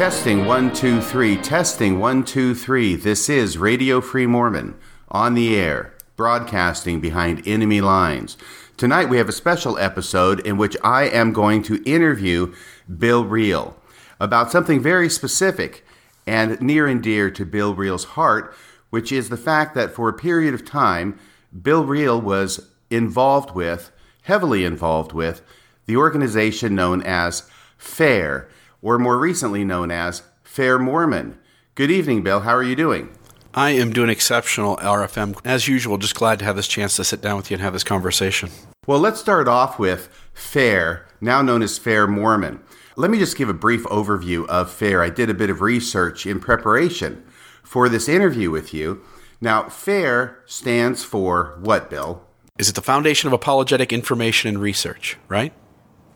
[0.00, 1.36] Testing one, two, three.
[1.36, 2.94] Testing one, two, three.
[2.96, 4.74] This is Radio Free Mormon
[5.10, 8.38] on the air, broadcasting behind enemy lines.
[8.78, 12.54] Tonight we have a special episode in which I am going to interview
[12.96, 13.76] Bill Reel
[14.18, 15.84] about something very specific
[16.26, 18.54] and near and dear to Bill Reel's heart,
[18.88, 21.18] which is the fact that for a period of time,
[21.60, 23.92] Bill Reel was involved with,
[24.22, 25.42] heavily involved with,
[25.84, 28.48] the organization known as FAIR,
[28.82, 31.38] or more recently known as Fair Mormon.
[31.74, 32.40] Good evening, Bill.
[32.40, 33.10] How are you doing?
[33.52, 35.38] I am doing exceptional, RFM.
[35.44, 37.72] As usual, just glad to have this chance to sit down with you and have
[37.72, 38.50] this conversation.
[38.86, 42.60] Well, let's start off with FAIR, now known as Fair Mormon.
[42.96, 45.02] Let me just give a brief overview of FAIR.
[45.02, 47.24] I did a bit of research in preparation
[47.62, 49.02] for this interview with you.
[49.40, 52.22] Now, FAIR stands for what, Bill?
[52.58, 55.52] Is it the Foundation of Apologetic Information and Research, right?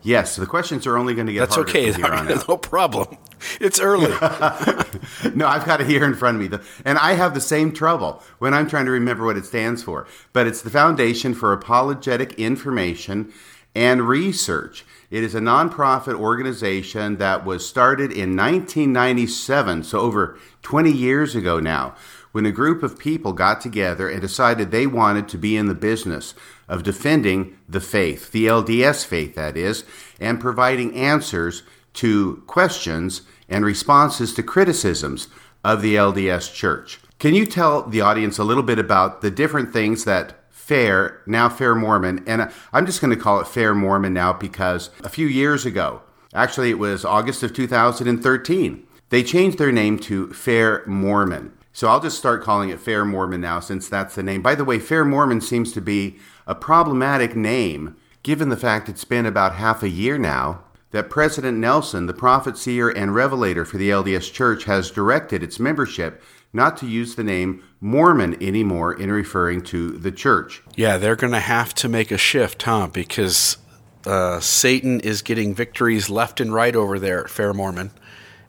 [0.05, 1.91] Yes, the questions are only going to get That's harder okay.
[1.91, 2.47] from here on out.
[2.47, 3.17] no problem.
[3.59, 4.11] It's early.
[5.35, 6.57] no, I've got it here in front of me.
[6.85, 10.05] And I have the same trouble when I'm trying to remember what it stands for.
[10.31, 13.33] But it's the Foundation for Apologetic Information
[13.73, 14.85] and Research.
[15.09, 21.59] It is a nonprofit organization that was started in 1997, so over 20 years ago
[21.59, 21.95] now,
[22.31, 25.75] when a group of people got together and decided they wanted to be in the
[25.75, 26.35] business
[26.67, 29.83] of defending the faith, the LDS faith, that is,
[30.19, 31.63] and providing answers
[31.93, 35.27] to questions and responses to criticisms
[35.63, 36.99] of the LDS Church.
[37.19, 41.47] Can you tell the audience a little bit about the different things that Fair, now
[41.47, 45.27] Fair Mormon, and I'm just going to call it Fair Mormon now because a few
[45.27, 46.01] years ago,
[46.33, 51.53] actually it was August of 2013, they changed their name to Fair Mormon.
[51.71, 54.41] So I'll just start calling it Fair Mormon now since that's the name.
[54.41, 59.05] By the way, Fair Mormon seems to be a problematic name given the fact it's
[59.05, 63.77] been about half a year now that President Nelson, the prophet, seer, and revelator for
[63.77, 66.23] the LDS Church, has directed its membership
[66.53, 70.63] not to use the name Mormon anymore in referring to the church.
[70.75, 72.87] yeah, they're going to have to make a shift, huh?
[72.87, 73.57] Because
[74.05, 77.91] uh, Satan is getting victories left and right over there at Fair Mormon,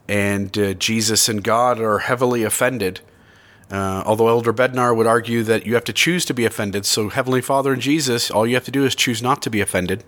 [0.08, 3.00] and uh, Jesus and God are heavily offended.
[3.70, 6.86] Uh, although Elder Bednar would argue that you have to choose to be offended.
[6.86, 9.60] So, Heavenly Father and Jesus, all you have to do is choose not to be
[9.60, 10.04] offended.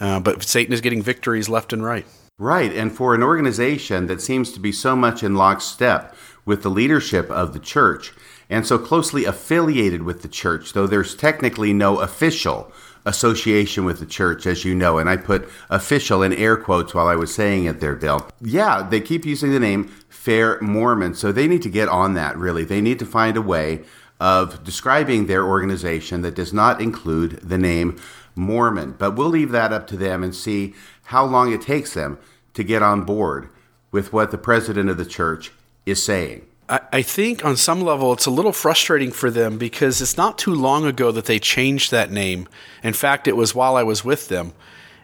[0.00, 2.06] Uh, but Satan is getting victories left and right.
[2.38, 6.14] Right, and for an organization that seems to be so much in lockstep
[6.44, 8.12] with the leadership of the church
[8.50, 12.70] and so closely affiliated with the church, though there's technically no official
[13.06, 17.06] association with the church, as you know, and I put official in air quotes while
[17.06, 18.28] I was saying it there, Bill.
[18.42, 19.92] Yeah, they keep using the name
[20.26, 22.64] Fair Mormon, so they need to get on that, really.
[22.64, 23.84] They need to find a way
[24.18, 27.96] of describing their organization that does not include the name
[28.34, 28.96] Mormon.
[28.98, 32.18] But we'll leave that up to them and see how long it takes them
[32.54, 33.50] to get on board
[33.92, 35.52] with what the president of the church
[35.86, 36.44] is saying.
[36.68, 40.38] I, I think on some level it's a little frustrating for them because it's not
[40.38, 42.48] too long ago that they changed that name.
[42.82, 44.54] In fact, it was while I was with them.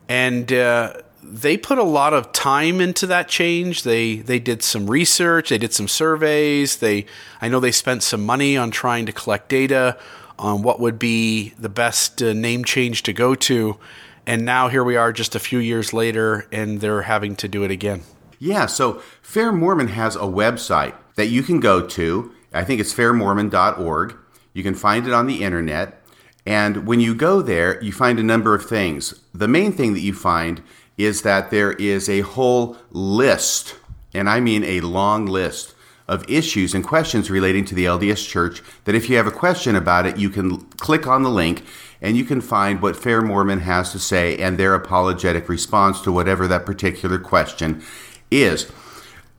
[0.08, 3.84] And uh, they put a lot of time into that change.
[3.84, 6.76] They they did some research, they did some surveys.
[6.76, 7.06] They
[7.40, 9.98] I know they spent some money on trying to collect data
[10.38, 13.78] on what would be the best uh, name change to go to.
[14.26, 17.64] And now here we are just a few years later and they're having to do
[17.64, 18.02] it again.
[18.38, 22.32] Yeah, so Fair Mormon has a website that you can go to.
[22.52, 24.16] I think it's fairmormon.org.
[24.52, 26.02] You can find it on the internet.
[26.44, 29.14] And when you go there, you find a number of things.
[29.32, 30.62] The main thing that you find
[31.04, 33.76] is that there is a whole list,
[34.14, 35.74] and I mean a long list,
[36.08, 38.62] of issues and questions relating to the LDS Church.
[38.84, 41.64] That if you have a question about it, you can click on the link
[42.02, 46.12] and you can find what Fair Mormon has to say and their apologetic response to
[46.12, 47.82] whatever that particular question
[48.30, 48.70] is.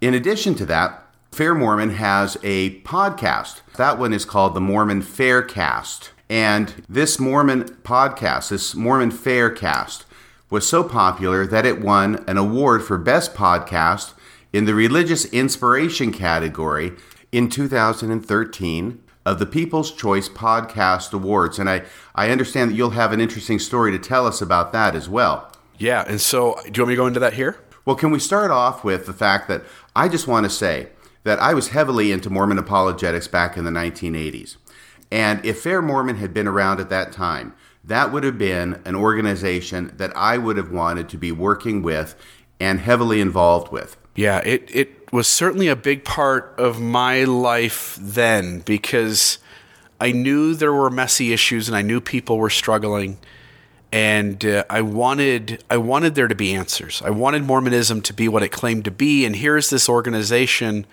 [0.01, 3.61] In addition to that, Fair Mormon has a podcast.
[3.77, 6.09] That one is called the Mormon Faircast.
[6.29, 10.05] And this Mormon podcast, this Mormon Faircast,
[10.53, 14.13] was so popular that it won an award for Best Podcast
[14.53, 16.93] in the Religious Inspiration category
[17.31, 21.57] in 2013 of the People's Choice Podcast Awards.
[21.57, 21.81] And I,
[22.13, 25.51] I understand that you'll have an interesting story to tell us about that as well.
[25.79, 27.57] Yeah, and so do you want me to go into that here?
[27.83, 29.63] Well, can we start off with the fact that
[29.95, 30.89] I just want to say
[31.23, 34.57] that I was heavily into Mormon apologetics back in the 1980s.
[35.11, 38.95] And if Fair Mormon had been around at that time, that would have been an
[38.95, 42.15] organization that I would have wanted to be working with
[42.59, 43.97] and heavily involved with.
[44.15, 49.39] Yeah, it, it was certainly a big part of my life then because
[49.99, 53.17] I knew there were messy issues and I knew people were struggling.
[53.91, 57.01] and uh, I wanted I wanted there to be answers.
[57.05, 60.87] I wanted Mormonism to be what it claimed to be, and here's this organization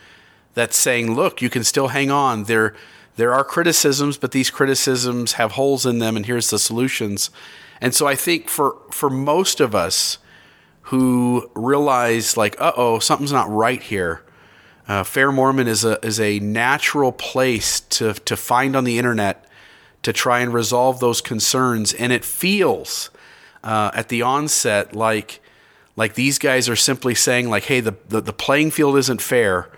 [0.52, 2.44] that's saying, "Look, you can still hang on.
[2.44, 2.74] There
[3.20, 7.30] there are criticisms, but these criticisms have holes in them, and here's the solutions."
[7.80, 10.18] And so I think for for most of us
[10.84, 14.22] who realize like, "Uh oh, something's not right here."
[14.88, 19.46] Uh, Fair Mormon is a is a natural place to to find on the internet
[20.02, 21.92] to try and resolve those concerns.
[21.92, 23.10] And it feels
[23.62, 25.40] uh, at the onset like
[25.96, 29.68] like these guys are simply saying like, hey, the the, the playing field isn't fair.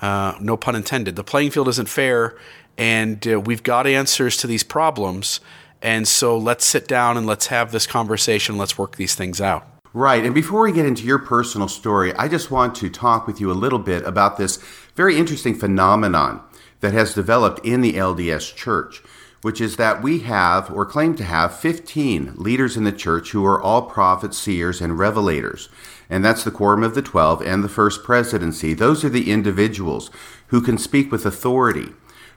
[0.00, 1.16] Uh, no pun intended.
[1.16, 2.36] The playing field isn't fair,
[2.76, 5.40] and uh, we've got answers to these problems.
[5.82, 8.56] And so let's sit down and let's have this conversation.
[8.56, 9.66] Let's work these things out.
[9.92, 10.24] Right.
[10.24, 13.50] And before we get into your personal story, I just want to talk with you
[13.50, 14.56] a little bit about this
[14.94, 16.40] very interesting phenomenon
[16.80, 19.02] that has developed in the LDS church
[19.44, 23.44] which is that we have, or claim to have, 15 leaders in the church who
[23.44, 25.68] are all prophets, seers, and revelators.
[26.08, 28.72] And that's the Quorum of the Twelve and the First Presidency.
[28.72, 30.10] Those are the individuals
[30.46, 31.88] who can speak with authority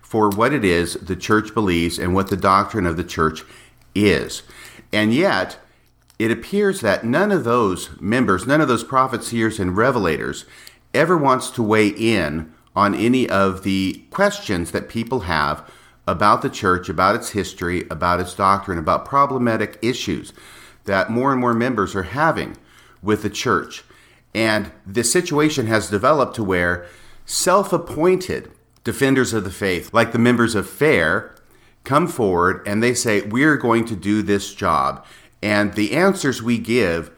[0.07, 3.43] for what it is the church believes and what the doctrine of the church
[3.93, 4.41] is.
[4.93, 5.57] And yet,
[6.17, 10.45] it appears that none of those members, none of those prophets, seers, and revelators
[10.93, 15.69] ever wants to weigh in on any of the questions that people have
[16.07, 20.31] about the church, about its history, about its doctrine, about problematic issues
[20.85, 22.55] that more and more members are having
[23.03, 23.83] with the church.
[24.33, 26.85] And this situation has developed to where
[27.25, 28.49] self appointed
[28.87, 31.35] defenders of the faith, like the members of FAIR,
[31.83, 35.05] come forward and they say, We're going to do this job.
[35.43, 37.11] And the answers we give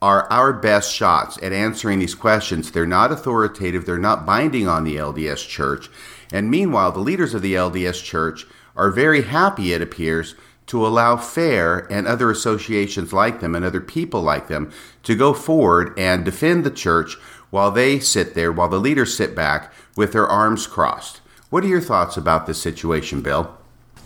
[0.00, 2.70] are our best shots at answering these questions.
[2.70, 5.90] They're not authoritative, they're not binding on the LDS church.
[6.32, 10.36] And meanwhile, the leaders of the LDS Church are very happy, it appears,
[10.66, 14.70] to allow FAIR and other associations like them and other people like them
[15.02, 17.16] to go forward and defend the church
[17.50, 21.20] while they sit there, while the leaders sit back with their arms crossed.
[21.50, 23.56] What are your thoughts about this situation, Bill?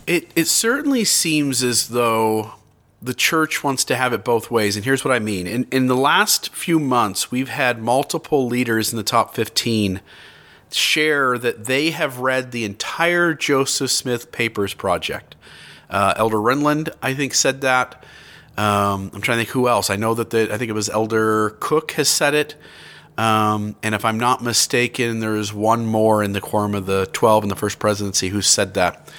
[0.07, 2.55] It, it certainly seems as though
[3.01, 4.77] the church wants to have it both ways.
[4.77, 5.47] And here's what I mean.
[5.47, 10.01] In, in the last few months, we've had multiple leaders in the top 15
[10.71, 15.35] share that they have read the entire Joseph Smith Papers project.
[15.91, 18.05] Uh, Elder Renlund, I think, said that.
[18.57, 19.91] Um, I'm trying to think who else.
[19.91, 22.55] I know that the, I think it was Elder Cook has said it.
[23.19, 27.45] Um, and if I'm not mistaken, there's one more in the quorum of the 12
[27.45, 29.13] in the first presidency who said that.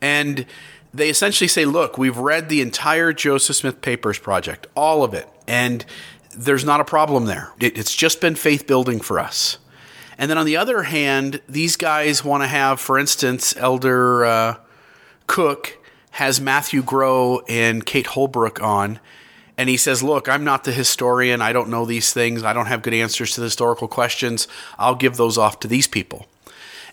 [0.00, 0.46] And
[0.94, 5.28] they essentially say, look, we've read the entire Joseph Smith Papers project, all of it.
[5.48, 5.84] And
[6.36, 7.52] there's not a problem there.
[7.60, 9.58] It, it's just been faith building for us.
[10.18, 14.56] And then on the other hand, these guys want to have, for instance, Elder uh,
[15.26, 15.78] Cook
[16.12, 19.00] has Matthew Grow and Kate Holbrook on.
[19.62, 21.40] And he says, Look, I'm not the historian.
[21.40, 22.42] I don't know these things.
[22.42, 24.48] I don't have good answers to the historical questions.
[24.76, 26.26] I'll give those off to these people.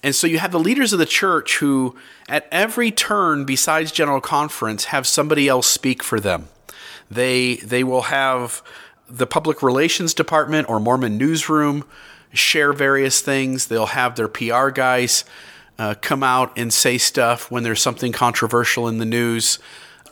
[0.03, 1.95] And so you have the leaders of the church who,
[2.29, 6.47] at every turn besides General Conference, have somebody else speak for them.
[7.09, 8.61] They, they will have
[9.09, 11.85] the public relations department or Mormon newsroom
[12.35, 13.65] share various things.
[13.65, 15.25] They'll have their PR guys
[15.79, 19.57] uh, come out and say stuff when there's something controversial in the news.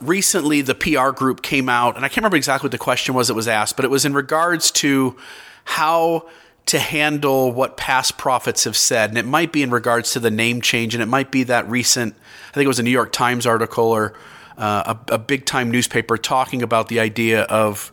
[0.00, 3.28] Recently, the PR group came out, and I can't remember exactly what the question was
[3.28, 5.16] that was asked, but it was in regards to
[5.64, 6.28] how
[6.66, 9.10] to handle what past prophets have said.
[9.10, 11.68] And it might be in regards to the name change, and it might be that
[11.68, 12.14] recent,
[12.50, 14.14] I think it was a New York Times article or
[14.58, 17.92] uh, a, a big time newspaper talking about the idea of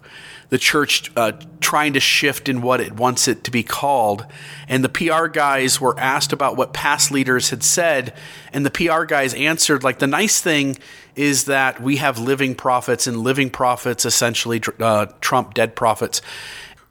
[0.49, 4.25] the church uh, trying to shift in what it wants it to be called.
[4.67, 8.13] And the PR guys were asked about what past leaders had said,
[8.53, 10.77] and the PR guys answered like the nice thing
[11.15, 16.21] is that we have living prophets, and living prophets essentially uh, trump dead prophets.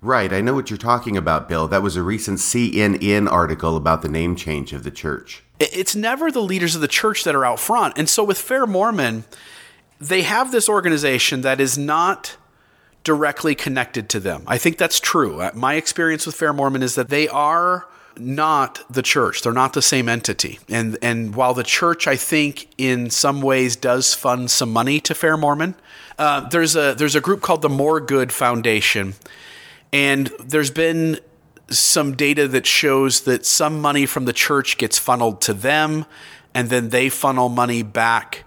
[0.01, 1.67] Right, I know what you're talking about, Bill.
[1.67, 5.43] That was a recent CNN article about the name change of the church.
[5.59, 7.97] It's never the leaders of the church that are out front.
[7.97, 9.25] And so with Fair Mormon,
[9.99, 12.37] they have this organization that is not
[13.05, 14.43] directly connected to them.
[14.47, 15.41] I think that's true.
[15.41, 17.87] Uh, my experience with Fair Mormon is that they are
[18.19, 19.43] not the church.
[19.43, 20.59] They're not the same entity.
[20.69, 25.15] And and while the church, I think, in some ways does fund some money to
[25.15, 25.75] Fair Mormon,
[26.19, 29.15] uh, there's a there's a group called the More Good Foundation,
[29.93, 31.21] and there's been
[31.71, 36.07] some data that shows that some money from the church gets funneled to them,
[36.55, 38.44] and then they funnel money back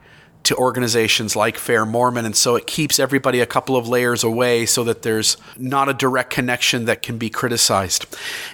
[0.47, 2.25] to organizations like Fair Mormon.
[2.25, 5.93] And so it keeps everybody a couple of layers away so that there's not a
[5.93, 8.05] direct connection that can be criticized.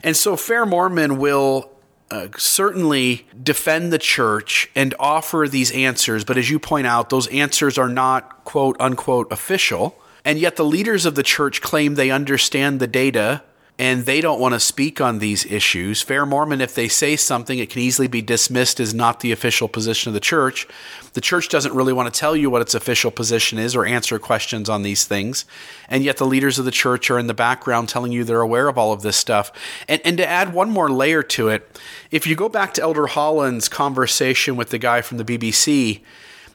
[0.03, 1.71] And so Fair Mormon will
[2.09, 7.27] uh, certainly defend the church and offer these answers, but as you point out, those
[7.27, 9.95] answers are not quote unquote official.
[10.25, 13.43] And yet the leaders of the church claim they understand the data
[13.79, 16.01] and they don't want to speak on these issues.
[16.03, 19.67] Fair Mormon, if they say something, it can easily be dismissed as not the official
[19.67, 20.67] position of the church.
[21.13, 24.19] The church doesn't really want to tell you what its official position is or answer
[24.19, 25.45] questions on these things.
[25.89, 28.67] And yet the leaders of the church are in the background telling you they're aware
[28.67, 29.51] of all of this stuff.
[29.87, 31.79] And, and to add one more layer to it,
[32.11, 36.01] if you go back to Elder Holland's conversation with the guy from the BBC,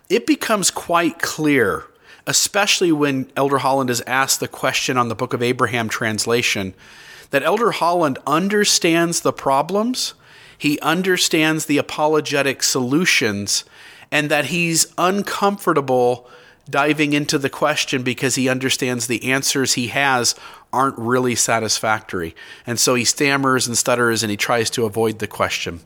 [0.09, 1.85] it becomes quite clear
[2.29, 6.75] especially when Elder Holland is asked the question on the Book of Abraham translation
[7.31, 10.15] that Elder Holland understands the problems,
[10.57, 13.65] he understands the apologetic solutions,
[14.11, 16.29] and that he's uncomfortable
[16.69, 20.35] diving into the question because he understands the answers he has
[20.73, 22.35] aren't really satisfactory.
[22.67, 25.81] And so he stammers and stutters and he tries to avoid the question.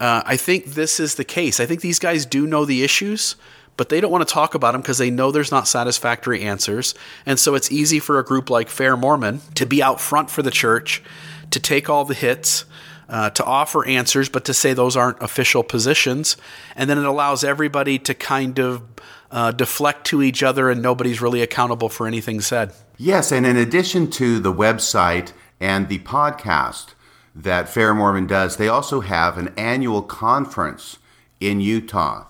[0.00, 1.60] Uh, I think this is the case.
[1.60, 3.36] I think these guys do know the issues
[3.76, 6.94] but they don't want to talk about them because they know there's not satisfactory answers.
[7.26, 10.42] And so it's easy for a group like Fair Mormon to be out front for
[10.42, 11.02] the church,
[11.50, 12.64] to take all the hits,
[13.08, 16.36] uh, to offer answers, but to say those aren't official positions.
[16.76, 18.82] And then it allows everybody to kind of
[19.30, 22.72] uh, deflect to each other, and nobody's really accountable for anything said.
[22.96, 26.94] Yes, and in addition to the website and the podcast
[27.34, 30.98] that Fair Mormon does, they also have an annual conference
[31.40, 32.26] in Utah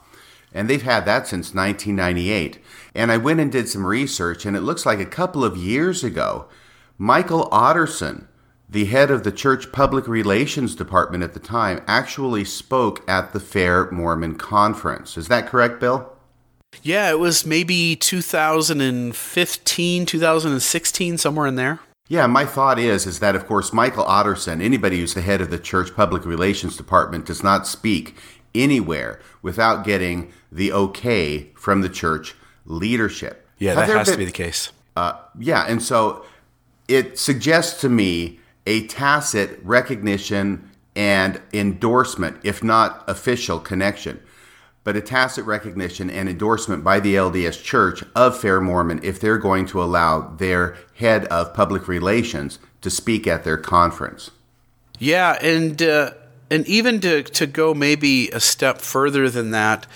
[0.54, 2.58] and they've had that since 1998.
[2.94, 6.04] And I went and did some research, and it looks like a couple of years
[6.04, 6.46] ago,
[6.96, 8.28] Michael Otterson,
[8.70, 13.40] the head of the church public relations department at the time, actually spoke at the
[13.40, 15.18] Fair Mormon Conference.
[15.18, 16.12] Is that correct, Bill?
[16.82, 21.80] Yeah, it was maybe 2015, 2016, somewhere in there.
[22.06, 25.48] Yeah, my thought is is that of course Michael Otterson, anybody who's the head of
[25.48, 28.14] the church public relations department does not speak
[28.54, 32.34] anywhere without getting the okay from the church
[32.64, 33.46] leadership.
[33.58, 34.72] Yeah, Have that has been, to be the case.
[34.96, 36.24] Uh, yeah, and so
[36.88, 44.20] it suggests to me a tacit recognition and endorsement, if not official connection,
[44.84, 49.38] but a tacit recognition and endorsement by the LDS Church of Fair Mormon if they're
[49.38, 54.30] going to allow their head of public relations to speak at their conference.
[54.98, 56.12] Yeah, and uh,
[56.50, 59.86] and even to to go maybe a step further than that,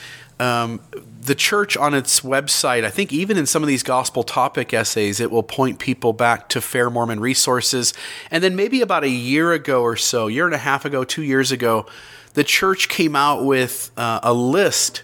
[0.41, 0.81] um,
[1.21, 5.21] the church on its website, I think even in some of these gospel topic essays,
[5.21, 7.93] it will point people back to Fair Mormon resources.
[8.31, 11.23] And then maybe about a year ago or so, year and a half ago, two
[11.23, 11.87] years ago,
[12.35, 15.03] the church came out with uh, a list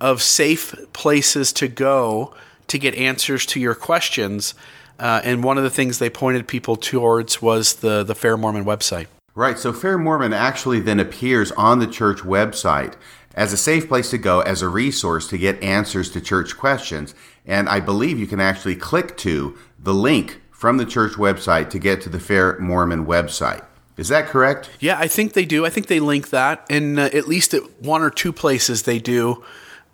[0.00, 2.34] of safe places to go
[2.68, 4.54] to get answers to your questions.
[4.98, 8.64] Uh, and one of the things they pointed people towards was the the Fair Mormon
[8.64, 9.06] website.
[9.36, 9.58] Right.
[9.58, 12.94] So Fair Mormon actually then appears on the church website
[13.34, 17.14] as a safe place to go, as a resource to get answers to church questions.
[17.44, 21.78] And I believe you can actually click to the link from the church website to
[21.78, 23.62] get to the Fair Mormon website.
[23.98, 24.70] Is that correct?
[24.80, 25.66] Yeah, I think they do.
[25.66, 28.98] I think they link that, and uh, at least at one or two places they
[28.98, 29.44] do.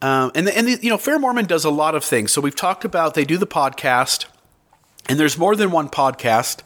[0.00, 2.30] Um, and and the, you know, Fair Mormon does a lot of things.
[2.32, 4.26] So we've talked about they do the podcast,
[5.08, 6.60] and there's more than one podcast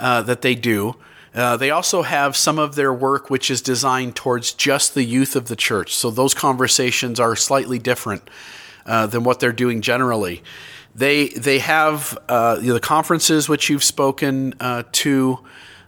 [0.00, 0.96] uh, that they do.
[1.34, 5.34] Uh, they also have some of their work which is designed towards just the youth
[5.34, 5.94] of the church.
[5.94, 8.28] So those conversations are slightly different
[8.84, 10.42] uh, than what they're doing generally.
[10.94, 15.40] They they have uh, the conferences which you've spoken uh, to.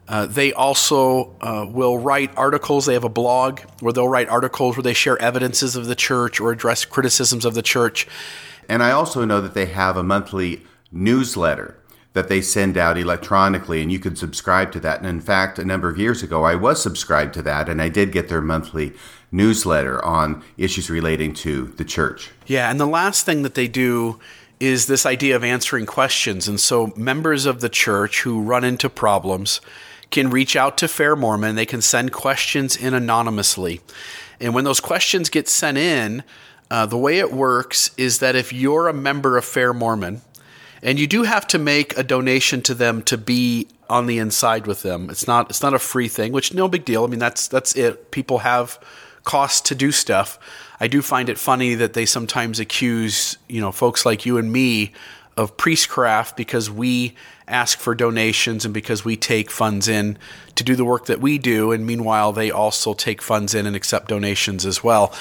[0.06, 1.34] Uh, they also
[1.72, 2.84] will write articles.
[2.84, 6.40] They have a blog where they'll write articles where they share evidences of the church
[6.40, 8.06] or address criticisms of the church.
[8.68, 11.76] And I also know that they have a monthly newsletter
[12.14, 14.98] that they send out electronically, and you can subscribe to that.
[14.98, 17.88] And in fact, a number of years ago, I was subscribed to that, and I
[17.88, 18.92] did get their monthly
[19.30, 22.30] newsletter on issues relating to the church.
[22.46, 24.20] Yeah, and the last thing that they do
[24.60, 26.46] is this idea of answering questions.
[26.46, 29.60] And so members of the church who run into problems
[30.10, 33.80] can reach out to Fair Mormon, they can send questions in anonymously.
[34.40, 36.22] And when those questions get sent in,
[36.70, 40.22] uh, the way it works is that if you're a member of Fair Mormon,
[40.84, 44.66] and you do have to make a donation to them to be on the inside
[44.66, 45.08] with them.
[45.10, 47.04] It's not it's not a free thing, which no big deal.
[47.04, 48.10] I mean that's that's it.
[48.10, 48.78] People have
[49.24, 50.38] costs to do stuff.
[50.78, 54.52] I do find it funny that they sometimes accuse, you know, folks like you and
[54.52, 54.92] me
[55.36, 57.14] of priestcraft because we
[57.48, 60.18] ask for donations and because we take funds in
[60.54, 63.74] to do the work that we do and meanwhile they also take funds in and
[63.74, 65.12] accept donations as well.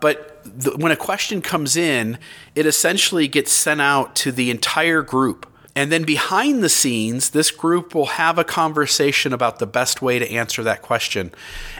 [0.00, 0.35] But
[0.76, 2.18] when a question comes in,
[2.54, 5.46] it essentially gets sent out to the entire group.
[5.76, 10.18] And then behind the scenes, this group will have a conversation about the best way
[10.18, 11.32] to answer that question.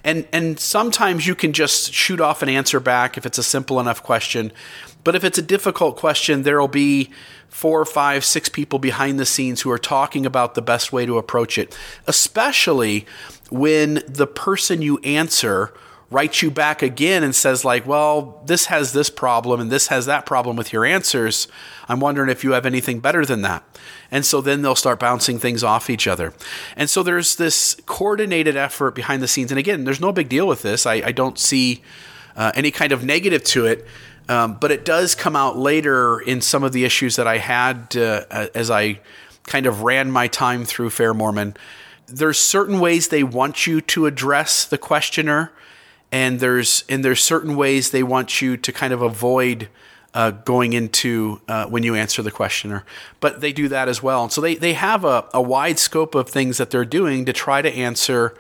[0.05, 3.81] And and sometimes you can just shoot off an answer back if it's a simple
[3.81, 4.53] enough question.
[5.03, 7.11] But if it's a difficult question, there'll be
[7.49, 11.17] four, five, six people behind the scenes who are talking about the best way to
[11.17, 13.07] approach it, especially
[13.49, 15.73] when the person you answer
[16.11, 20.07] writes you back again and says like well this has this problem and this has
[20.07, 21.49] that problem with your answers.
[21.89, 23.65] I'm wondering if you have anything better than that.
[24.11, 26.33] And so then they'll start bouncing things off each other.
[26.77, 29.51] And so there's this coordinated effort behind the scenes.
[29.51, 30.87] And again there's no big deal with this.
[30.87, 31.83] I, I don't see
[32.37, 33.87] uh, any kind of negative to it.
[34.29, 37.97] Um, but it does come out later in some of the issues that I had
[37.97, 39.01] uh, as I
[39.47, 41.57] kind of ran my time through Fair Mormon.
[42.07, 45.53] There's certain ways they want you to address the questioner,
[46.17, 49.69] and there's and there's certain ways they want you to kind of avoid
[50.15, 52.85] uh, going into uh, when you answer the questioner.
[53.21, 56.15] But they do that as well, and so they they have a, a wide scope
[56.15, 58.35] of things that they're doing to try to answer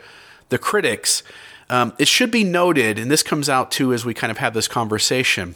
[0.48, 1.22] the critics.
[1.68, 4.54] Um, it should be noted, and this comes out too as we kind of have
[4.54, 5.54] this conversation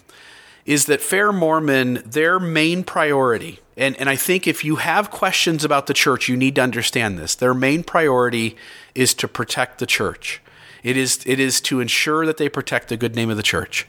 [0.67, 5.65] is that Fair Mormon, their main priority, and, and I think if you have questions
[5.65, 7.35] about the church, you need to understand this.
[7.35, 8.57] Their main priority
[8.95, 10.43] is to protect the church.
[10.83, 13.87] It is, it is to ensure that they protect the good name of the church.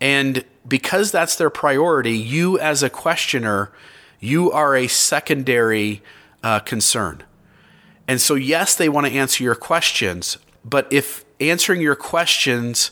[0.00, 3.72] And because that's their priority, you as a questioner,
[4.20, 6.02] you are a secondary
[6.42, 7.22] uh, concern.
[8.06, 12.90] And so, yes, they want to answer your questions, but if answering your questions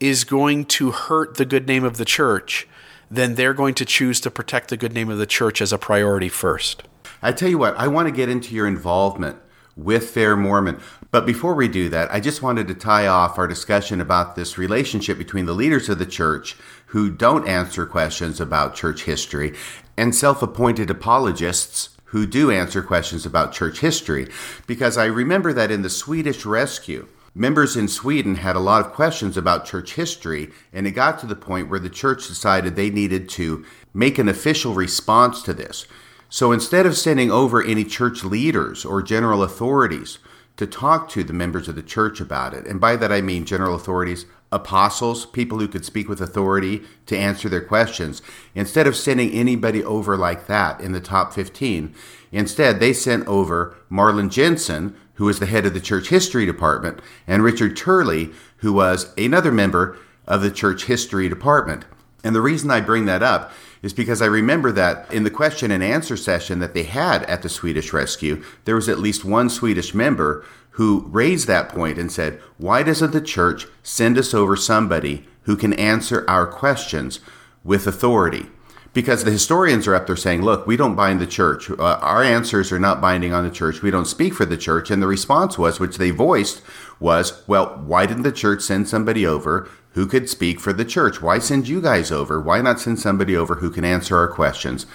[0.00, 2.66] is going to hurt the good name of the church,
[3.10, 5.78] then they're going to choose to protect the good name of the church as a
[5.78, 6.82] priority first.
[7.20, 9.38] I tell you what, I want to get into your involvement
[9.76, 10.80] with Fair Mormon.
[11.10, 14.58] But before we do that, I just wanted to tie off our discussion about this
[14.58, 19.54] relationship between the leaders of the church who don't answer questions about church history
[19.96, 24.28] and self appointed apologists who do answer questions about church history.
[24.66, 28.92] Because I remember that in the Swedish rescue, Members in Sweden had a lot of
[28.92, 32.90] questions about church history, and it got to the point where the church decided they
[32.90, 33.64] needed to
[33.94, 35.86] make an official response to this.
[36.32, 40.18] So instead of sending over any church leaders or general authorities
[40.56, 43.44] to talk to the members of the church about it, and by that I mean
[43.44, 48.22] general authorities, apostles, people who could speak with authority to answer their questions,
[48.54, 51.94] instead of sending anybody over like that in the top 15,
[52.32, 57.00] instead they sent over Marlin Jensen, who was the head of the church history department,
[57.26, 61.84] and Richard Turley, who was another member of the church history department.
[62.24, 65.70] And the reason I bring that up is because I remember that in the question
[65.70, 69.50] and answer session that they had at the Swedish rescue, there was at least one
[69.50, 74.56] Swedish member who raised that point and said, Why doesn't the church send us over
[74.56, 77.20] somebody who can answer our questions
[77.64, 78.46] with authority?
[78.94, 81.70] because the historians are up there saying, look, we don't bind the church.
[81.70, 83.82] Uh, our answers are not binding on the church.
[83.82, 84.90] We don't speak for the church.
[84.90, 86.62] And the response was, which they voiced,
[87.00, 91.20] was, well, why didn't the church send somebody over who could speak for the church?
[91.20, 92.40] Why send you guys over?
[92.40, 94.86] Why not send somebody over who can answer our questions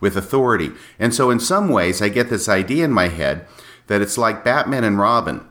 [0.00, 0.70] with authority?
[0.98, 3.46] And so, in some ways, I get this idea in my head
[3.86, 5.46] that it's like Batman and Robin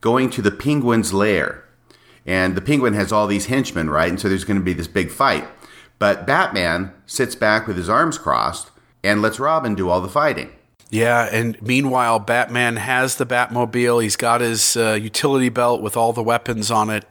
[0.00, 1.64] going to the penguin's lair.
[2.26, 4.08] And the penguin has all these henchmen, right?
[4.08, 5.46] And so there's going to be this big fight.
[5.98, 8.70] But Batman sits back with his arms crossed
[9.02, 10.50] and lets Robin do all the fighting.
[10.90, 14.02] Yeah, and meanwhile, Batman has the Batmobile.
[14.02, 17.04] He's got his uh, utility belt with all the weapons on it.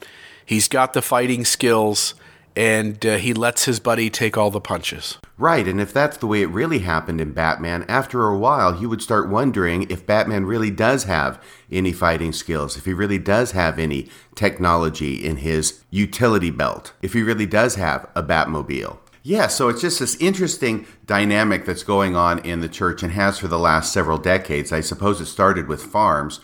[0.50, 2.16] He's got the fighting skills
[2.56, 5.20] and uh, he lets his buddy take all the punches.
[5.38, 8.90] Right, and if that's the way it really happened in Batman, after a while you
[8.90, 11.40] would start wondering if Batman really does have
[11.72, 17.14] any fighting skills, if he really does have any technology in his utility belt, if
[17.14, 18.98] he really does have a Batmobile.
[19.22, 23.38] Yeah, so it's just this interesting dynamic that's going on in the church and has
[23.38, 24.72] for the last several decades.
[24.72, 26.40] I suppose it started with FARMS.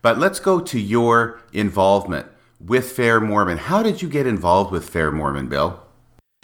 [0.00, 2.26] But let's go to your involvement
[2.64, 3.58] with Fair Mormon.
[3.58, 5.80] How did you get involved with Fair Mormon, Bill?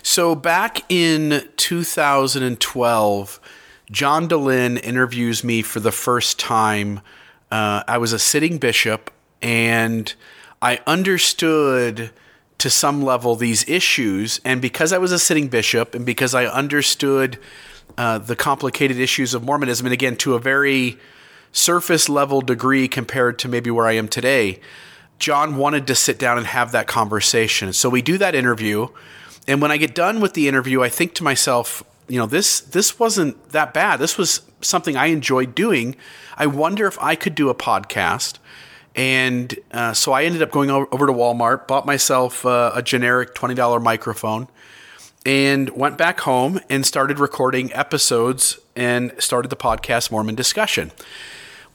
[0.03, 3.41] So back in 2012,
[3.91, 7.01] John Dehlin interviews me for the first time.
[7.51, 9.11] Uh, I was a sitting bishop,
[9.43, 10.13] and
[10.63, 12.11] I understood
[12.59, 14.41] to some level these issues.
[14.45, 17.39] And because I was a sitting bishop, and because I understood
[17.99, 20.99] uh, the complicated issues of Mormonism, and again, to a very
[21.53, 24.61] surface level degree compared to maybe where I am today,
[25.19, 27.73] John wanted to sit down and have that conversation.
[27.73, 28.89] So we do that interview.
[29.49, 32.61] And when I get done with the interview, I think to myself, you know, this
[32.61, 33.99] this wasn't that bad.
[33.99, 35.97] This was something I enjoyed doing.
[36.37, 38.39] I wonder if I could do a podcast.
[38.95, 43.35] And uh, so I ended up going over to Walmart, bought myself uh, a generic
[43.35, 44.49] $20 microphone,
[45.27, 50.93] and went back home and started recording episodes and started the podcast Mormon Discussion.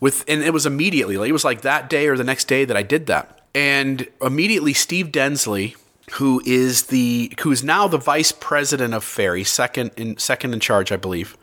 [0.02, 2.66] With and it was immediately, like, it was like that day or the next day
[2.66, 3.40] that I did that.
[3.54, 5.76] And immediately Steve Densley,
[6.14, 10.60] who is the who is now the vice president of Fair, second in second in
[10.60, 11.38] charge, I believe.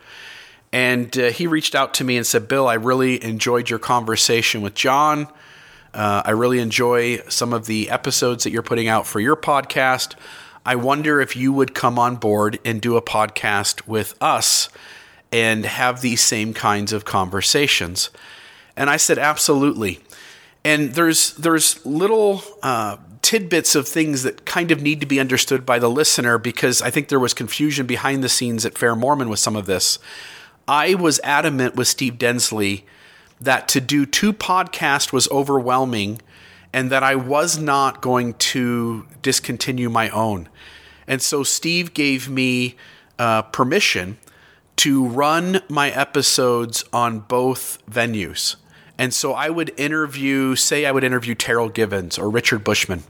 [0.71, 4.61] And uh, he reached out to me and said, "Bill, I really enjoyed your conversation
[4.61, 5.27] with John.
[5.93, 10.15] Uh, I really enjoy some of the episodes that you're putting out for your podcast.
[10.65, 14.69] I wonder if you would come on board and do a podcast with us
[15.31, 18.09] and have these same kinds of conversations."
[18.79, 19.99] And I said, "Absolutely."
[20.65, 25.65] And there's there's little uh, tidbits of things that kind of need to be understood
[25.65, 29.29] by the listener because I think there was confusion behind the scenes at Fair Mormon
[29.29, 29.99] with some of this.
[30.67, 32.83] I was adamant with Steve Densley
[33.41, 36.21] that to do two podcasts was overwhelming
[36.71, 40.47] and that I was not going to discontinue my own.
[41.07, 42.75] And so Steve gave me
[43.17, 44.17] uh, permission
[44.77, 48.55] to run my episodes on both venues.
[48.99, 53.03] And so I would interview, say, I would interview Terryl Givens or Richard Bushman.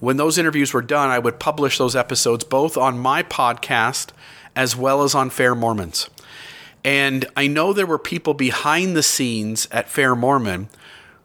[0.00, 4.08] When those interviews were done, I would publish those episodes both on my podcast
[4.56, 6.08] as well as on Fair Mormons.
[6.82, 10.70] And I know there were people behind the scenes at Fair Mormon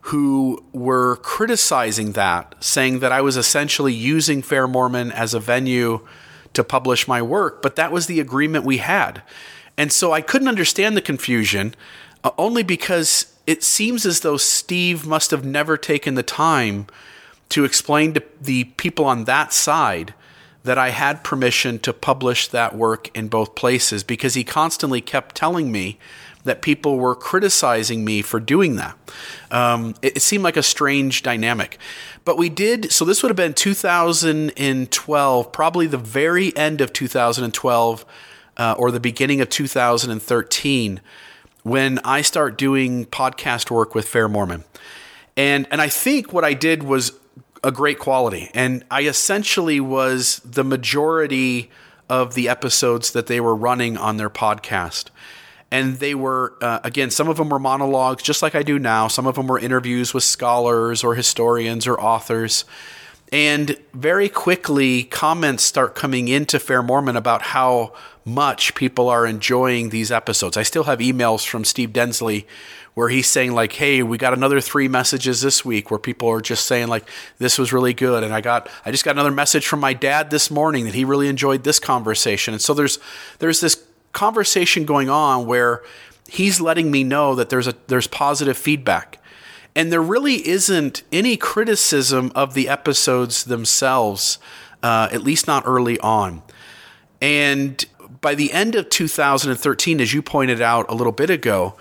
[0.08, 6.06] who were criticizing that, saying that I was essentially using Fair Mormon as a venue
[6.52, 9.24] to publish my work, but that was the agreement we had.
[9.78, 11.74] And so I couldn't understand the confusion
[12.24, 16.88] uh, only because it seems as though Steve must have never taken the time
[17.50, 20.14] to explain to the people on that side
[20.64, 25.36] that I had permission to publish that work in both places because he constantly kept
[25.36, 26.00] telling me
[26.46, 28.98] that people were criticizing me for doing that.
[29.52, 31.78] Um, it, it, seemed like a strange dynamic.
[32.26, 38.06] But we did, so this would have been 2012, probably the very end of 2012
[38.58, 41.02] uh, or the beginning of 2013
[41.64, 44.64] when I start doing podcast work with Fair Mormon.
[45.36, 47.14] And and I think what I did was
[47.64, 48.52] a great quality.
[48.54, 51.72] And I essentially was the majority
[52.10, 55.08] of the episodes that they were running on their podcast.
[55.72, 59.08] And they were, uh, again, some of them were monologues, just like I do now.
[59.08, 62.66] Some of them were interviews with scholars or historians or authors.
[63.34, 67.94] And very quickly, comments start coming into Fair Mormon about how
[68.24, 70.56] much people are enjoying these episodes.
[70.56, 72.46] I still have emails from Steve Densley
[72.94, 76.42] where he's saying like, "Hey, we got another three messages this week where people are
[76.42, 79.66] just saying like this was really good." And I got I just got another message
[79.66, 82.54] from my dad this morning that he really enjoyed this conversation.
[82.54, 83.00] And so there's
[83.40, 85.82] there's this conversation going on where
[86.28, 89.18] he's letting me know that there's a there's positive feedback.
[89.76, 94.38] And there really isn't any criticism of the episodes themselves,
[94.84, 96.44] uh, at least not early on.
[97.22, 97.84] And
[98.22, 101.76] by the end of 2013, as you pointed out a little bit ago,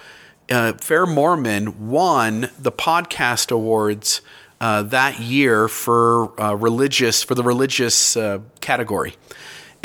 [0.50, 4.20] uh, Fair Mormon won the podcast awards
[4.60, 9.16] uh, that year for uh, religious for the religious uh, category.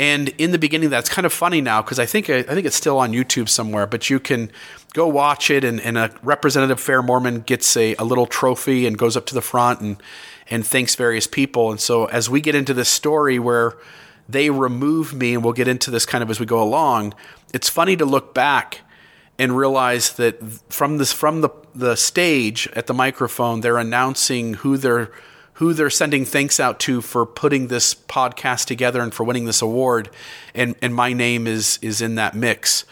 [0.00, 2.76] And in the beginning, that's kind of funny now because I think I think it's
[2.76, 3.86] still on YouTube somewhere.
[3.86, 4.50] But you can
[4.94, 8.96] go watch it, and, and a representative Fair Mormon gets a, a little trophy and
[8.96, 10.02] goes up to the front and
[10.50, 11.70] and thanks various people.
[11.70, 13.74] And so as we get into this story where
[14.28, 17.14] they remove me, and we'll get into this kind of as we go along.
[17.54, 18.82] It's funny to look back
[19.38, 24.76] and realize that from this from the the stage at the microphone, they're announcing who
[24.76, 25.10] they're
[25.58, 29.60] who they're sending thanks out to for putting this podcast together and for winning this
[29.60, 30.08] award,
[30.54, 32.84] and and my name is is in that mix.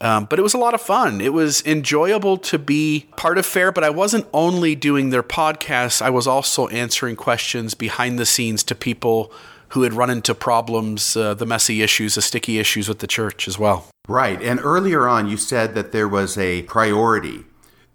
[0.00, 1.20] Um, but it was a lot of fun.
[1.20, 6.02] It was enjoyable to be part of Fair, but I wasn't only doing their podcasts,
[6.02, 9.32] I was also answering questions behind the scenes to people
[9.68, 13.48] who had run into problems, uh, the messy issues, the sticky issues with the church
[13.48, 13.88] as well.
[14.08, 14.42] Right.
[14.42, 17.44] And earlier on, you said that there was a priority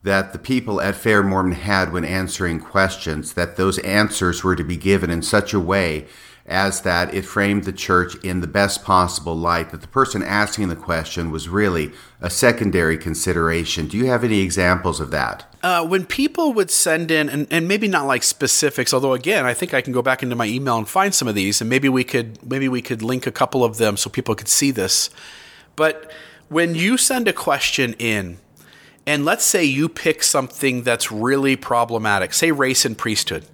[0.08, 4.63] that the people at Fair Mormon had when answering questions, that those answers were to
[4.63, 6.08] be given in such a way
[6.46, 10.70] as that it framed the church in the best possible light, that the person asking
[10.70, 11.91] the question was really
[12.22, 13.88] a secondary consideration.
[13.88, 15.46] Do you have any examples of that?
[15.62, 19.54] Uh, when people would send in, and, and maybe not like specifics, although again, I
[19.54, 21.89] think I can go back into my email and find some of these, and maybe
[21.89, 25.10] we could maybe we could link a couple of them so people could see this.
[25.76, 26.10] But
[26.48, 28.38] when you send a question in,
[29.08, 33.46] and let's say you pick something that's really problematic, say race and priesthood,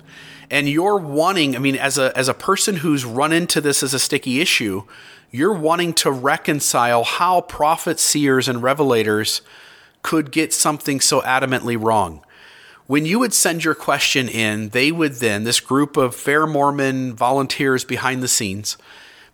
[0.50, 3.94] and you're wanting, I mean, as a as a person who's run into this as
[3.94, 4.84] a sticky issue,
[5.32, 9.42] you're wanting to reconcile how prophets, seers, and revelators
[10.02, 12.26] could get something so adamantly wrong.
[12.88, 17.14] When you would send your question in, they would then, this group of fair Mormon
[17.14, 18.76] volunteers behind the scenes,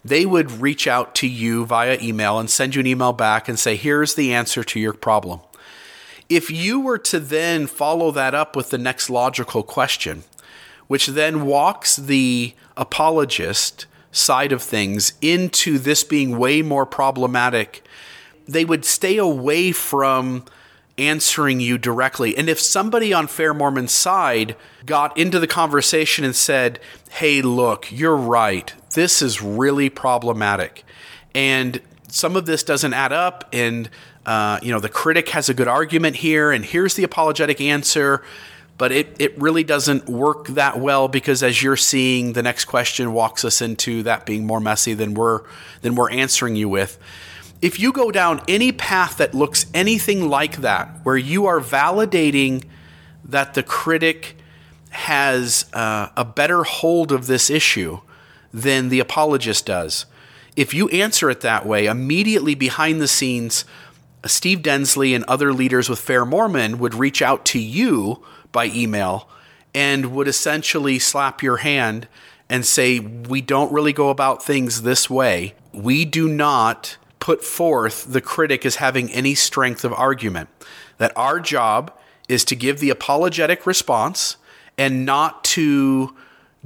[0.06, 3.58] they would reach out to you via email and send you an email back and
[3.58, 5.40] say, here's the answer to your problem.
[6.30, 10.24] If you were to then follow that up with the next logical question,
[10.88, 17.84] which then walks the apologist side of things into this being way more problematic,
[18.48, 20.46] they would stay away from
[20.98, 22.38] answering you directly.
[22.38, 26.80] And if somebody on Fair Mormon's side got into the conversation and said,
[27.12, 30.84] hey, look, you're right, this is really problematic.
[31.34, 33.48] And some of this doesn't add up.
[33.54, 33.89] And,
[34.30, 38.24] uh, you know, the critic has a good argument here, and here's the apologetic answer.
[38.78, 43.12] But it, it really doesn't work that well because as you're seeing, the next question
[43.12, 45.42] walks us into that being more messy than we're
[45.82, 46.98] than we're answering you with
[47.62, 52.63] if you go down any path that looks anything like that, where you are validating
[53.26, 54.38] that the critic
[54.92, 58.00] has uh, a better hold of this issue
[58.54, 60.06] than the apologist does,
[60.56, 63.65] if you answer it that way, immediately behind the scenes,
[64.26, 69.30] Steve Densley and other leaders with Fair Mormon would reach out to you by email
[69.74, 72.08] and would essentially slap your hand
[72.50, 75.54] and say, We don't really go about things this way.
[75.72, 80.50] We do not put forth the critic as having any strength of argument.
[80.98, 81.94] That our job
[82.28, 84.38] is to give the apologetic response
[84.78, 86.16] and not to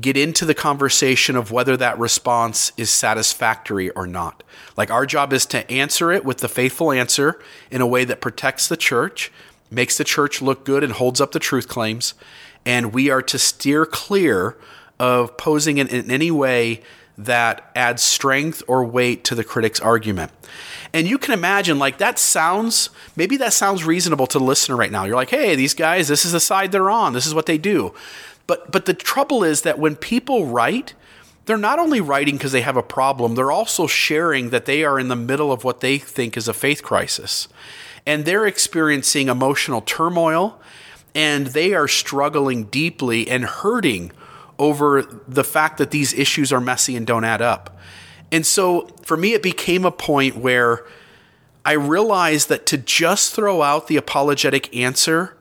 [0.02, 4.42] get into the conversation of whether that response is satisfactory or not.
[4.76, 8.22] Like our job is to answer it with the faithful answer in a way that
[8.22, 9.32] protects the church,
[9.70, 12.16] makes the church look good, and holds up the truth claims.
[12.66, 14.58] And we are to steer clear
[15.00, 16.82] of posing it in any way
[17.18, 20.32] that adds strength or weight to the critic's argument.
[20.94, 24.92] And you can imagine, like, that sounds, maybe that sounds reasonable to the listener right
[24.92, 25.04] now.
[25.06, 27.58] You're like, hey, these guys, this is the side they're on, this is what they
[27.58, 27.94] do.
[28.48, 30.94] But, but the trouble is that when people write,
[31.46, 35.00] they're not only writing because they have a problem, they're also sharing that they are
[35.00, 37.48] in the middle of what they think is a faith crisis.
[38.06, 40.60] And they're experiencing emotional turmoil
[41.16, 44.12] and they are struggling deeply and hurting
[44.60, 47.78] over the fact that these issues are messy and don't add up.
[48.32, 50.86] And so for me, it became a point where
[51.66, 55.36] I realized that to just throw out the apologetic answer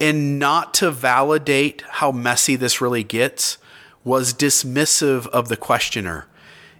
[0.00, 3.58] and not to validate how messy this really gets
[4.04, 6.26] was dismissive of the questioner.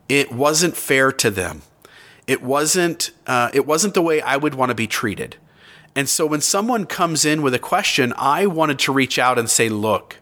[0.08, 1.62] It wasn't fair to them.
[2.26, 3.10] It wasn't.
[3.26, 5.36] Uh, it wasn't the way I would want to be treated.
[5.94, 9.48] And so when someone comes in with a question, I wanted to reach out and
[9.48, 10.16] say, "Look,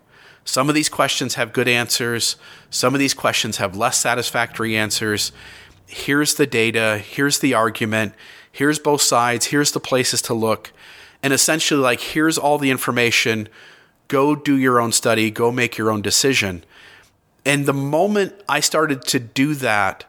[0.45, 2.37] some of these questions have good answers,
[2.71, 5.33] some of these questions have less satisfactory answers.
[5.87, 8.15] Here's the data, here's the argument,
[8.53, 10.73] here's both sides, here's the places to look.
[11.25, 13.49] And essentially, like, here's all the information.
[14.09, 16.65] Go do your own study, go make your own decision.
[17.47, 20.05] And the moment I started to do that,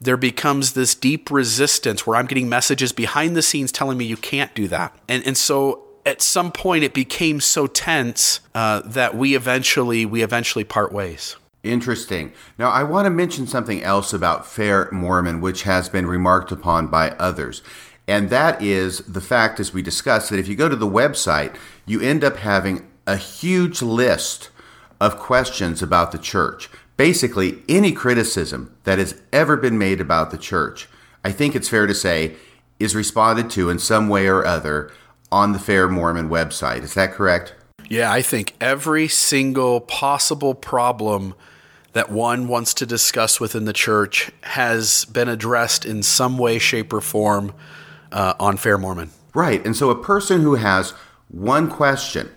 [0.00, 4.16] there becomes this deep resistance where I'm getting messages behind the scenes telling me you
[4.16, 4.96] can't do that.
[5.08, 10.22] And, and so at some point it became so tense uh, that we eventually we
[10.22, 11.34] eventually part ways.
[11.62, 12.32] Interesting.
[12.58, 16.86] Now, I want to mention something else about Fair Mormon, which has been remarked upon
[16.86, 17.62] by others.
[18.10, 21.54] And that is the fact, as we discussed, that if you go to the website,
[21.86, 24.50] you end up having a huge list
[25.00, 26.68] of questions about the church.
[26.96, 30.88] Basically, any criticism that has ever been made about the church,
[31.24, 32.34] I think it's fair to say,
[32.80, 34.90] is responded to in some way or other
[35.30, 36.82] on the Fair Mormon website.
[36.82, 37.54] Is that correct?
[37.88, 41.36] Yeah, I think every single possible problem
[41.92, 46.92] that one wants to discuss within the church has been addressed in some way, shape,
[46.92, 47.54] or form
[48.12, 49.10] uh, on Fair Mormon.
[49.34, 49.64] Right.
[49.64, 50.92] And so a person who has
[51.28, 52.30] one question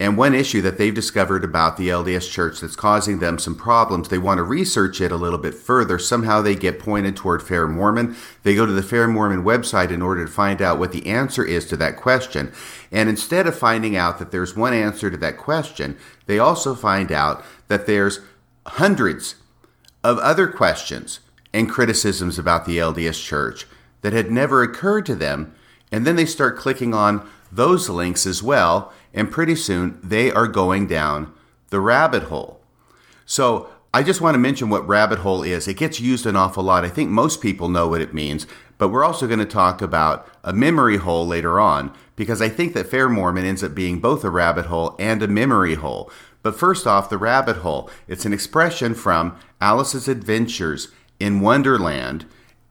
[0.00, 4.08] and one issue that they've discovered about the LDS church that's causing them some problems,
[4.08, 5.98] they want to research it a little bit further.
[5.98, 8.16] Somehow they get pointed toward Fair Mormon.
[8.42, 11.44] They go to the Fair Mormon website in order to find out what the answer
[11.44, 12.50] is to that question.
[12.90, 17.12] And instead of finding out that there's one answer to that question, they also find
[17.12, 18.20] out that there's
[18.66, 19.34] hundreds
[20.02, 21.20] of other questions
[21.52, 23.66] and criticisms about the LDS church
[24.02, 25.54] that had never occurred to them.
[25.92, 30.46] And then they start clicking on those links as well and pretty soon they are
[30.46, 31.32] going down
[31.70, 32.60] the rabbit hole.
[33.26, 35.66] So I just want to mention what rabbit hole is.
[35.66, 36.84] It gets used an awful lot.
[36.84, 38.46] I think most people know what it means,
[38.78, 42.74] but we're also going to talk about a memory hole later on because I think
[42.74, 46.10] that Fair Mormon ends up being both a rabbit hole and a memory hole.
[46.42, 47.90] But first off, the rabbit hole.
[48.08, 52.26] It's an expression from Alice's Adventures in Wonderland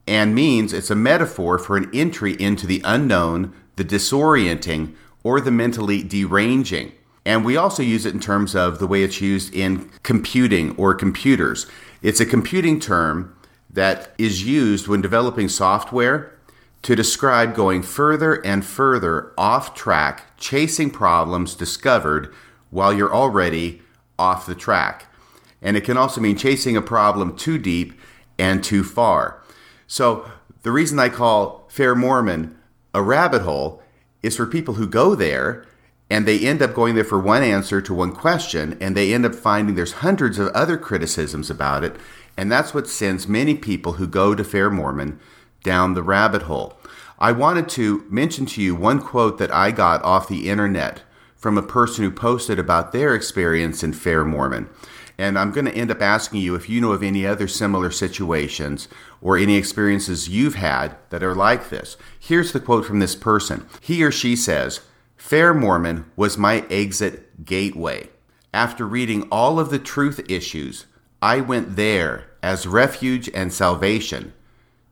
[0.10, 5.52] and means it's a metaphor for an entry into the unknown, the disorienting, or the
[5.52, 6.91] mentally deranging.
[7.26, 10.95] And we also use it in terms of the way it's used in computing or
[10.95, 11.67] computers.
[12.02, 13.38] It's a computing term
[13.69, 16.36] that is used when developing software
[16.82, 22.34] to describe going further and further off track, chasing problems discovered
[22.72, 23.84] while you're already
[24.17, 25.06] off the track.
[25.62, 27.93] And it can also mean chasing a problem too deep
[28.39, 29.38] and too far.
[29.91, 32.56] So, the reason I call Fair Mormon
[32.93, 33.82] a rabbit hole
[34.21, 35.65] is for people who go there
[36.12, 39.25] and they end up going there for one answer to one question and they end
[39.25, 41.95] up finding there's hundreds of other criticisms about it.
[42.38, 45.19] And that's what sends many people who go to Fair Mormon
[45.63, 46.78] down the rabbit hole.
[47.17, 51.02] I wanted to mention to you one quote that I got off the internet
[51.36, 54.69] from a person who posted about their experience in Fair Mormon.
[55.20, 57.92] And I'm going to end up asking you if you know of any other similar
[57.92, 58.88] situations
[59.22, 61.98] or any experiences you've had that are like this.
[62.18, 63.68] Here's the quote from this person.
[63.82, 64.80] He or she says,
[65.18, 68.08] Fair Mormon was my exit gateway.
[68.54, 70.86] After reading all of the truth issues,
[71.22, 74.32] I went there as refuge and salvation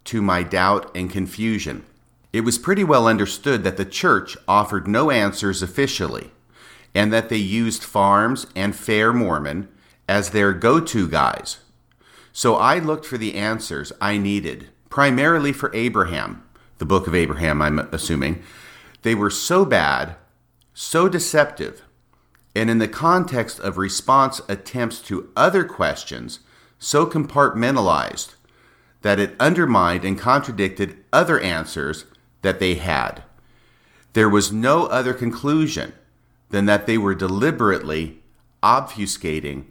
[0.03, 1.85] to my doubt and confusion.
[2.33, 6.31] It was pretty well understood that the church offered no answers officially,
[6.93, 9.69] and that they used FARMS and Fair Mormon
[10.07, 11.57] as their go to guys.
[12.31, 16.43] So I looked for the answers I needed, primarily for Abraham,
[16.77, 18.43] the book of Abraham, I'm assuming.
[19.01, 20.15] They were so bad,
[20.73, 21.81] so deceptive,
[22.55, 26.39] and in the context of response attempts to other questions,
[26.79, 28.35] so compartmentalized
[29.01, 32.05] that it undermined and contradicted other answers
[32.41, 33.23] that they had.
[34.13, 35.93] There was no other conclusion
[36.49, 38.21] than that they were deliberately
[38.63, 39.65] obfuscating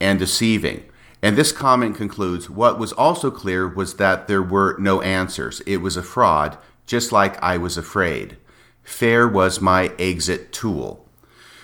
[0.00, 0.84] and deceiving.
[1.22, 5.60] And this comment concludes what was also clear was that there were no answers.
[5.66, 8.38] It was a fraud, just like I was afraid.
[8.82, 11.06] Fair was my exit tool.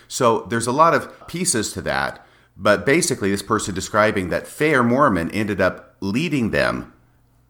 [0.09, 2.25] So there's a lot of pieces to that,
[2.57, 6.93] but basically, this person describing that Fair Mormon ended up leading them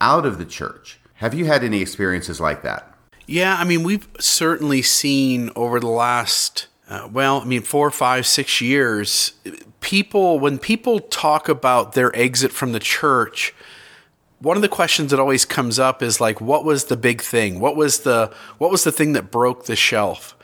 [0.00, 0.98] out of the church.
[1.14, 2.92] Have you had any experiences like that?
[3.26, 8.26] Yeah, I mean, we've certainly seen over the last, uh, well, I mean, four, five,
[8.26, 9.32] six years,
[9.80, 13.54] people, when people talk about their exit from the church,
[14.38, 17.58] one of the questions that always comes up is like, what was the big thing?
[17.58, 20.36] What was the, what was the thing that broke the shelf?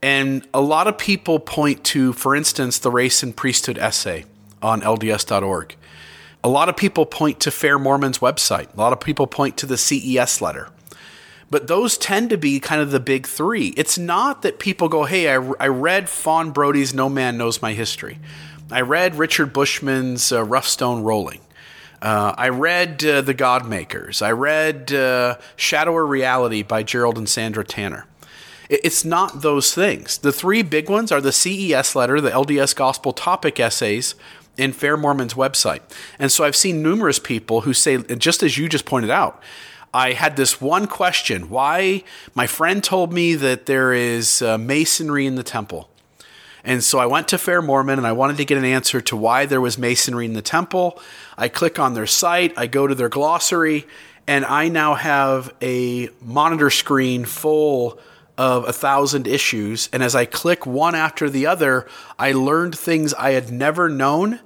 [0.00, 4.24] And a lot of people point to, for instance, the race and priesthood essay
[4.60, 5.76] on LDS.org.
[6.44, 8.74] A lot of people point to Fair Mormon's website.
[8.74, 10.70] A lot of people point to the CES letter.
[11.52, 13.74] But those tend to be kind of the big three.
[13.76, 17.74] It's not that people go, hey, I, I read Fawn Brodie's No Man Knows My
[17.74, 18.18] History.
[18.70, 21.40] I read Richard Bushman's uh, Rough Stone Rolling.
[22.00, 24.22] Uh, I read uh, The Godmakers.
[24.22, 25.36] I read uh,
[26.06, 28.06] Reality by Gerald and Sandra Tanner.
[28.70, 30.16] It's not those things.
[30.16, 34.14] The three big ones are the CES letter, the LDS Gospel topic essays,
[34.56, 35.80] in Fair Mormon's website.
[36.18, 39.42] And so I've seen numerous people who say, just as you just pointed out,
[39.94, 45.26] I had this one question why my friend told me that there is uh, masonry
[45.26, 45.90] in the temple.
[46.64, 49.16] And so I went to Fair Mormon and I wanted to get an answer to
[49.16, 51.00] why there was masonry in the temple.
[51.36, 53.86] I click on their site, I go to their glossary,
[54.26, 57.98] and I now have a monitor screen full
[58.38, 59.88] of a thousand issues.
[59.92, 61.86] And as I click one after the other,
[62.18, 64.40] I learned things I had never known.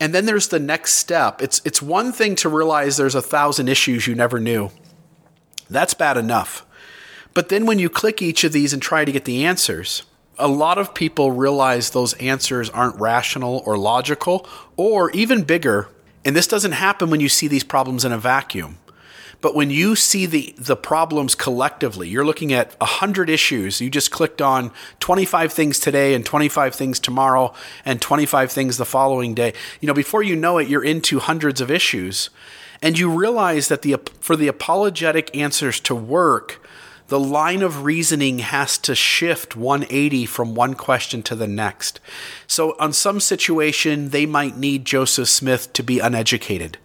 [0.00, 1.42] And then there's the next step.
[1.42, 4.70] It's it's one thing to realize there's a thousand issues you never knew.
[5.68, 6.66] That's bad enough.
[7.34, 10.02] But then when you click each of these and try to get the answers,
[10.38, 15.88] a lot of people realize those answers aren't rational or logical, or even bigger.
[16.24, 18.78] And this doesn't happen when you see these problems in a vacuum.
[19.40, 23.80] But when you see the, the problems collectively, you're looking at 100 issues.
[23.80, 28.84] You just clicked on 25 things today and 25 things tomorrow and 25 things the
[28.84, 29.54] following day.
[29.80, 32.28] You know, before you know it, you're into hundreds of issues.
[32.82, 36.62] And you realize that the, for the apologetic answers to work,
[37.08, 41.98] the line of reasoning has to shift 180 from one question to the next.
[42.46, 46.78] So, on some situation, they might need Joseph Smith to be uneducated.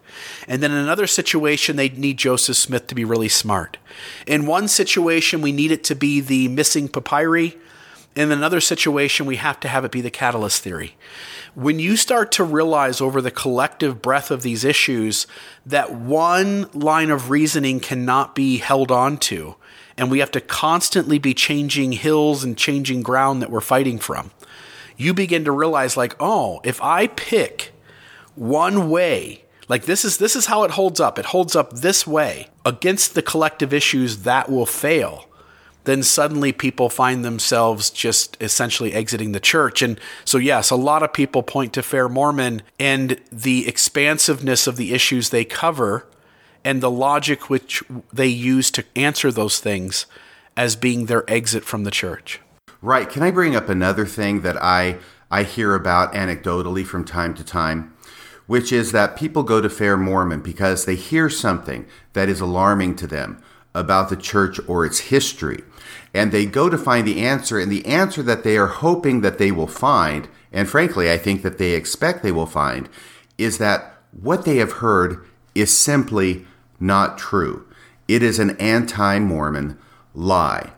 [0.48, 3.78] And then in another situation, they need Joseph Smith to be really smart.
[4.26, 7.58] In one situation, we need it to be the missing papyri.
[8.14, 10.96] In another situation, we have to have it be the catalyst theory.
[11.54, 15.26] When you start to realize over the collective breadth of these issues
[15.64, 19.56] that one line of reasoning cannot be held on to,
[19.96, 24.30] and we have to constantly be changing hills and changing ground that we're fighting from.
[24.98, 27.72] You begin to realize, like, oh, if I pick
[28.34, 31.18] one way, like this is this is how it holds up.
[31.18, 35.26] It holds up this way against the collective issues that will fail.
[35.84, 39.82] Then suddenly people find themselves just essentially exiting the church.
[39.82, 44.76] And so, yes, a lot of people point to Fair Mormon and the expansiveness of
[44.76, 46.04] the issues they cover
[46.64, 50.06] and the logic which they use to answer those things
[50.56, 52.40] as being their exit from the church.
[52.82, 53.08] Right.
[53.08, 54.98] Can I bring up another thing that I
[55.30, 57.95] I hear about anecdotally from time to time?
[58.46, 62.96] Which is that people go to Fair Mormon because they hear something that is alarming
[62.96, 63.42] to them
[63.74, 65.62] about the church or its history.
[66.14, 69.38] And they go to find the answer, and the answer that they are hoping that
[69.38, 72.88] they will find, and frankly, I think that they expect they will find,
[73.36, 75.24] is that what they have heard
[75.54, 76.46] is simply
[76.80, 77.66] not true.
[78.08, 79.78] It is an anti Mormon
[80.14, 80.72] lie.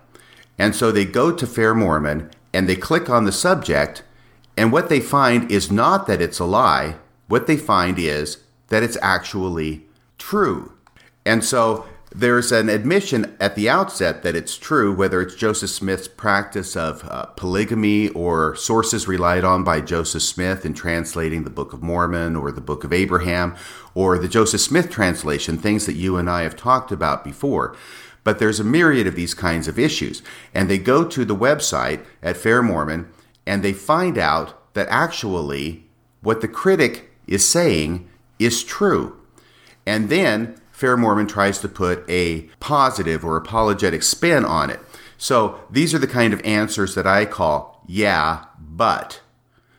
[0.58, 4.02] And so they go to Fair Mormon and they click on the subject,
[4.56, 6.96] and what they find is not that it's a lie,
[7.28, 9.86] what they find is that it's actually
[10.18, 10.72] true.
[11.24, 16.08] And so there's an admission at the outset that it's true, whether it's Joseph Smith's
[16.08, 21.72] practice of uh, polygamy or sources relied on by Joseph Smith in translating the Book
[21.72, 23.56] of Mormon or the Book of Abraham
[23.94, 27.76] or the Joseph Smith translation, things that you and I have talked about before.
[28.24, 30.22] But there's a myriad of these kinds of issues.
[30.54, 33.10] And they go to the website at Fair Mormon
[33.46, 35.84] and they find out that actually
[36.20, 38.08] what the critic is saying
[38.38, 39.16] is true.
[39.86, 44.80] And then Fair Mormon tries to put a positive or apologetic spin on it.
[45.16, 49.22] So these are the kind of answers that I call yeah, but.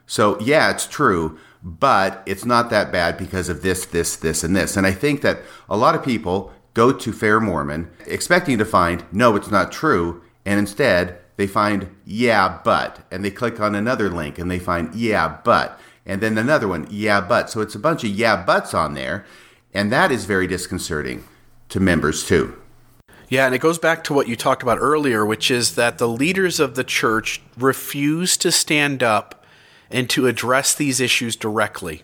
[0.08, 4.56] So, yeah, it's true, but it's not that bad because of this, this, this, and
[4.56, 4.76] this.
[4.76, 9.06] And I think that a lot of people go to Fair Mormon expecting to find,
[9.12, 10.24] no, it's not true.
[10.43, 13.06] And instead, they find, yeah, but.
[13.12, 15.80] And they click on another link and they find, yeah, but.
[16.10, 17.51] And then another one, yeah, but.
[17.51, 19.28] So it's a bunch of yeah, buts on there.
[19.76, 21.24] And that is very disconcerting
[21.70, 22.60] to members too.
[23.28, 26.07] Yeah, and it goes back to what you talked about earlier, which is that the
[26.07, 29.45] leaders of the church refuse to stand up
[29.91, 32.01] and to address these issues directly.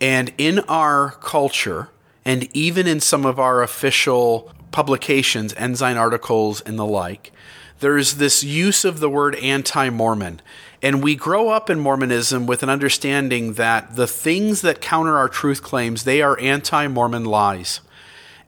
[0.00, 1.90] And in our culture,
[2.24, 7.32] and even in some of our official publications, Ensign articles, and the like,
[7.80, 10.40] there's this use of the word anti Mormon.
[10.82, 15.28] And we grow up in Mormonism with an understanding that the things that counter our
[15.28, 17.80] truth claims, they are anti-Mormon lies.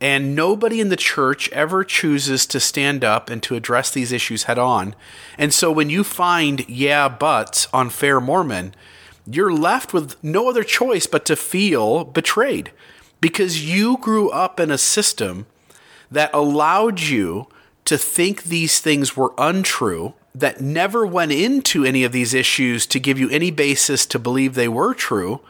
[0.01, 4.45] And nobody in the church ever chooses to stand up and to address these issues
[4.45, 4.95] head on.
[5.37, 8.75] And so when you find yeah buts on Fair Mormon,
[9.27, 12.71] you're left with no other choice but to feel betrayed
[13.21, 15.47] because you grew up in a system
[16.11, 17.49] that allowed you
[17.85, 23.01] to think these things were untrue that never went into any of these issues to
[23.01, 25.41] give you any basis to believe they were true,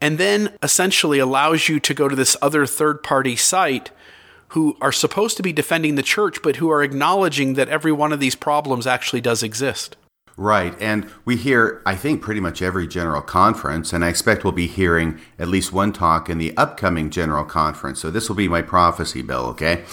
[0.00, 3.90] and then essentially allows you to go to this other third party site
[4.48, 8.12] who are supposed to be defending the church, but who are acknowledging that every one
[8.12, 9.96] of these problems actually does exist.
[10.36, 10.74] Right.
[10.80, 14.66] And we hear, I think, pretty much every general conference, and I expect we'll be
[14.66, 18.00] hearing at least one talk in the upcoming general conference.
[18.00, 19.84] So this will be my prophecy, Bill, okay?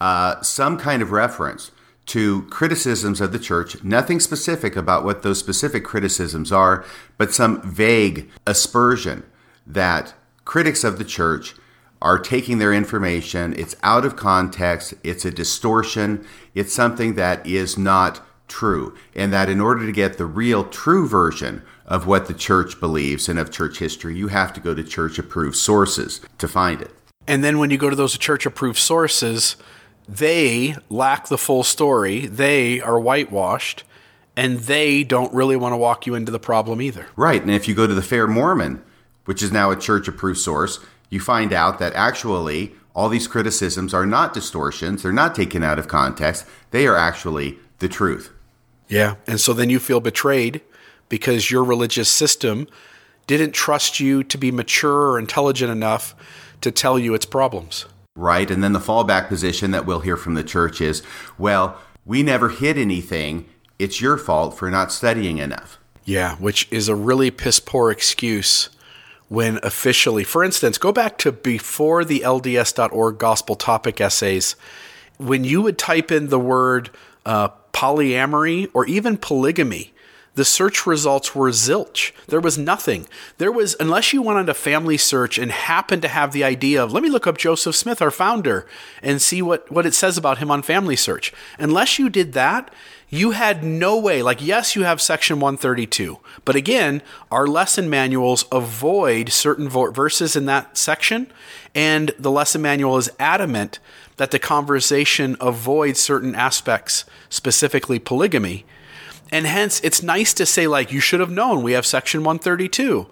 [0.00, 1.70] Uh, some kind of reference
[2.06, 6.84] to criticisms of the church, nothing specific about what those specific criticisms are,
[7.16, 9.22] but some vague aspersion
[9.66, 11.54] that critics of the church
[12.00, 17.78] are taking their information, it's out of context, it's a distortion, it's something that is
[17.78, 22.34] not true, and that in order to get the real true version of what the
[22.34, 26.48] church believes and of church history, you have to go to church approved sources to
[26.48, 26.90] find it.
[27.28, 29.56] And then when you go to those church approved sources,
[30.08, 32.26] they lack the full story.
[32.26, 33.84] They are whitewashed
[34.36, 37.06] and they don't really want to walk you into the problem either.
[37.16, 37.40] Right.
[37.40, 38.82] And if you go to the Fair Mormon,
[39.24, 40.78] which is now a church approved source,
[41.10, 45.02] you find out that actually all these criticisms are not distortions.
[45.02, 46.46] They're not taken out of context.
[46.70, 48.30] They are actually the truth.
[48.88, 49.16] Yeah.
[49.26, 50.60] And so then you feel betrayed
[51.08, 52.66] because your religious system
[53.26, 56.14] didn't trust you to be mature or intelligent enough
[56.60, 58.50] to tell you its problems right?
[58.50, 61.02] And then the fallback position that we'll hear from the church is,
[61.38, 63.48] well, we never hid anything.
[63.78, 65.78] It's your fault for not studying enough.
[66.04, 68.68] Yeah, which is a really piss poor excuse
[69.28, 74.56] when officially, for instance, go back to before the LDS.org gospel topic essays.
[75.16, 76.90] When you would type in the word
[77.24, 79.91] uh, polyamory or even polygamy,
[80.34, 82.12] the search results were zilch.
[82.26, 83.06] There was nothing.
[83.38, 86.82] There was, unless you went on a family search and happened to have the idea
[86.82, 88.66] of, let me look up Joseph Smith, our founder,
[89.02, 91.32] and see what, what it says about him on family search.
[91.58, 92.72] Unless you did that,
[93.10, 94.22] you had no way.
[94.22, 100.46] Like, yes, you have section 132, but again, our lesson manuals avoid certain verses in
[100.46, 101.30] that section,
[101.74, 103.80] and the lesson manual is adamant
[104.16, 108.64] that the conversation avoids certain aspects, specifically polygamy.
[109.32, 113.08] And hence, it's nice to say, like, you should have known we have section 132.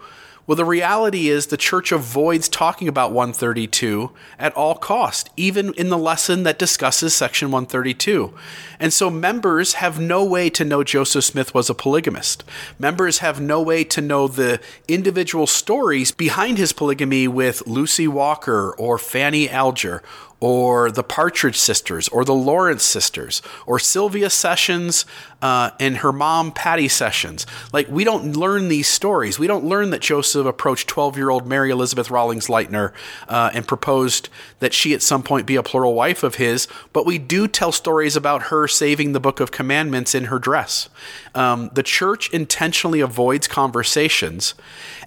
[0.46, 5.90] Well, the reality is the church avoids talking about 132 at all cost, even in
[5.90, 8.34] the lesson that discusses section 132.
[8.80, 12.42] And so members have no way to know Joseph Smith was a polygamist.
[12.80, 18.72] Members have no way to know the individual stories behind his polygamy with Lucy Walker
[18.72, 20.02] or Fanny Alger
[20.41, 25.05] or the Partridge Sisters, or the Lawrence Sisters, or Sylvia Sessions
[25.43, 27.47] uh, and her mom Patty Sessions.
[27.74, 29.38] Like, we don't learn these stories.
[29.38, 32.93] We don't learn that Joseph approached 12 year old Mary Elizabeth Rollins Lightner
[33.28, 34.30] uh, and proposed
[34.61, 37.70] that she at some point be a plural wife of his, but we do tell
[37.72, 40.88] stories about her saving the Book of Commandments in her dress.
[41.34, 44.55] Um, the church intentionally avoids conversations.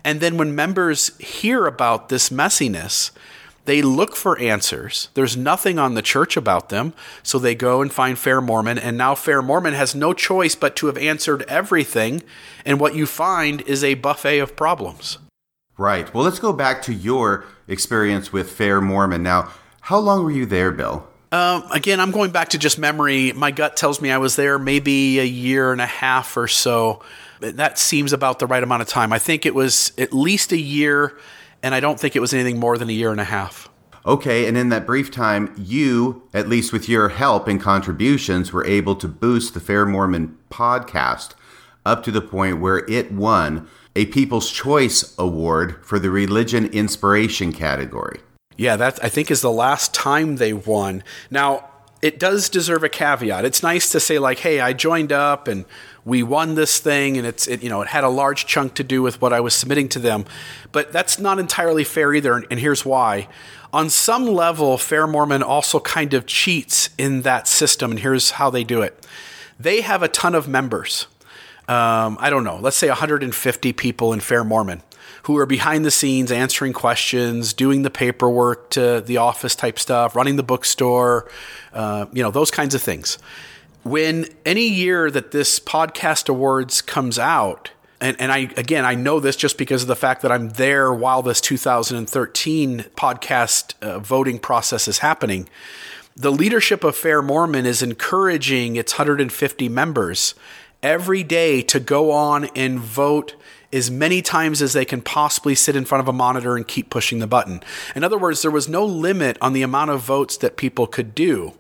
[0.04, 3.12] And then when members hear about this messiness,
[3.66, 5.10] they look for answers.
[5.14, 8.98] There's nothing on the church about them, so they go and find Fair Mormon, and
[8.98, 12.24] now Fair Mormon has no choice but to have answered everything,
[12.66, 15.18] and what you find is a buffet of problems.
[15.78, 16.14] Right.
[16.14, 19.24] Well, let's go back to your experience with Fair Mormon.
[19.24, 19.52] Now,
[19.82, 21.08] how long were you there, Bill?
[21.32, 23.32] Um, again, I'm going back to just memory.
[23.32, 27.02] My gut tells me I was there maybe a year and a half or so.
[27.40, 29.12] That seems about the right amount of time.
[29.12, 31.18] I think it was at least a year
[31.64, 33.70] and I don't think it was anything more than a year and a half.
[34.06, 38.66] Okay, and in that brief time, you, at least with your help and contributions, were
[38.66, 41.32] able to boost the Fair Mormon podcast
[41.86, 47.54] up to the point where it won a People's Choice Award for the Religion Inspiration
[47.54, 48.20] category.
[48.58, 51.04] Yeah, that I think is the last time they won.
[51.32, 51.70] Now,
[52.02, 53.46] it does deserve a caveat.
[53.46, 55.64] It's nice to say like, "Hey, I joined up and
[56.06, 58.84] we won this thing and it's it, you know it had a large chunk to
[58.84, 60.26] do with what I was submitting to them.
[60.72, 63.28] But that's not entirely fair either and, and here's why.
[63.72, 68.50] On some level Fair Mormon also kind of cheats in that system and here's how
[68.50, 69.06] they do it.
[69.60, 71.08] They have a ton of members
[71.68, 74.82] um, I don't know let's say 150 people in Fair Mormon
[75.24, 80.18] who are behind the scenes answering questions, doing the paperwork to the office type stuff,
[80.18, 81.30] running the bookstore,
[81.72, 83.18] uh, you know, those kinds of things
[83.84, 89.20] when any year that this podcast awards comes out, and, and I again I know
[89.20, 94.40] this just because of the fact that I'm there while this 2013 podcast uh, voting
[94.40, 95.48] process is happening.
[96.16, 100.36] The leadership of Fair Mormon is encouraging its 150 members
[100.84, 103.36] every day to go on and vote
[103.72, 106.92] as many times as they can possibly sit in front of a monitor and keep
[106.92, 107.62] pushing the button.
[107.96, 111.16] In other words, there was no limit on the amount of votes that people could
[111.16, 111.54] do.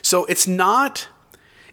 [0.00, 1.08] So it's not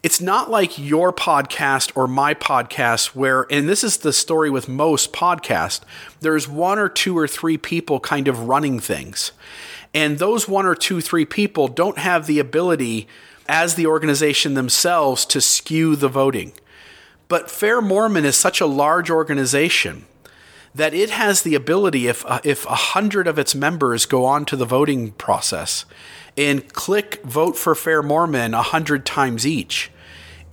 [0.03, 4.67] it's not like your podcast or my podcast where and this is the story with
[4.67, 5.79] most podcasts
[6.19, 9.31] there's one or two or three people kind of running things.
[9.95, 13.07] And those one or two three people don't have the ability
[13.47, 16.51] as the organization themselves to skew the voting.
[17.29, 20.05] But fair mormon is such a large organization
[20.75, 24.43] that it has the ability if uh, if a hundred of its members go on
[24.45, 25.85] to the voting process
[26.37, 29.91] and click vote for fair mormon a hundred times each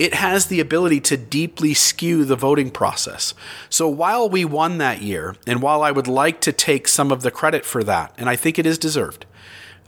[0.01, 3.35] it has the ability to deeply skew the voting process.
[3.69, 7.21] So while we won that year, and while I would like to take some of
[7.21, 9.27] the credit for that, and I think it is deserved,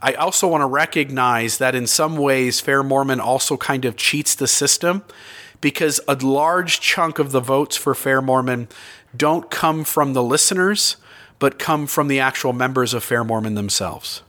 [0.03, 4.35] I also want to recognize that in some ways, Fair Mormon also kind of cheats
[4.35, 5.03] the system
[5.61, 8.67] because a large chunk of the votes for Fair Mormon
[9.17, 10.97] don't come from the listeners,
[11.39, 14.21] but come from the actual members of Fair Mormon themselves.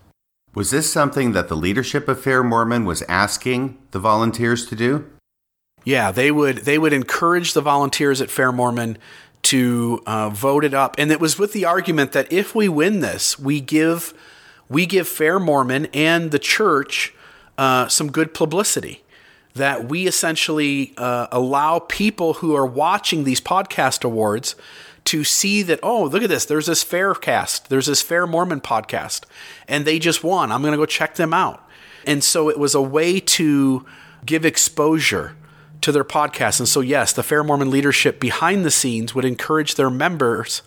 [0.54, 5.10] Was this something that the leadership of Fair Mormon was asking the volunteers to do?
[5.84, 8.96] Yeah, they would they would encourage the volunteers at Fair Mormon
[9.42, 13.00] to uh, vote it up, and it was with the argument that if we win
[13.00, 14.14] this, we give
[14.68, 17.12] we give Fair Mormon and the church
[17.58, 19.02] uh, some good publicity.
[19.54, 24.56] That we essentially uh, allow people who are watching these podcast awards
[25.04, 29.24] to see that oh look at this there's this faircast there's this fair mormon podcast
[29.68, 31.68] and they just won i'm going to go check them out
[32.06, 33.84] and so it was a way to
[34.24, 35.36] give exposure
[35.84, 36.60] to their podcast.
[36.60, 40.62] And so, yes, the Fair Mormon leadership behind the scenes would encourage their members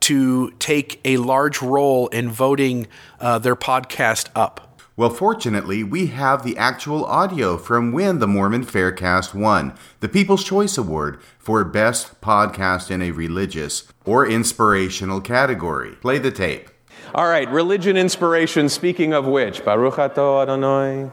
[0.00, 2.86] to take a large role in voting
[3.20, 4.71] uh, their podcast up.
[4.94, 10.44] Well, fortunately, we have the actual audio from when the Mormon Faircast won the People's
[10.44, 15.92] Choice Award for Best Podcast in a Religious or Inspirational category.
[16.02, 16.68] Play the tape.
[17.14, 21.10] All right, religion inspiration, speaking of which, Baruch Adonai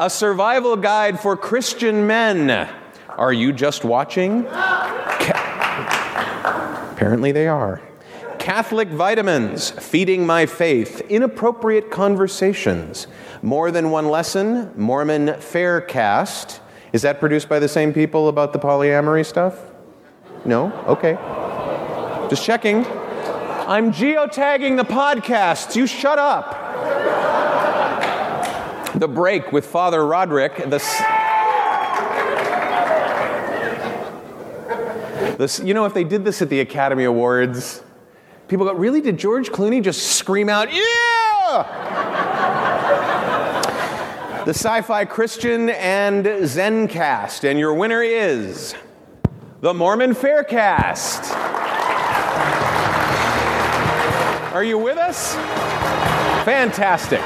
[0.00, 2.70] a survival guide for Christian men.
[3.10, 4.46] Are you just watching?
[6.90, 7.82] Apparently they are.
[8.44, 13.06] Catholic vitamins, feeding my faith, inappropriate conversations,
[13.40, 16.60] more than one lesson, Mormon Faircast.
[16.92, 19.58] Is that produced by the same people about the polyamory stuff?
[20.44, 20.70] No?
[20.86, 21.14] Okay.
[22.28, 22.84] Just checking.
[22.84, 25.74] I'm geotagging the podcasts.
[25.74, 26.50] You shut up.
[28.94, 30.56] the break with Father Roderick.
[30.56, 30.82] The,
[35.38, 37.80] this, you know, if they did this at the Academy Awards,
[38.54, 39.00] people go, really?
[39.00, 40.82] Did George Clooney just scream out, yeah?
[44.44, 47.42] the Sci Fi Christian and Zencast.
[47.42, 48.76] And your winner is
[49.60, 51.32] the Mormon Faircast.
[54.52, 55.34] Are you with us?
[56.44, 57.22] Fantastic.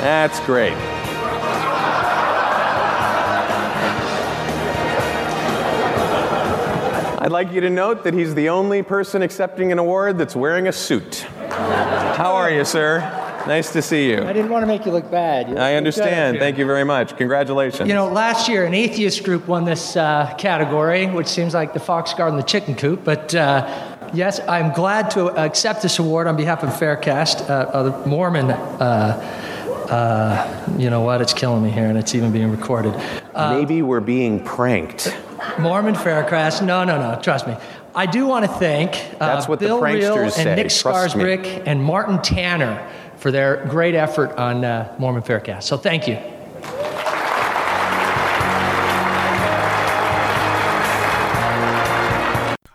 [0.00, 0.91] That's great.
[7.22, 10.66] I'd like you to note that he's the only person accepting an award that's wearing
[10.66, 11.20] a suit.
[11.50, 12.98] How are you, sir?
[13.46, 14.24] Nice to see you.
[14.24, 15.48] I didn't want to make you look bad.
[15.48, 16.40] You I understand.
[16.40, 17.16] Thank you very much.
[17.16, 17.88] Congratulations.
[17.88, 21.78] You know, last year an atheist group won this uh, category, which seems like the
[21.78, 23.04] fox guard and the chicken coop.
[23.04, 28.04] But uh, yes, I'm glad to accept this award on behalf of Faircast, uh, the
[28.04, 28.50] Mormon.
[28.50, 29.38] Uh,
[29.88, 31.20] uh, you know what?
[31.20, 32.94] It's killing me here, and it's even being recorded.
[33.32, 35.16] Uh, Maybe we're being pranked.
[35.58, 36.64] Mormon Faircrest.
[36.64, 37.20] No, no, no.
[37.20, 37.56] Trust me.
[37.94, 40.54] I do want to thank uh, That's what Bill Reel pranksters and say.
[40.56, 41.62] Nick Trust me.
[41.66, 45.64] And Martin Tanner for their great effort on uh, Mormon Faircast.
[45.64, 46.18] So thank you.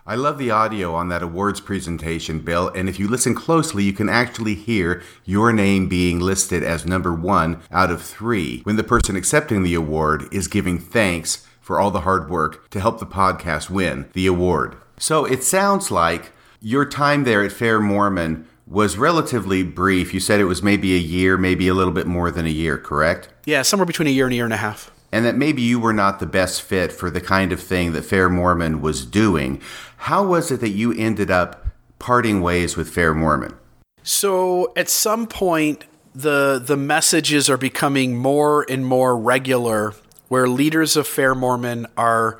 [0.06, 3.92] I love the audio on that awards presentation, Bill, and if you listen closely, you
[3.92, 8.82] can actually hear your name being listed as number one out of three when the
[8.82, 13.04] person accepting the award is giving thanks for all the hard work to help the
[13.04, 14.74] podcast win the award.
[14.98, 20.14] So it sounds like your time there at Fair Mormon was relatively brief.
[20.14, 22.78] You said it was maybe a year, maybe a little bit more than a year,
[22.78, 23.28] correct?
[23.44, 24.90] Yeah, somewhere between a year and a year and a half.
[25.12, 28.02] and that maybe you were not the best fit for the kind of thing that
[28.06, 29.60] Fair Mormon was doing.
[30.08, 31.66] How was it that you ended up
[31.98, 33.54] parting ways with Fair Mormon?
[34.02, 39.92] So at some point, the the messages are becoming more and more regular,
[40.28, 42.38] where leaders of Fair Mormon are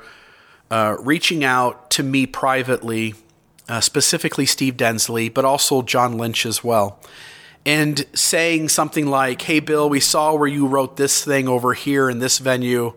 [0.71, 3.15] uh, reaching out to me privately,
[3.67, 6.99] uh, specifically Steve Densley, but also John Lynch as well,
[7.65, 12.09] and saying something like, "Hey, Bill, we saw where you wrote this thing over here
[12.09, 12.93] in this venue,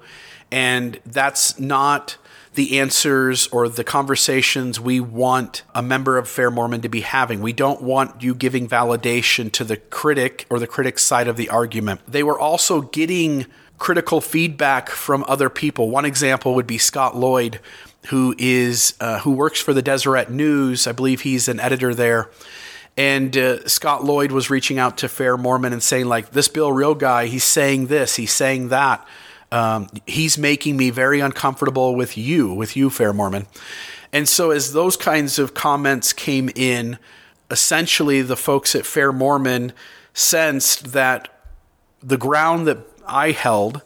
[0.51, 2.17] and that's not."
[2.55, 7.41] the answers or the conversations we want a member of Fair Mormon to be having.
[7.41, 11.49] We don't want you giving validation to the critic or the critic's side of the
[11.49, 12.03] argument.
[12.07, 13.47] They were also getting
[13.83, 15.91] critical feedback from other people.
[15.91, 17.59] One example would be Scott Lloyd,
[18.11, 20.87] who is uh, who works for the Deseret News.
[20.87, 22.31] I believe he's an editor there.
[22.97, 26.73] And uh, Scott Lloyd was reaching out to Fair Mormon and saying, like, this Bill
[26.73, 29.05] Reel guy, he's saying this, he's saying that
[29.51, 33.49] um, he's making me very uncomfortable with you, with you, Fair Mormon.
[34.13, 36.99] And so, as those kinds of comments came in,
[37.51, 39.73] essentially the folks at Fair Mormon
[40.15, 41.29] sensed that
[42.01, 43.83] the ground that I held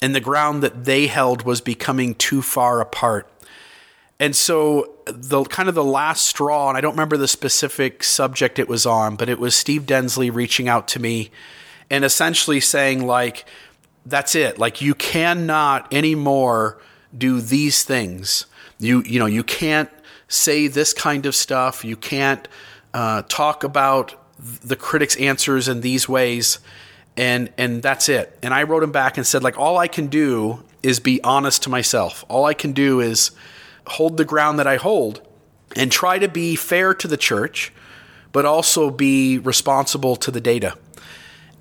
[0.00, 3.28] and the ground that they held was becoming too far apart.
[4.18, 8.58] And so the kind of the last straw, and I don't remember the specific subject
[8.58, 11.30] it was on, but it was Steve Densley reaching out to me
[11.90, 13.44] and essentially saying like,
[14.06, 14.58] that's it.
[14.58, 16.80] Like you cannot anymore
[17.16, 18.46] do these things.
[18.78, 19.90] You you know you can't
[20.28, 21.84] say this kind of stuff.
[21.84, 22.48] You can't
[22.94, 26.58] uh, talk about the critics' answers in these ways,
[27.16, 28.38] and and that's it.
[28.42, 31.62] And I wrote him back and said like all I can do is be honest
[31.64, 32.24] to myself.
[32.28, 33.30] All I can do is
[33.86, 35.26] hold the ground that I hold
[35.76, 37.72] and try to be fair to the church,
[38.32, 40.76] but also be responsible to the data.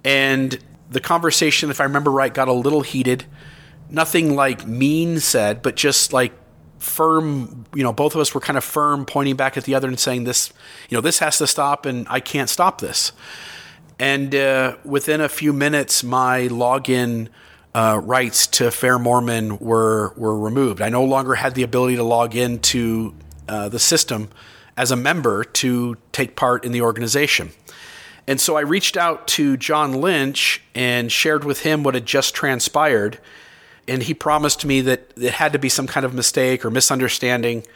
[0.04, 0.58] And
[0.90, 3.26] the conversation, if I remember right, got a little heated.
[3.90, 6.34] Nothing like mean said, but just like
[6.80, 9.88] firm, you know, both of us were kind of firm, pointing back at the other
[9.88, 10.52] and saying, this,
[10.90, 13.12] you know, this has to stop and I can't stop this.
[14.02, 17.28] And uh, within a few minutes, my login
[17.76, 20.82] uh, rights to Fair Mormon were, were removed.
[20.82, 23.14] I no longer had the ability to log into
[23.48, 24.30] uh, the system
[24.76, 27.52] as a member to take part in the organization.
[28.26, 32.34] And so I reached out to John Lynch and shared with him what had just
[32.34, 33.20] transpired.
[33.88, 37.68] And he promised me that it had to be some kind of mistake or misunderstanding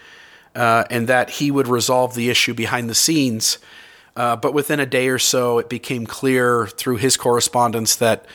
[0.55, 3.59] uh, and that he would resolve the issue behind the scenes.
[4.15, 8.25] Uh, but within a day or so, it became clear through his correspondence that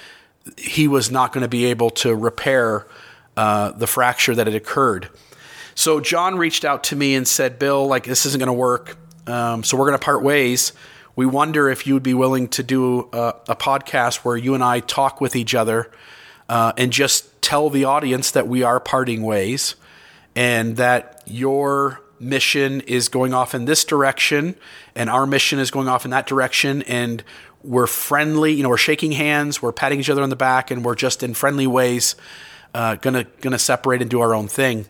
[0.58, 2.86] he was not going to be able to repair
[3.36, 5.08] uh, the fracture that had occurred.
[5.74, 8.96] So John reached out to me and said, Bill, like, this isn't going to work.
[9.26, 10.72] Um, so we're going to part ways
[11.16, 14.64] we wonder if you would be willing to do a, a podcast where you and
[14.64, 15.90] I talk with each other
[16.48, 19.74] uh, and just tell the audience that we are parting ways
[20.34, 24.54] and that your mission is going off in this direction
[24.94, 27.24] and our mission is going off in that direction and
[27.62, 30.84] we're friendly you know we're shaking hands we're patting each other on the back and
[30.84, 32.14] we're just in friendly ways
[32.74, 34.86] uh, gonna gonna separate and do our own thing.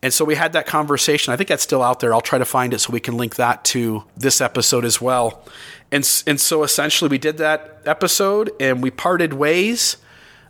[0.00, 1.32] And so we had that conversation.
[1.32, 2.14] I think that's still out there.
[2.14, 5.42] I'll try to find it so we can link that to this episode as well.
[5.90, 9.96] And and so essentially we did that episode and we parted ways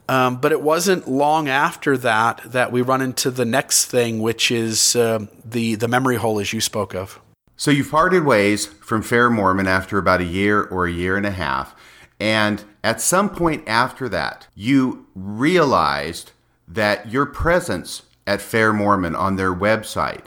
[0.09, 4.50] um, but it wasn't long after that that we run into the next thing, which
[4.50, 7.20] is uh, the the memory hole, as you spoke of.
[7.56, 11.26] So you parted ways from Fair Mormon after about a year or a year and
[11.26, 11.74] a half,
[12.18, 16.32] and at some point after that, you realized
[16.66, 20.24] that your presence at Fair Mormon on their website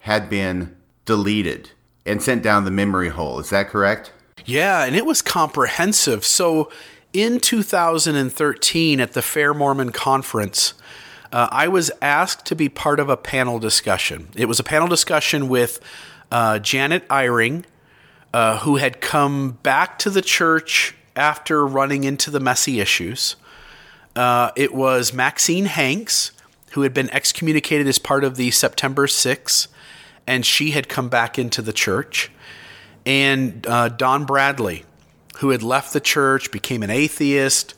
[0.00, 1.70] had been deleted
[2.04, 3.38] and sent down the memory hole.
[3.38, 4.12] Is that correct?
[4.44, 6.24] Yeah, and it was comprehensive.
[6.24, 6.70] So
[7.14, 10.74] in 2013 at the Fair Mormon Conference,
[11.32, 14.28] uh, I was asked to be part of a panel discussion.
[14.34, 15.80] It was a panel discussion with
[16.30, 17.64] uh, Janet Eyring,
[18.34, 23.36] uh, who had come back to the church after running into the messy issues.
[24.16, 26.32] Uh, it was Maxine Hanks,
[26.72, 29.68] who had been excommunicated as part of the September 6,
[30.26, 32.32] and she had come back into the church.
[33.06, 34.84] And uh, Don Bradley,
[35.38, 37.74] who had left the church, became an atheist,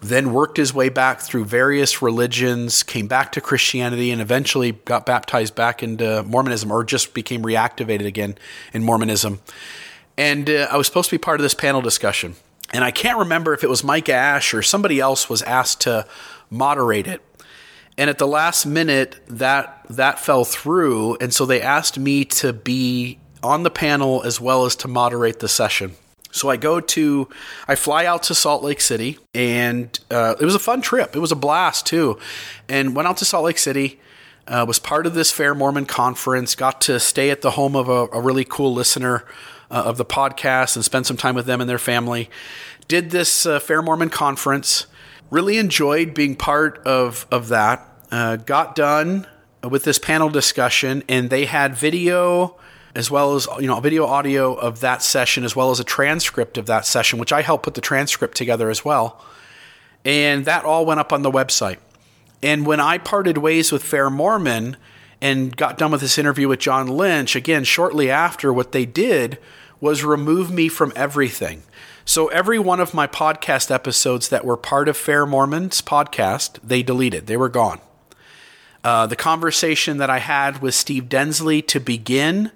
[0.00, 5.04] then worked his way back through various religions, came back to Christianity, and eventually got
[5.04, 8.36] baptized back into Mormonism or just became reactivated again
[8.72, 9.40] in Mormonism.
[10.16, 12.36] And uh, I was supposed to be part of this panel discussion.
[12.72, 16.06] And I can't remember if it was Mike Ash or somebody else was asked to
[16.48, 17.20] moderate it.
[17.98, 22.52] And at the last minute, that that fell through, and so they asked me to
[22.52, 25.96] be on the panel as well as to moderate the session.
[26.32, 27.28] So I go to,
[27.66, 31.16] I fly out to Salt Lake City, and uh, it was a fun trip.
[31.16, 32.18] It was a blast too,
[32.68, 34.00] and went out to Salt Lake City.
[34.46, 36.54] Uh, was part of this Fair Mormon conference.
[36.56, 39.24] Got to stay at the home of a, a really cool listener
[39.70, 42.28] uh, of the podcast and spend some time with them and their family.
[42.88, 44.86] Did this uh, Fair Mormon conference.
[45.30, 47.86] Really enjoyed being part of of that.
[48.10, 49.28] Uh, got done
[49.62, 52.56] with this panel discussion, and they had video
[52.94, 55.84] as well as you know a video audio of that session as well as a
[55.84, 59.22] transcript of that session which i helped put the transcript together as well.
[60.02, 61.78] And that all went up on the website.
[62.42, 64.76] And when i parted ways with fair mormon
[65.20, 69.38] and got done with this interview with john lynch again shortly after what they did
[69.80, 71.62] was remove me from everything.
[72.04, 76.82] So every one of my podcast episodes that were part of fair mormon's podcast they
[76.82, 77.26] deleted.
[77.26, 77.80] They were gone.
[78.82, 82.50] Uh, the conversation that I had with Steve Densley to begin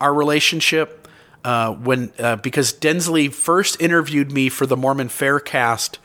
[0.00, 1.08] our relationship
[1.44, 5.98] uh, when uh, because Densley first interviewed me for the Mormon Faircast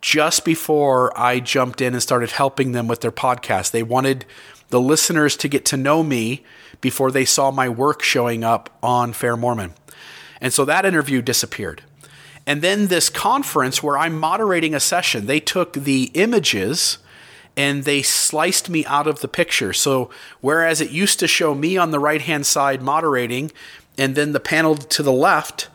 [0.00, 3.70] just before I jumped in and started helping them with their podcast.
[3.70, 4.26] They wanted
[4.68, 6.44] the listeners to get to know me
[6.80, 9.72] before they saw my work showing up on Fair Mormon.
[10.40, 11.82] And so that interview disappeared.
[12.46, 16.98] And then this conference where I'm moderating a session, they took the images
[17.56, 19.72] and they sliced me out of the picture.
[19.72, 23.52] So whereas it used to show me on the right hand side moderating,
[23.96, 25.68] and then the panel to the left,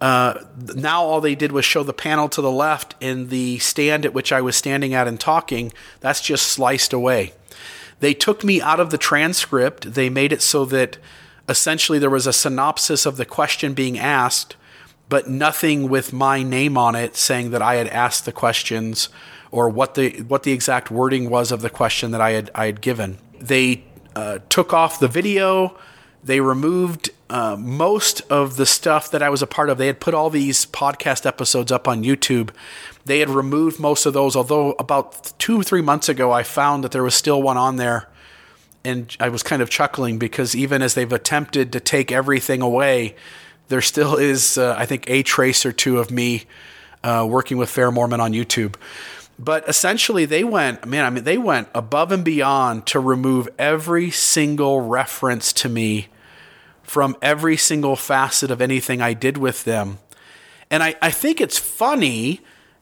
[0.00, 4.06] uh, now all they did was show the panel to the left and the stand
[4.06, 5.72] at which I was standing at and talking.
[6.00, 7.32] That's just sliced away.
[8.00, 9.94] They took me out of the transcript.
[9.94, 10.98] They made it so that
[11.48, 14.56] essentially there was a synopsis of the question being asked,
[15.08, 19.08] but nothing with my name on it saying that I had asked the questions
[19.50, 22.66] or what the what the exact wording was of the question that I had I
[22.66, 23.18] had given.
[23.40, 23.84] They
[24.14, 25.76] uh, took off the video.
[26.22, 29.78] They removed uh, most of the stuff that I was a part of.
[29.78, 32.50] They had put all these podcast episodes up on YouTube.
[33.04, 36.84] They had removed most of those, although about two or three months ago, I found
[36.84, 38.08] that there was still one on there.
[38.84, 43.16] And I was kind of chuckling because even as they've attempted to take everything away,
[43.68, 46.44] there still is, uh, I think, a trace or two of me
[47.04, 48.74] uh, working with Fair Mormon on YouTube.
[49.38, 54.10] But essentially, they went, man, I mean, they went above and beyond to remove every
[54.10, 56.08] single reference to me
[56.82, 59.98] from every single facet of anything I did with them.
[60.70, 62.40] And I, I think it's funny,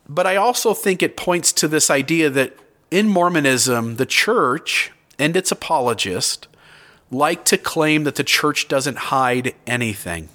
[0.09, 2.57] but I also think it points to this idea that
[2.91, 6.49] in Mormonism, the church and its apologists
[7.11, 10.29] like to claim that the church doesn't hide anything.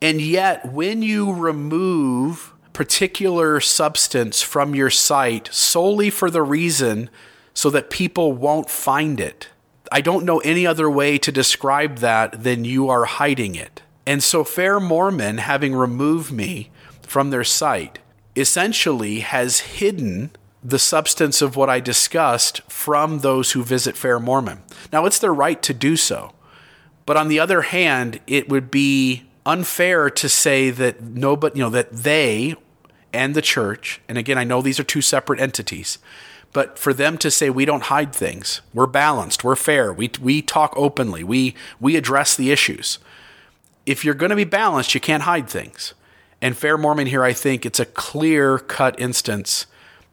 [0.00, 7.10] And yet, when you remove particular substance from your site solely for the reason
[7.54, 9.48] so that people won't find it.
[9.92, 13.82] I don't know any other way to describe that than you are hiding it.
[14.06, 16.70] And so, Fair Mormon, having removed me
[17.02, 17.98] from their site,
[18.36, 20.30] essentially has hidden
[20.62, 24.62] the substance of what I discussed from those who visit Fair Mormon.
[24.92, 26.32] Now, it's their right to do so.
[27.06, 31.70] But on the other hand, it would be unfair to say that nobody, you know,
[31.70, 32.54] that they
[33.12, 35.98] and the church, and again, I know these are two separate entities,
[36.52, 40.42] but for them to say we don't hide things, we're balanced, we're fair, we, we
[40.42, 42.98] talk openly, we, we address the issues.
[43.86, 45.94] If you're going to be balanced, you can't hide things.
[46.42, 49.66] And Fair Mormon here, I think it's a clear cut instance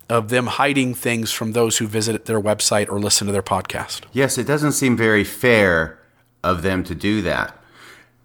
[0.10, 4.02] of them hiding things from those who visit their website or listen to their podcast.
[4.14, 6.00] Yes, it doesn't seem very fair
[6.44, 7.58] of them to do that.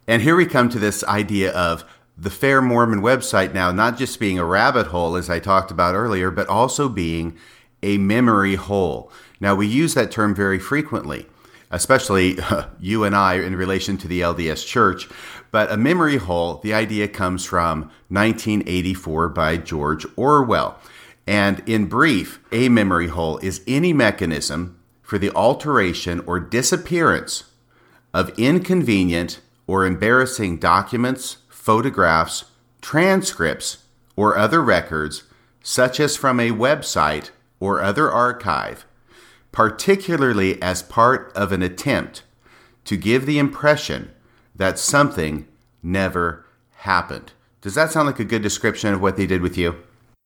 [0.06, 1.84] And here we come to this idea of
[2.16, 5.94] the Fair Mormon website now not just being a rabbit hole, as I talked about
[5.94, 7.36] earlier, but also being
[7.82, 9.10] a memory hole.
[9.40, 11.26] Now, we use that term very frequently,
[11.70, 15.08] especially uh, you and I in relation to the LDS Church.
[15.50, 20.78] But a memory hole, the idea comes from 1984 by George Orwell.
[21.26, 27.44] And in brief, a memory hole is any mechanism for the alteration or disappearance
[28.14, 29.40] of inconvenient
[29.72, 32.44] or embarrassing documents, photographs,
[32.82, 33.78] transcripts,
[34.16, 35.22] or other records,
[35.62, 38.84] such as from a website or other archive,
[39.50, 42.22] particularly as part of an attempt
[42.84, 44.10] to give the impression
[44.54, 45.48] that something
[45.82, 46.44] never
[46.80, 47.32] happened.
[47.62, 49.76] Does that sound like a good description of what they did with you?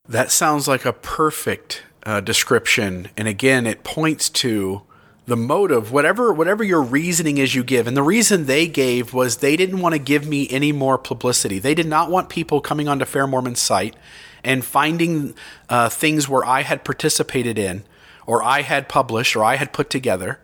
[0.09, 3.11] That sounds like a perfect uh, description.
[3.17, 4.83] And again, it points to
[5.27, 7.87] the motive, whatever whatever your reasoning is you give.
[7.87, 11.59] And the reason they gave was they didn't want to give me any more publicity.
[11.59, 13.97] They did not want people coming onto Fair Mormon's site
[14.45, 15.35] and finding
[15.69, 17.83] uh, things where I had participated in,
[18.27, 20.39] or I had published, or I had put together,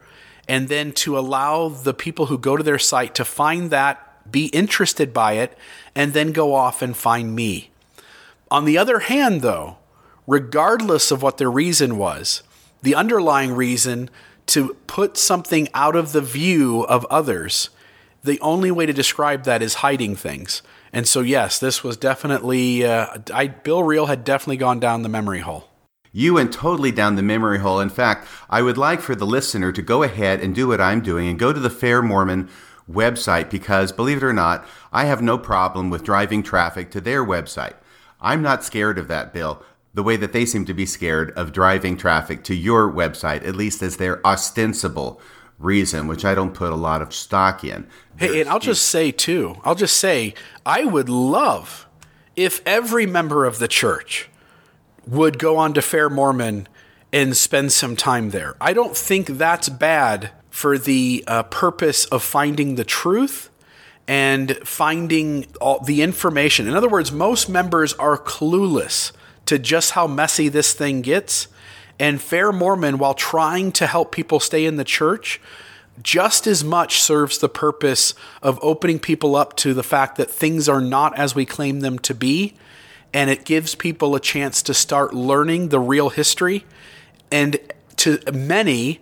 [0.48, 4.46] and then to allow the people who go to their site to find that, be
[4.46, 5.56] interested by it,
[5.94, 7.70] and then go off and find me.
[8.50, 9.76] On the other hand, though,
[10.26, 12.42] regardless of what their reason was,
[12.82, 14.10] the underlying reason
[14.52, 17.70] to put something out of the view of others,
[18.22, 20.62] the only way to describe that is hiding things.
[20.92, 25.08] And so, yes, this was definitely, uh, I, Bill Reel had definitely gone down the
[25.08, 25.70] memory hole.
[26.12, 27.80] You went totally down the memory hole.
[27.80, 31.00] In fact, I would like for the listener to go ahead and do what I'm
[31.00, 32.50] doing and go to the Fair Mormon
[32.90, 37.24] website because, believe it or not, I have no problem with driving traffic to their
[37.24, 37.76] website.
[38.20, 39.64] I'm not scared of that, Bill
[39.94, 43.56] the way that they seem to be scared of driving traffic to your website, at
[43.56, 45.20] least as their ostensible
[45.58, 47.86] reason, which I don't put a lot of stock in.
[48.16, 50.34] Hey, and I'll just say too, I'll just say,
[50.64, 51.86] I would love
[52.36, 54.28] if every member of the church
[55.06, 56.68] would go on to Fair Mormon
[57.12, 58.56] and spend some time there.
[58.60, 63.50] I don't think that's bad for the uh, purpose of finding the truth
[64.08, 66.66] and finding all the information.
[66.66, 69.12] In other words, most members are clueless
[69.52, 71.46] to just how messy this thing gets.
[71.98, 75.42] And Fair Mormon, while trying to help people stay in the church,
[76.02, 80.70] just as much serves the purpose of opening people up to the fact that things
[80.70, 82.54] are not as we claim them to be.
[83.12, 86.64] And it gives people a chance to start learning the real history.
[87.30, 87.58] And
[87.96, 89.00] to many,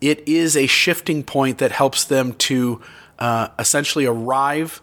[0.00, 2.82] it is a shifting point that helps them to
[3.20, 4.82] uh, essentially arrive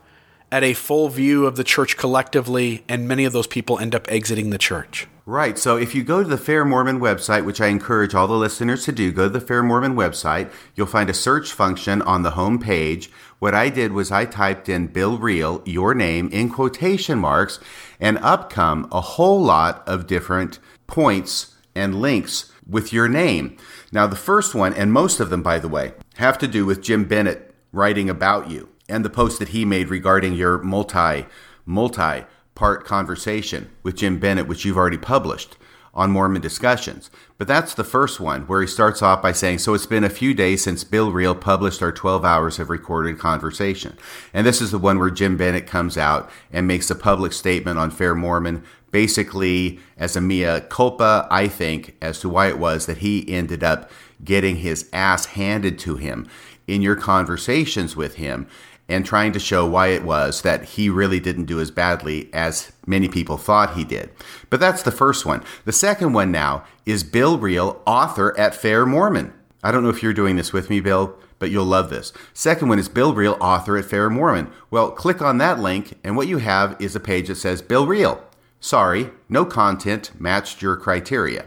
[0.53, 4.05] at a full view of the church collectively, and many of those people end up
[4.07, 5.07] exiting the church.
[5.25, 5.57] Right.
[5.57, 8.85] So if you go to the Fair Mormon website, which I encourage all the listeners
[8.85, 10.51] to do, go to the Fair Mormon website.
[10.75, 13.09] You'll find a search function on the home page.
[13.39, 17.59] What I did was I typed in Bill Reel, your name, in quotation marks,
[17.99, 23.57] and up come a whole lot of different points and links with your name.
[23.91, 26.83] Now, the first one, and most of them, by the way, have to do with
[26.83, 31.25] Jim Bennett writing about you and the post that he made regarding your multi
[31.65, 32.25] multi
[32.55, 35.57] part conversation with Jim Bennett, which you've already published
[35.93, 37.11] on Mormon discussions.
[37.37, 40.09] But that's the first one where he starts off by saying, So it's been a
[40.09, 43.97] few days since Bill Reel published our 12 hours of recorded conversation.
[44.33, 47.77] And this is the one where Jim Bennett comes out and makes a public statement
[47.77, 52.85] on Fair Mormon, basically as a mea culpa, I think, as to why it was
[52.87, 53.89] that he ended up
[54.23, 56.27] getting his ass handed to him
[56.65, 58.47] in your conversations with him
[58.89, 62.71] and trying to show why it was that he really didn't do as badly as
[62.85, 64.09] many people thought he did.
[64.49, 65.43] But that's the first one.
[65.65, 69.33] The second one now is Bill Reel, author at Fair Mormon.
[69.63, 72.11] I don't know if you're doing this with me, Bill, but you'll love this.
[72.33, 74.51] Second one is Bill Reel, author at Fair Mormon.
[74.69, 77.87] Well, click on that link, and what you have is a page that says Bill
[77.87, 78.21] Reel.
[78.59, 81.45] Sorry, no content matched your criteria.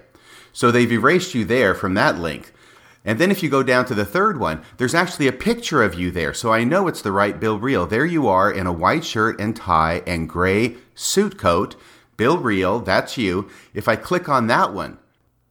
[0.53, 2.53] So they've erased you there from that link.
[3.07, 5.95] And then if you go down to the third one, there's actually a picture of
[5.95, 6.35] you there.
[6.35, 7.87] So I know it's the right Bill Reel.
[7.87, 11.77] There you are in a white shirt and tie and gray suit coat.
[12.19, 13.49] Bill Reel, that's you.
[13.73, 14.99] If I click on that one,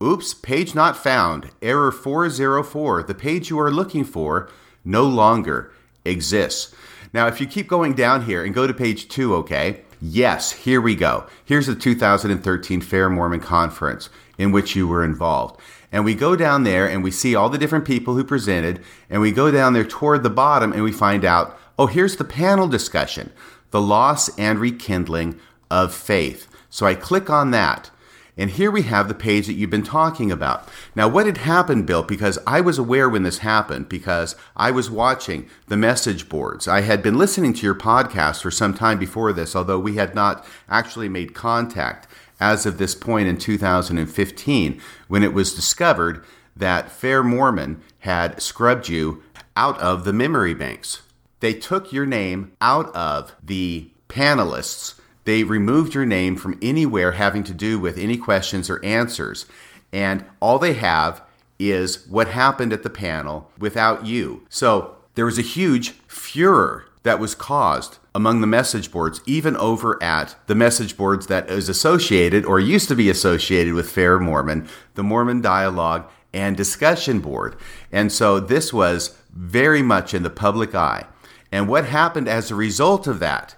[0.04, 1.52] Oops, page not found.
[1.62, 3.04] Error 404.
[3.04, 4.50] The page you are looking for
[4.84, 5.72] no longer
[6.04, 6.76] exists.
[7.14, 9.84] Now, if you keep going down here and go to page two, okay?
[10.02, 11.28] Yes, here we go.
[11.46, 15.60] Here's the 2013 Fair Mormon Conference in which you were involved.
[15.92, 19.22] And we go down there and we see all the different people who presented, and
[19.22, 22.68] we go down there toward the bottom and we find out oh, here's the panel
[22.68, 23.32] discussion
[23.72, 26.48] the loss and rekindling of faith.
[26.70, 27.92] So I click on that.
[28.38, 30.68] And here we have the page that you've been talking about.
[30.94, 34.92] Now, what had happened, Bill, because I was aware when this happened, because I was
[34.92, 36.68] watching the message boards.
[36.68, 40.16] I had been listening to your podcast for some time before this, although we had
[40.16, 42.10] not actually made contact
[42.40, 46.24] as of this point in 2015 when it was discovered
[46.56, 49.24] that Fair Mormon had scrubbed you
[49.56, 51.02] out of the memory banks.
[51.40, 57.44] They took your name out of the panelists they removed your name from anywhere having
[57.46, 59.48] to do with any questions or answers.
[59.92, 61.22] And all they have
[61.60, 64.46] is what happened at the panel without you.
[64.50, 70.02] So there was a huge furor that was caused among the message boards, even over
[70.04, 74.68] at the message boards that is associated or used to be associated with Fair Mormon,
[74.96, 77.56] the Mormon Dialogue and Discussion Board.
[77.92, 81.06] And so this was very much in the public eye.
[81.52, 83.56] And what happened as a result of that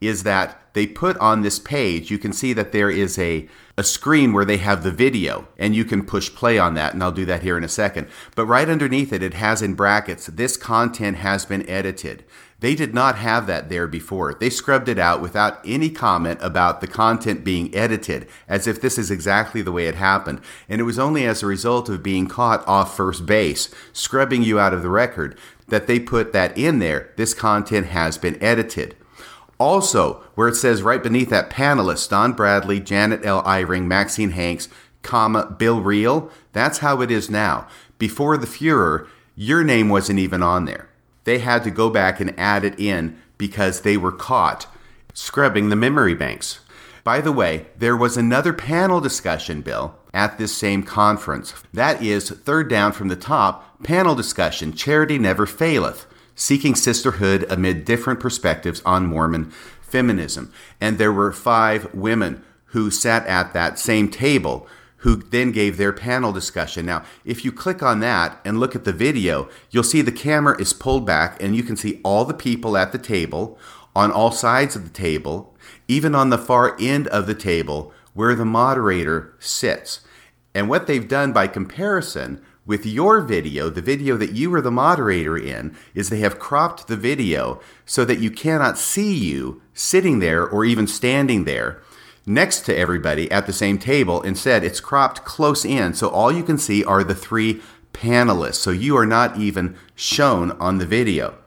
[0.00, 3.82] is that they put on this page, you can see that there is a, a
[3.82, 7.12] screen where they have the video, and you can push play on that, and I'll
[7.12, 8.08] do that here in a second.
[8.34, 12.24] But right underneath it, it has in brackets, this content has been edited.
[12.60, 14.32] They did not have that there before.
[14.32, 18.96] They scrubbed it out without any comment about the content being edited, as if this
[18.96, 20.40] is exactly the way it happened.
[20.68, 24.58] And it was only as a result of being caught off first base, scrubbing you
[24.58, 25.38] out of the record,
[25.68, 27.12] that they put that in there.
[27.16, 28.96] This content has been edited.
[29.58, 33.42] Also, where it says right beneath that panelist, Don Bradley, Janet L.
[33.42, 34.68] Eyring, Maxine Hanks,
[35.02, 37.66] comma, Bill Reel, that's how it is now.
[37.98, 40.88] Before the furor, your name wasn't even on there.
[41.26, 44.68] They had to go back and add it in because they were caught
[45.12, 46.60] scrubbing the memory banks.
[47.02, 51.52] By the way, there was another panel discussion, Bill, at this same conference.
[51.74, 56.06] That is, third down from the top, panel discussion Charity Never Faileth
[56.36, 59.50] seeking sisterhood amid different perspectives on Mormon
[59.80, 60.52] feminism.
[60.80, 64.68] And there were five women who sat at that same table
[65.06, 66.84] who then gave their panel discussion.
[66.84, 70.60] Now, if you click on that and look at the video, you'll see the camera
[70.60, 73.56] is pulled back and you can see all the people at the table
[73.94, 75.54] on all sides of the table,
[75.86, 80.00] even on the far end of the table where the moderator sits.
[80.56, 84.72] And what they've done by comparison with your video, the video that you were the
[84.72, 90.18] moderator in, is they have cropped the video so that you cannot see you sitting
[90.18, 91.80] there or even standing there
[92.26, 94.20] next to everybody at the same table.
[94.22, 97.62] Instead, it's cropped close in so all you can see are the three
[97.92, 98.56] panelists.
[98.56, 101.38] So you are not even shown on the video.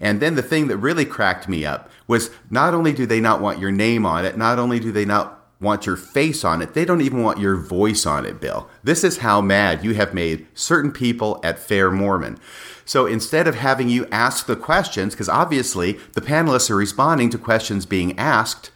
[0.00, 3.40] And then the thing that really cracked me up was not only do they not
[3.40, 6.74] want your name on it, not only do they not want your face on it.
[6.74, 8.68] They don't even want your voice on it, Bill.
[8.82, 12.38] This is how mad you have made certain people at Fair Mormon.
[12.84, 17.38] So instead of having you ask the questions, because obviously the panelists are responding to
[17.38, 18.72] questions being asked,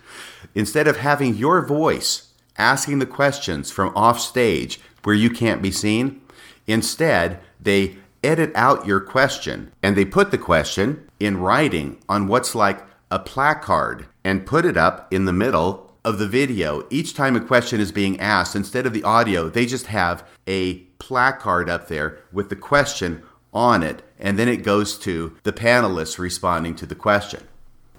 [0.54, 5.70] instead of having your voice asking the questions from off stage where you can't be
[5.70, 6.20] seen,
[6.66, 12.54] instead they edit out your question and they put the question in writing on what's
[12.54, 17.34] like a placard and put it up in the middle of the video, each time
[17.34, 21.88] a question is being asked, instead of the audio, they just have a placard up
[21.88, 26.86] there with the question on it, and then it goes to the panelists responding to
[26.86, 27.42] the question.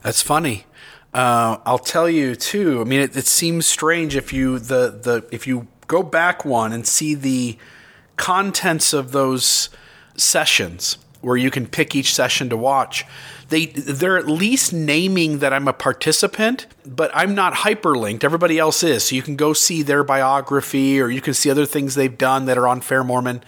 [0.04, 0.66] That's funny.
[1.18, 2.80] Uh, I'll tell you too.
[2.80, 6.72] I mean, it, it seems strange if you the the if you go back one
[6.72, 7.58] and see the
[8.18, 9.70] contents of those
[10.16, 13.04] sessions where you can pick each session to watch
[13.50, 18.24] they they're at least naming that I'm a participant, but I'm not hyperlinked.
[18.24, 19.06] Everybody else is.
[19.06, 22.46] So you can go see their biography or you can see other things they've done
[22.46, 23.42] that are on Fair Mormon.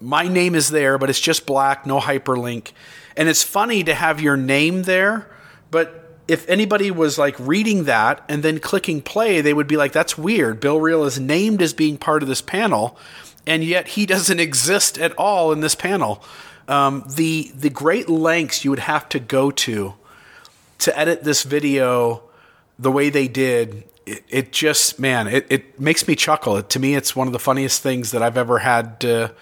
[0.00, 2.72] My name is there, but it's just black, no hyperlink.
[3.16, 5.30] And it's funny to have your name there,
[5.70, 9.92] but if anybody was like reading that and then clicking play, they would be like,
[9.92, 10.60] that's weird.
[10.60, 12.98] Bill Reel is named as being part of this panel,
[13.46, 16.22] and yet he doesn't exist at all in this panel
[16.68, 19.94] um, the the great lengths you would have to go to
[20.78, 22.22] to edit this video
[22.78, 26.78] the way they did it, it just man it, it makes me chuckle it, to
[26.78, 29.32] me it's one of the funniest things that i've ever had to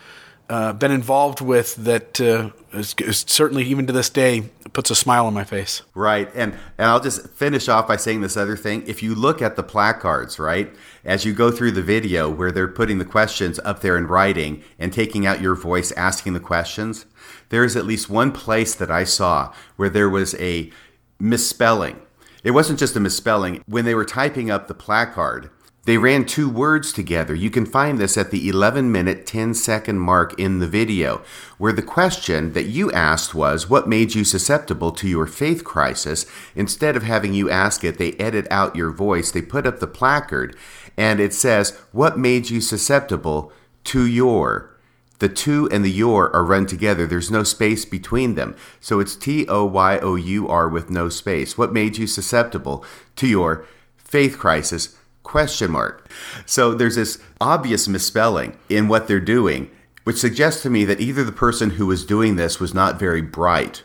[0.48, 4.94] uh, been involved with that uh, is, is certainly even to this day puts a
[4.94, 5.82] smile on my face.
[5.94, 6.28] Right.
[6.34, 8.84] And and I'll just finish off by saying this other thing.
[8.86, 10.70] If you look at the placards, right,
[11.04, 14.62] as you go through the video where they're putting the questions up there in writing
[14.78, 17.06] and taking out your voice asking the questions,
[17.48, 20.70] there is at least one place that I saw where there was a
[21.18, 22.00] misspelling.
[22.42, 23.62] It wasn't just a misspelling.
[23.66, 25.50] When they were typing up the placard,
[25.84, 27.34] they ran two words together.
[27.34, 31.22] You can find this at the 11 minute 10 second mark in the video,
[31.58, 36.24] where the question that you asked was, What made you susceptible to your faith crisis?
[36.54, 39.30] Instead of having you ask it, they edit out your voice.
[39.30, 40.56] They put up the placard,
[40.96, 43.52] and it says, What made you susceptible
[43.84, 44.70] to your?
[45.18, 47.06] The to and the your are run together.
[47.06, 48.56] There's no space between them.
[48.80, 51.56] So it's T O Y O U R with no space.
[51.56, 52.84] What made you susceptible
[53.16, 53.66] to your
[53.96, 54.96] faith crisis?
[55.24, 56.08] Question mark.
[56.46, 59.70] So there's this obvious misspelling in what they're doing,
[60.04, 63.22] which suggests to me that either the person who was doing this was not very
[63.22, 63.82] bright,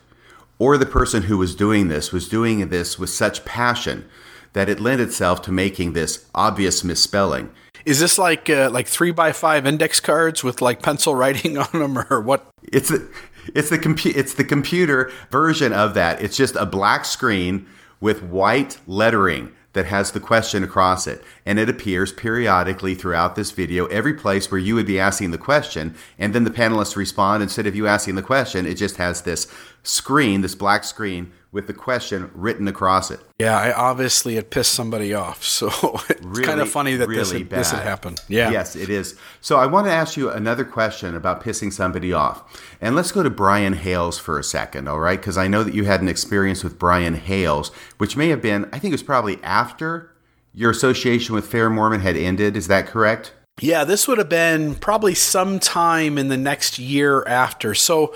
[0.60, 4.08] or the person who was doing this was doing this with such passion
[4.54, 7.50] that it lent itself to making this obvious misspelling.
[7.86, 11.70] Is this like uh, like three by five index cards with like pencil writing on
[11.74, 12.46] them, or what?
[12.64, 13.10] It's the
[13.56, 16.22] it's the compu- it's the computer version of that.
[16.22, 17.66] It's just a black screen
[18.02, 21.24] with white lettering that has the question across it.
[21.46, 25.38] And it appears periodically throughout this video, every place where you would be asking the
[25.38, 27.44] question, and then the panelists respond.
[27.44, 29.48] Instead of you asking the question, it just has this
[29.84, 33.20] screen, this black screen with the question written across it.
[33.40, 35.44] Yeah, I obviously had pissed somebody off.
[35.60, 35.68] So
[36.10, 38.22] it's really, kind of funny that really this, had, this had happened.
[38.30, 38.52] Yeah.
[38.52, 39.18] Yes, it is.
[39.42, 42.64] So I want to ask you another question about pissing somebody off.
[42.80, 45.20] And let's go to Brian Hales for a second, all right?
[45.20, 48.66] Because I know that you had an experience with Brian Hales, which may have been,
[48.72, 50.12] I think it was probably after
[50.54, 52.56] your association with Fair Mormon had ended.
[52.56, 53.34] Is that correct?
[53.62, 57.76] Yeah, this would have been probably sometime in the next year after.
[57.76, 58.16] So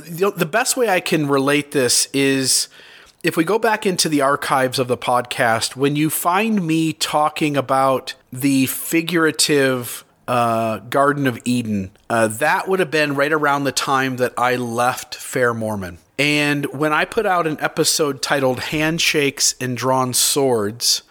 [0.00, 2.68] the, best way I can relate this is
[3.22, 7.56] if we go back into the archives of the podcast, when you find me talking
[7.56, 13.72] about the figurative uh, Garden of Eden, uh, that would have been right around the
[13.72, 15.98] time that I left Fair Mormon.
[16.18, 21.02] And when I put out an episode titled Handshakes and Drawn Swords,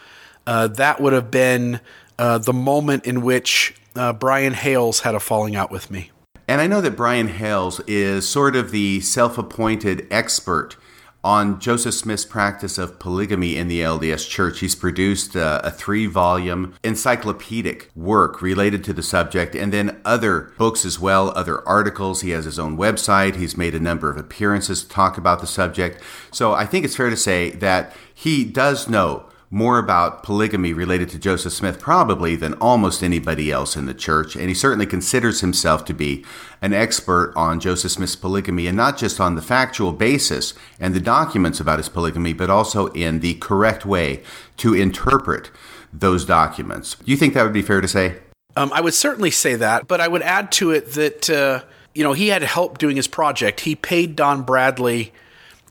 [0.45, 1.79] uh, that would have been
[2.19, 6.11] uh, the moment in which uh, Brian Hales had a falling out with me.
[6.47, 10.77] And I know that Brian Hales is sort of the self appointed expert
[11.23, 14.61] on Joseph Smith's practice of polygamy in the LDS Church.
[14.61, 20.53] He's produced a, a three volume encyclopedic work related to the subject and then other
[20.57, 22.21] books as well, other articles.
[22.21, 23.35] He has his own website.
[23.35, 26.01] He's made a number of appearances to talk about the subject.
[26.31, 31.09] So I think it's fair to say that he does know more about polygamy related
[31.09, 35.41] to Joseph Smith probably than almost anybody else in the church, and he certainly considers
[35.41, 36.25] himself to be
[36.61, 40.99] an expert on Joseph Smith's polygamy, and not just on the factual basis and the
[40.99, 44.21] documents about his polygamy, but also in the correct way
[44.57, 45.49] to interpret
[45.93, 46.95] those documents.
[46.95, 48.17] Do you think that would be fair to say?
[48.57, 51.63] Um, I would certainly say that, but I would add to it that uh,
[51.95, 53.61] you know he had help doing his project.
[53.61, 55.13] He paid Don Bradley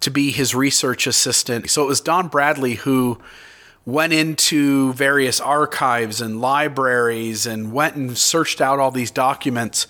[0.00, 3.18] to be his research assistant, so it was Don Bradley who
[3.86, 9.86] went into various archives and libraries and went and searched out all these documents.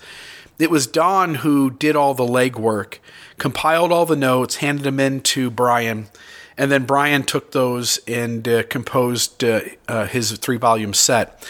[0.59, 2.99] It was Don who did all the legwork,
[3.39, 6.07] compiled all the notes, handed them in to Brian,
[6.57, 11.43] and then Brian took those and uh, composed uh, uh, his three volume set.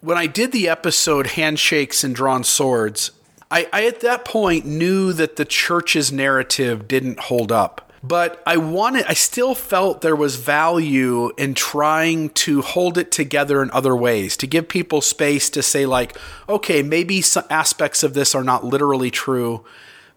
[0.00, 3.10] When I did the episode Handshakes and Drawn Swords,
[3.50, 8.58] I, I at that point knew that the church's narrative didn't hold up but I
[8.58, 13.96] wanted, I still felt there was value in trying to hold it together in other
[13.96, 16.14] ways, to give people space to say, like,
[16.46, 19.64] okay, maybe some aspects of this are not literally true,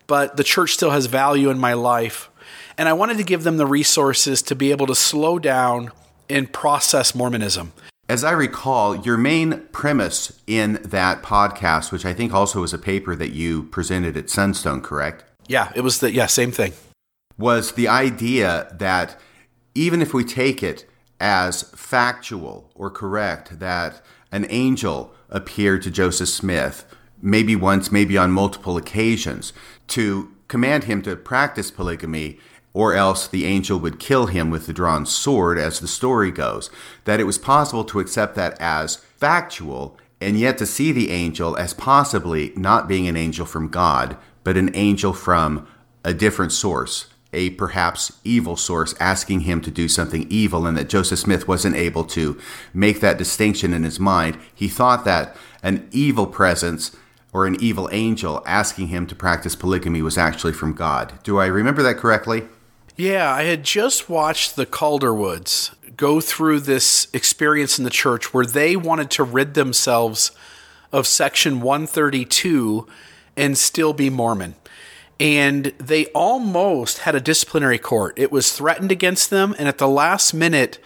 [0.05, 2.29] but the church still has value in my life.
[2.77, 5.91] And I wanted to give them the resources to be able to slow down
[6.29, 7.71] and process Mormonism.
[8.09, 12.77] As I recall, your main premise in that podcast, which I think also was a
[12.77, 15.23] paper that you presented at Sunstone, correct?
[15.47, 16.73] Yeah, it was the yeah, same thing
[17.37, 19.19] was the idea that
[19.75, 20.85] even if we take it
[21.19, 24.01] as factual or correct that
[24.31, 26.85] an angel appeared to Joseph Smith,
[27.21, 29.53] maybe once, maybe on multiple occasions,
[29.87, 32.39] to command him to practice polygamy,
[32.73, 36.69] or else the angel would kill him with the drawn sword, as the story goes,
[37.05, 41.55] that it was possible to accept that as factual and yet to see the angel
[41.57, 45.67] as possibly not being an angel from God, but an angel from
[46.03, 50.89] a different source, a perhaps evil source asking him to do something evil, and that
[50.89, 52.39] Joseph Smith wasn't able to
[52.73, 54.37] make that distinction in his mind.
[54.53, 56.95] He thought that an evil presence
[57.33, 61.19] or an evil angel asking him to practice polygamy was actually from God.
[61.23, 62.43] Do I remember that correctly?
[62.95, 68.45] Yeah, I had just watched the Calderwoods go through this experience in the church where
[68.45, 70.31] they wanted to rid themselves
[70.91, 72.87] of Section 132
[73.35, 74.55] and still be Mormon.
[75.19, 78.13] And they almost had a disciplinary court.
[78.17, 80.77] It was threatened against them, and at the last minute,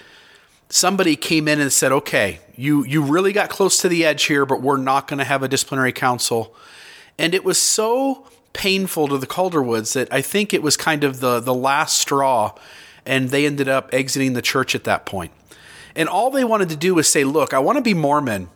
[0.70, 4.45] somebody came in and said, "Okay, you you really got close to the edge here,
[4.45, 6.56] but we're not going to have a disciplinary council."
[7.20, 11.20] And it was so painful to the Calderwoods that I think it was kind of
[11.20, 12.53] the the last straw,
[13.06, 15.32] and they ended up exiting the church at that point.
[15.94, 18.49] And all they wanted to do was say, "Look, I want to be Mormon,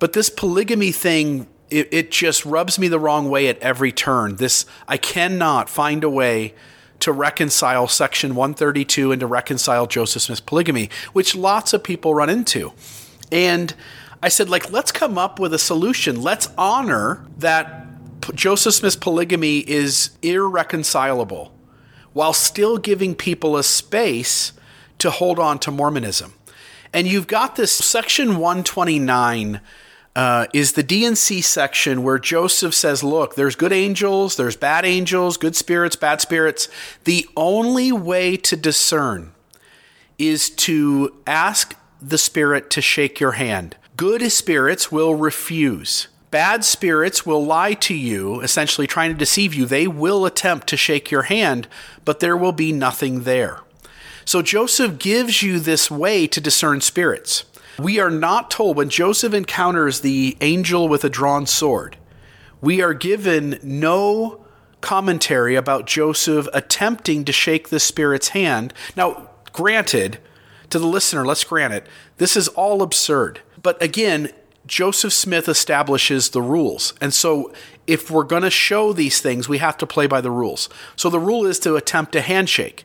[0.00, 4.36] but this polygamy thing." It, it just rubs me the wrong way at every turn.
[4.36, 6.54] This I cannot find a way
[7.00, 12.30] to reconcile Section 132 and to reconcile Joseph Smith's polygamy, which lots of people run
[12.30, 12.72] into.
[13.30, 13.74] And
[14.22, 16.22] I said, like, let's come up with a solution.
[16.22, 17.86] Let's honor that
[18.34, 21.52] Joseph Smith's polygamy is irreconcilable
[22.12, 24.52] while still giving people a space
[24.98, 26.32] to hold on to Mormonism.
[26.92, 29.60] And you've got this Section 129
[30.16, 35.36] uh, is the D&C section where Joseph says, Look, there's good angels, there's bad angels,
[35.36, 36.68] good spirits, bad spirits.
[37.04, 39.32] The only way to discern
[40.18, 43.76] is to ask the spirit to shake your hand.
[43.94, 46.08] Good spirits will refuse.
[46.30, 49.66] Bad spirits will lie to you, essentially trying to deceive you.
[49.66, 51.68] They will attempt to shake your hand,
[52.06, 53.60] but there will be nothing there.
[54.24, 57.44] So Joseph gives you this way to discern spirits.
[57.78, 61.96] We are not told when Joseph encounters the angel with a drawn sword,
[62.60, 64.44] we are given no
[64.80, 68.72] commentary about Joseph attempting to shake the spirit's hand.
[68.96, 70.18] Now, granted,
[70.70, 71.86] to the listener, let's grant it,
[72.18, 73.40] this is all absurd.
[73.62, 74.30] But again,
[74.66, 76.94] Joseph Smith establishes the rules.
[77.00, 77.52] And so
[77.86, 80.68] if we're going to show these things, we have to play by the rules.
[80.96, 82.84] So the rule is to attempt a handshake.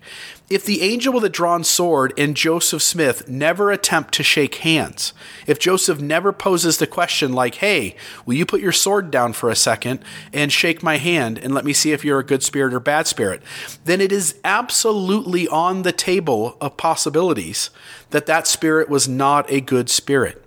[0.52, 5.14] If the angel with a drawn sword and Joseph Smith never attempt to shake hands,
[5.48, 7.96] if Joseph never poses the question like, hey,
[8.26, 10.04] will you put your sword down for a second
[10.34, 13.08] and shake my hand and let me see if you're a good spirit or bad
[13.08, 13.42] spirit,
[13.86, 17.70] then it is absolutely on the table of possibilities
[18.10, 20.44] that that spirit was not a good spirit.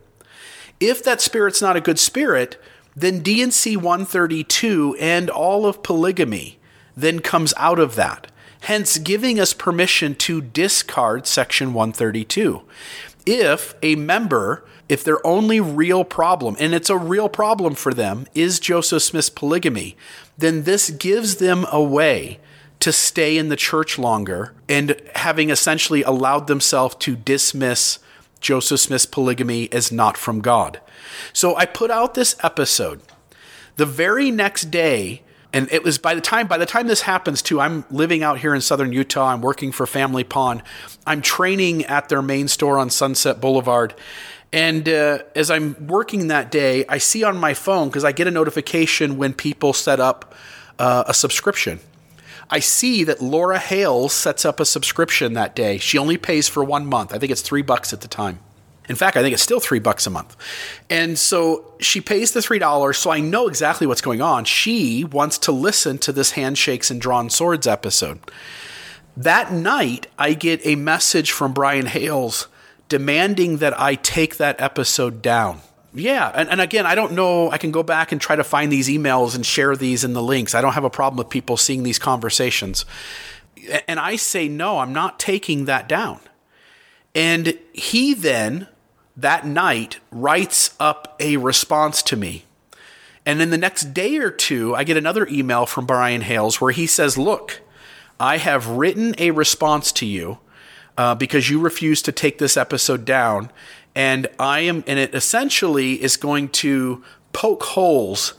[0.81, 2.60] If that spirit's not a good spirit,
[2.94, 6.59] then D&C 132 and all of polygamy
[6.94, 8.31] then comes out of that
[8.65, 12.62] hence giving us permission to discard Section 132.
[13.27, 18.27] If a member, if their only real problem, and it's a real problem for them,
[18.35, 19.97] is Joseph Smith's polygamy,
[20.39, 22.41] then this gives them a way
[22.81, 27.99] to stay in the church longer and having essentially allowed themselves to dismiss
[28.41, 30.81] Joseph Smith's polygamy as not from God.
[31.35, 33.03] So I put out this episode.
[33.77, 35.23] The very next day,
[35.55, 38.39] and it was by the time by the time this happens too i'm living out
[38.40, 39.28] here in southern utah.
[39.28, 40.62] I'm working for family pawn.
[41.06, 43.94] I'm training at their main store on sunset boulevard.
[44.52, 48.26] And uh, as i'm working that day i see on my phone because i get
[48.26, 50.35] a notification when people set up
[50.78, 51.81] uh, a subscription.
[52.51, 55.78] I see that laura hales sets up a subscription that day.
[55.78, 57.14] She only pays for one month.
[57.14, 58.40] I think it's three bucks at the time
[58.89, 60.36] in fact, I think it's still three bucks a month.
[60.90, 64.44] And so she pays the three dollars, so I know exactly what's going on.
[64.44, 68.20] She wants to listen to this handshakes and drawn swords episode.
[69.16, 72.48] That night, I get a message from Brian Hales
[72.89, 75.61] demanding that I take that episode down.
[75.94, 77.51] Yeah, and, and again, I don't know.
[77.51, 80.23] I can go back and try to find these emails and share these in the
[80.23, 80.55] links.
[80.55, 82.85] I don't have a problem with people seeing these conversations.
[83.86, 86.19] And I say, no, I'm not taking that down.
[87.15, 88.66] And he then
[89.16, 92.45] that night writes up a response to me.
[93.27, 96.73] And then the next day or two, I get another email from Brian Hales where
[96.73, 97.62] he says, Look,
[98.20, 100.39] I have written a response to you
[100.99, 103.51] uh, because you refused to take this episode down.
[103.95, 108.35] And I am, and it essentially is going to poke holes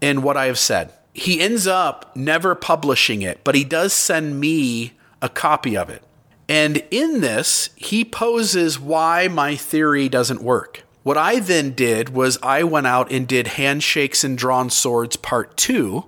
[0.00, 0.92] in what I have said.
[1.12, 6.02] He ends up never publishing it, but he does send me a copy of it.
[6.50, 10.82] And in this, he poses why my theory doesn't work.
[11.04, 15.56] What I then did was I went out and did Handshakes and Drawn Swords Part
[15.56, 16.04] 2.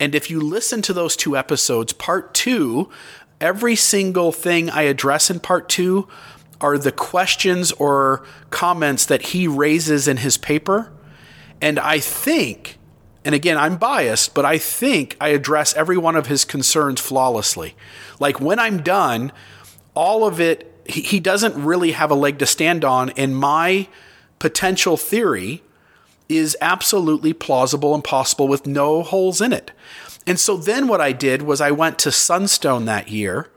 [0.00, 2.88] And if you listen to those two episodes, Part 2,
[3.38, 6.08] every single thing I address in Part 2
[6.58, 10.90] are the questions or comments that he raises in his paper.
[11.60, 12.78] And I think,
[13.26, 17.76] and again, I'm biased, but I think I address every one of his concerns flawlessly.
[18.18, 19.32] Like when I'm done,
[19.96, 23.10] all of it, he, he doesn't really have a leg to stand on.
[23.10, 23.88] And my
[24.38, 25.62] potential theory
[26.28, 29.72] is absolutely plausible and possible with no holes in it.
[30.26, 33.48] And so then what I did was I went to Sunstone that year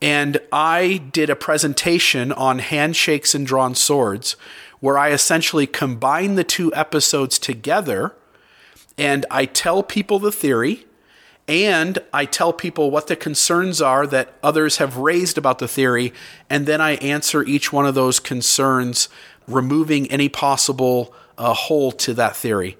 [0.00, 4.36] and I did a presentation on handshakes and drawn swords
[4.78, 8.14] where I essentially combine the two episodes together
[8.98, 10.86] and I tell people the theory
[11.48, 16.12] and I tell people what the concerns are that others have raised about the theory
[16.50, 19.08] and then I answer each one of those concerns
[19.46, 22.76] removing any possible uh, hole to that theory.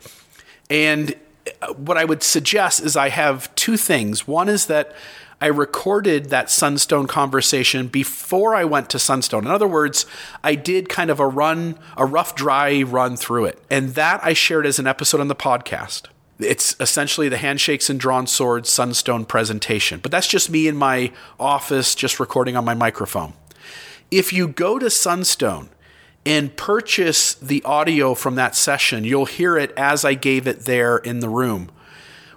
[0.68, 1.14] And
[1.62, 4.26] uh, what I would suggest is I have two things.
[4.26, 4.94] One is that
[5.40, 9.44] I recorded that Sunstone conversation before I went to Sunstone.
[9.44, 10.06] In other words,
[10.42, 13.62] I did kind of a run, a rough, dry run through it.
[13.70, 16.04] And that I shared as an episode on the podcast.
[16.38, 20.00] It's essentially the Handshakes and Drawn Swords Sunstone presentation.
[20.00, 23.32] But that's just me in my office, just recording on my microphone.
[24.10, 25.70] If you go to Sunstone
[26.26, 30.98] and purchase the audio from that session, you'll hear it as I gave it there
[30.98, 31.70] in the room.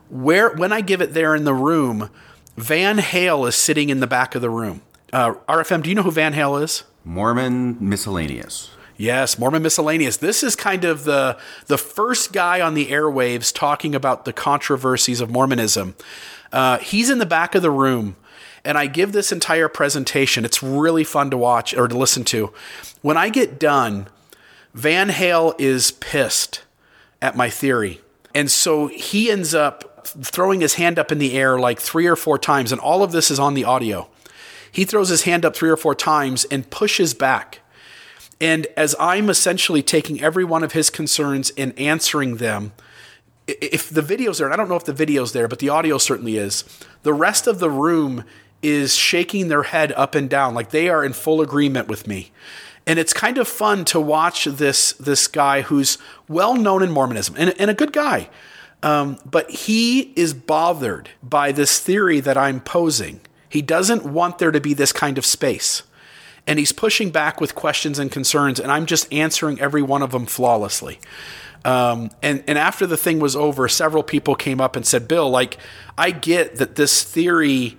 [0.09, 2.09] Where when I give it there in the room,
[2.55, 4.81] Van Hale is sitting in the back of the room.
[5.11, 6.83] Uh, RFM, do you know who Van Hale is?
[7.03, 8.71] Mormon miscellaneous.
[8.99, 10.17] Yes, Mormon miscellaneous.
[10.17, 15.21] This is kind of the the first guy on the airwaves talking about the controversies
[15.21, 15.95] of Mormonism.
[16.51, 18.17] Uh, he's in the back of the room,
[18.65, 20.43] and I give this entire presentation.
[20.43, 22.51] It's really fun to watch or to listen to.
[23.01, 24.07] When I get done,
[24.73, 26.63] Van Hale is pissed
[27.21, 28.01] at my theory,
[28.35, 32.17] and so he ends up throwing his hand up in the air like three or
[32.17, 34.09] four times, and all of this is on the audio.
[34.69, 37.61] He throws his hand up three or four times and pushes back.
[38.41, 42.71] And as I'm essentially taking every one of his concerns and answering them,
[43.47, 45.97] if the video's there, and I don't know if the video's there, but the audio
[45.97, 46.63] certainly is,
[47.03, 48.23] the rest of the room
[48.61, 52.31] is shaking their head up and down like they are in full agreement with me.
[52.85, 55.97] And it's kind of fun to watch this this guy who's
[56.27, 58.29] well known in Mormonism and, and a good guy.
[58.81, 63.19] Um, but he is bothered by this theory that I'm posing.
[63.47, 65.83] He doesn't want there to be this kind of space.
[66.47, 70.11] And he's pushing back with questions and concerns, and I'm just answering every one of
[70.11, 70.99] them flawlessly.
[71.65, 75.29] Um, and, and after the thing was over, several people came up and said, Bill,
[75.29, 75.57] like,
[75.97, 77.77] I get that this theory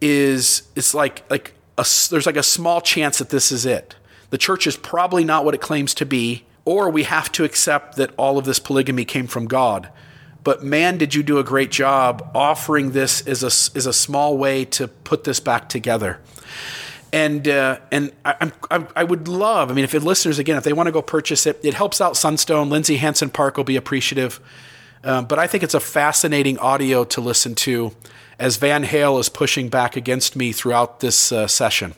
[0.00, 3.94] is, it's like, like a, there's like a small chance that this is it.
[4.30, 7.96] The church is probably not what it claims to be, or we have to accept
[7.96, 9.88] that all of this polygamy came from God.
[10.44, 14.36] But man, did you do a great job offering this as a, as a small
[14.36, 16.18] way to put this back together.
[17.12, 20.72] And uh, and I, I, I would love, I mean, if listeners again, if they
[20.72, 22.70] want to go purchase it, it helps out Sunstone.
[22.70, 24.40] Lindsay Hansen Park will be appreciative.
[25.04, 27.92] Um, but I think it's a fascinating audio to listen to
[28.38, 31.94] as Van Hale is pushing back against me throughout this uh, session.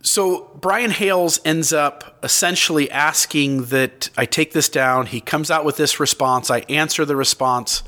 [0.00, 5.06] So Brian Hales ends up essentially asking that I take this down.
[5.06, 6.50] He comes out with this response.
[6.50, 7.82] I answer the response.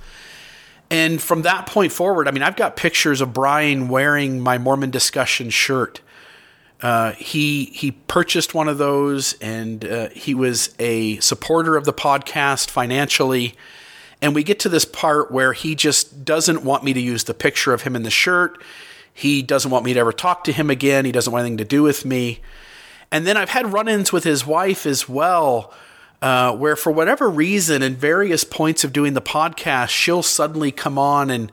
[0.91, 4.91] And from that point forward, I mean, I've got pictures of Brian wearing my Mormon
[4.91, 6.01] discussion shirt.
[6.81, 11.93] Uh, he he purchased one of those, and uh, he was a supporter of the
[11.93, 13.55] podcast financially.
[14.21, 17.35] And we get to this part where he just doesn't want me to use the
[17.35, 18.63] picture of him in the shirt.
[19.13, 21.05] He doesn't want me to ever talk to him again.
[21.05, 22.41] He doesn't want anything to do with me.
[23.11, 25.73] And then I've had run ins with his wife as well,
[26.21, 30.99] uh, where for whatever reason, in various points of doing the podcast, she'll suddenly come
[30.99, 31.51] on and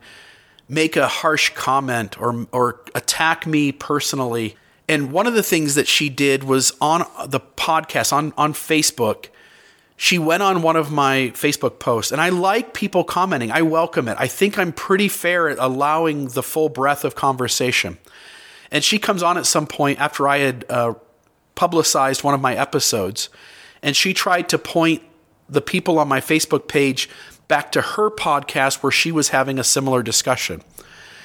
[0.68, 4.56] make a harsh comment or, or attack me personally.
[4.88, 9.26] And one of the things that she did was on the podcast, on, on Facebook,
[9.96, 13.50] she went on one of my Facebook posts, and I like people commenting.
[13.50, 14.16] I welcome it.
[14.20, 17.98] I think I'm pretty fair at allowing the full breadth of conversation.
[18.70, 20.94] And she comes on at some point after I had uh,
[21.54, 23.30] publicized one of my episodes,
[23.82, 25.02] and she tried to point
[25.48, 27.08] the people on my Facebook page
[27.48, 30.62] back to her podcast where she was having a similar discussion.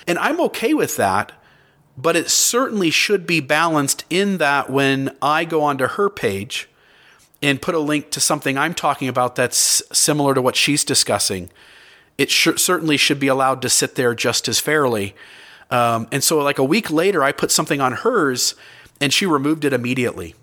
[0.07, 1.31] And I'm okay with that,
[1.97, 6.68] but it certainly should be balanced in that when I go onto her page,
[7.41, 11.49] and put a link to something I'm talking about that's similar to what she's discussing,
[12.18, 15.15] it sh- certainly should be allowed to sit there just as fairly.
[15.72, 18.55] Um, and so, like a week later, I put something on hers
[18.99, 20.35] and she removed it immediately.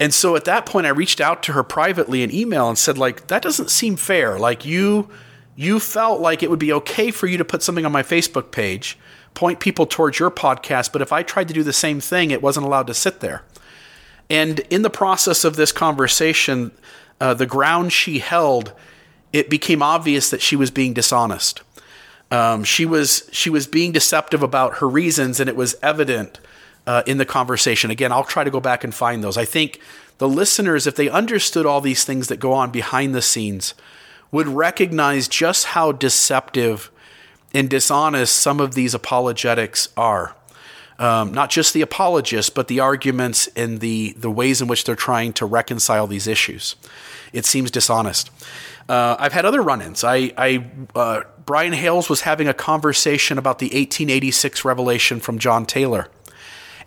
[0.00, 2.96] And so at that point, I reached out to her privately in email and said,
[2.96, 4.38] like, that doesn't seem fair.
[4.38, 5.08] Like, you.
[5.56, 8.50] You felt like it would be okay for you to put something on my Facebook
[8.50, 8.96] page,
[9.34, 12.42] point people towards your podcast, but if I tried to do the same thing, it
[12.42, 13.42] wasn't allowed to sit there.
[14.28, 16.72] And in the process of this conversation,
[17.20, 18.72] uh, the ground she held,
[19.32, 21.62] it became obvious that she was being dishonest.
[22.30, 26.38] Um, she was she was being deceptive about her reasons, and it was evident
[26.86, 27.90] uh, in the conversation.
[27.90, 29.36] Again, I'll try to go back and find those.
[29.36, 29.80] I think
[30.18, 33.74] the listeners, if they understood all these things that go on behind the scenes,
[34.30, 36.90] would recognize just how deceptive
[37.54, 40.34] and dishonest some of these apologetics are.
[40.98, 44.94] Um, not just the apologists, but the arguments and the, the ways in which they're
[44.94, 46.76] trying to reconcile these issues.
[47.32, 48.30] It seems dishonest.
[48.86, 50.04] Uh, I've had other run ins.
[50.04, 55.64] I, I uh, Brian Hales was having a conversation about the 1886 revelation from John
[55.64, 56.08] Taylor.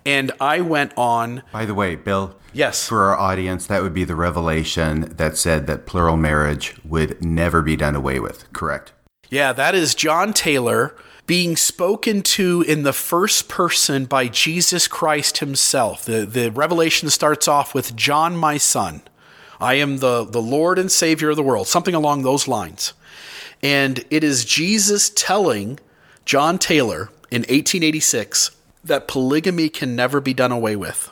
[0.06, 1.42] And I went on.
[1.52, 2.36] By the way, Bill.
[2.52, 2.88] Yes.
[2.88, 7.62] For our audience, that would be the revelation that said that plural marriage would never
[7.62, 8.92] be done away with, correct?
[9.30, 10.94] Yeah, that is John Taylor
[11.26, 16.04] being spoken to in the first person by Jesus Christ himself.
[16.04, 19.02] The, the revelation starts off with John, my son.
[19.60, 22.92] I am the, the Lord and Savior of the world, something along those lines.
[23.62, 25.78] And it is Jesus telling
[26.26, 28.50] John Taylor in 1886
[28.82, 31.10] that polygamy can never be done away with,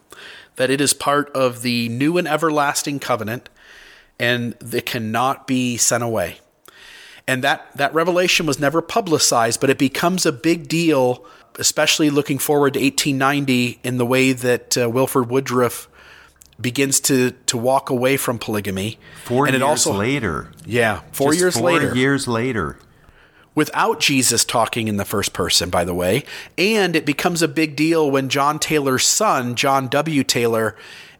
[0.57, 3.49] that it is part of the new and everlasting covenant,
[4.19, 6.41] and it cannot be sent away.
[7.27, 11.25] And that, that revelation was never publicized, but it becomes a big deal,
[11.57, 15.89] especially looking forward to 1890 in the way that uh, Wilford Woodruff
[16.61, 18.99] begins to, to walk away from polygamy.
[19.25, 20.53] Four and years it also, later.
[20.65, 21.95] Yeah, four Just years four later.
[21.95, 22.79] years later.
[23.55, 26.25] Without Jesus talking in the first person, by the way.
[26.57, 30.25] And it becomes a big deal when John Taylor's son, John W.
[30.25, 30.75] Taylor,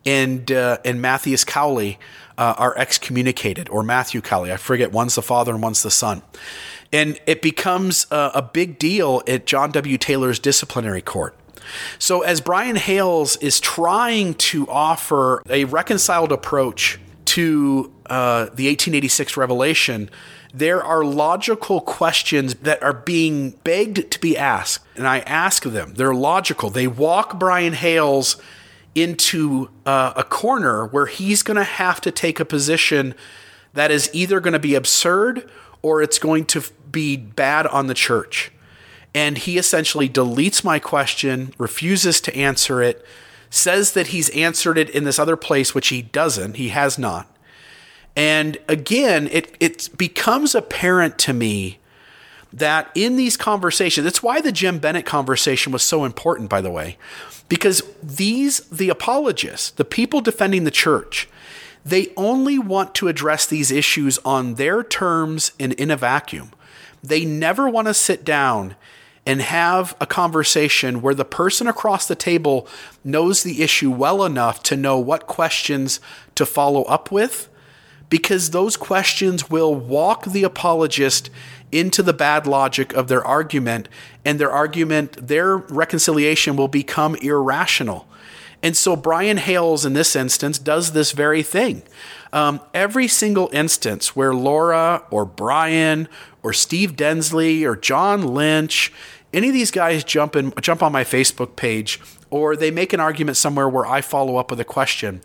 [0.07, 1.99] and, uh, and Matthias Cowley
[2.39, 4.53] uh, are excommunicated, or Matthew Kelly.
[4.53, 6.23] I forget, one's the father and one's the son.
[6.93, 9.97] And it becomes a, a big deal at John W.
[9.99, 11.35] Taylor's disciplinary court.
[11.99, 19.37] So, as Brian Hales is trying to offer a reconciled approach to uh, the 1886
[19.37, 20.11] revelation,
[20.53, 24.85] there are logical questions that are being begged to be asked.
[24.97, 26.69] And I ask them, they're logical.
[26.69, 28.37] They walk Brian Hales
[28.95, 33.15] into uh, a corner where he's going to have to take a position
[33.75, 35.49] that is either going to be absurd
[35.81, 38.53] or it's going to be bad on the church.
[39.15, 43.05] And he essentially deletes my question, refuses to answer it,
[43.51, 47.29] says that he's answered it in this other place, which he doesn't, he has not.
[48.17, 51.79] And again, it, it becomes apparent to me
[52.53, 56.71] that in these conversations, that's why the Jim Bennett conversation was so important, by the
[56.71, 56.99] way,
[57.53, 61.29] because these, the apologists, the people defending the church,
[61.85, 66.51] they only want to address these issues on their terms and in a vacuum.
[67.05, 68.75] They never want to sit down
[69.27, 72.67] and have a conversation where the person across the table
[73.05, 76.01] knows the issue well enough to know what questions
[76.37, 77.51] to follow up with,
[78.09, 81.29] because those questions will walk the apologist
[81.73, 83.89] into the bad logic of their argument,
[84.25, 88.07] and their argument, their reconciliation will become irrational.
[88.63, 91.83] And so Brian Hales, in this instance, does this very thing.
[92.33, 96.09] Um, every single instance where Laura or Brian
[96.43, 98.93] or Steve Densley or John Lynch,
[99.33, 102.01] any of these guys jump in, jump on my Facebook page,
[102.31, 105.23] or they make an argument somewhere where I follow up with a question,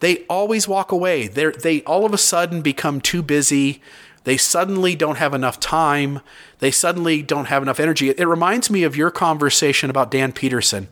[0.00, 1.26] they always walk away.
[1.26, 3.82] They they all of a sudden become too busy.
[4.24, 6.20] They suddenly don't have enough time.
[6.58, 8.10] They suddenly don't have enough energy.
[8.10, 10.88] It, reminds me of your conversation about Dan Peterson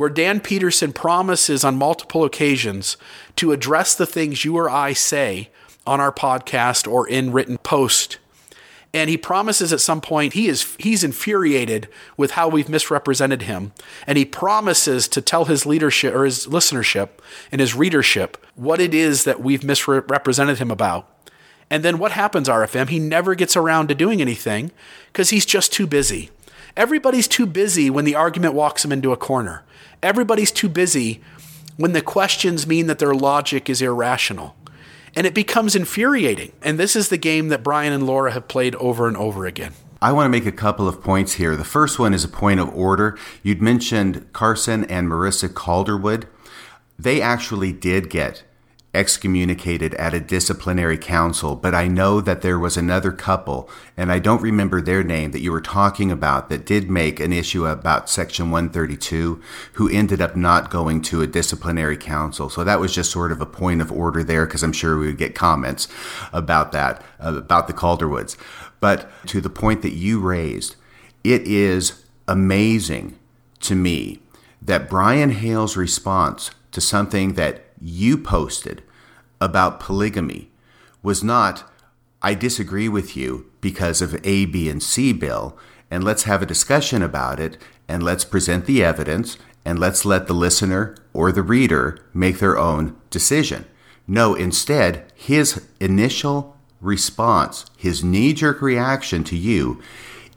[0.00, 2.96] where Dan Peterson promises on multiple occasions
[3.36, 5.50] to address the things you or I say
[5.86, 8.16] on our podcast or in written post.
[8.94, 11.86] And he promises at some point he is he's infuriated
[12.16, 13.72] with how we've misrepresented him.
[14.06, 17.10] And he promises to tell his leadership or his listenership
[17.52, 21.08] and his readership what it is that we've misrepresented him about.
[21.70, 22.88] And then what happens, RFM?
[22.88, 24.72] He never gets around to doing anything
[25.12, 26.30] because he's just too busy.
[26.76, 29.62] Everybody's too busy when the argument walks him into a corner.
[30.02, 31.20] Everybody's too busy
[31.76, 34.56] when the questions mean that their logic is irrational.
[35.14, 36.52] And it becomes infuriating.
[36.62, 39.72] And this is the game that Brian and Laura have played over and over again.
[40.02, 41.56] I want to make a couple of points here.
[41.56, 43.18] The first one is a point of order.
[43.42, 46.26] You'd mentioned Carson and Marissa Calderwood.
[46.98, 48.42] They actually did get
[48.92, 54.18] excommunicated at a disciplinary council, but I know that there was another couple, and I
[54.18, 58.10] don't remember their name, that you were talking about that did make an issue about
[58.10, 59.40] Section 132,
[59.74, 62.50] who ended up not going to a disciplinary council.
[62.50, 65.06] So that was just sort of a point of order there, because I'm sure we
[65.06, 65.86] would get comments
[66.32, 68.36] about that, about the Calderwoods.
[68.80, 70.74] But to the point that you raised,
[71.22, 73.18] it is amazing
[73.60, 74.20] to me
[74.60, 78.82] that Brian Hale's response to something that you posted
[79.40, 80.50] about polygamy
[81.02, 81.64] was not,
[82.22, 85.58] I disagree with you because of A, B, and C bill,
[85.90, 87.56] and let's have a discussion about it,
[87.88, 92.58] and let's present the evidence, and let's let the listener or the reader make their
[92.58, 93.64] own decision.
[94.06, 99.80] No, instead, his initial response, his knee jerk reaction to you,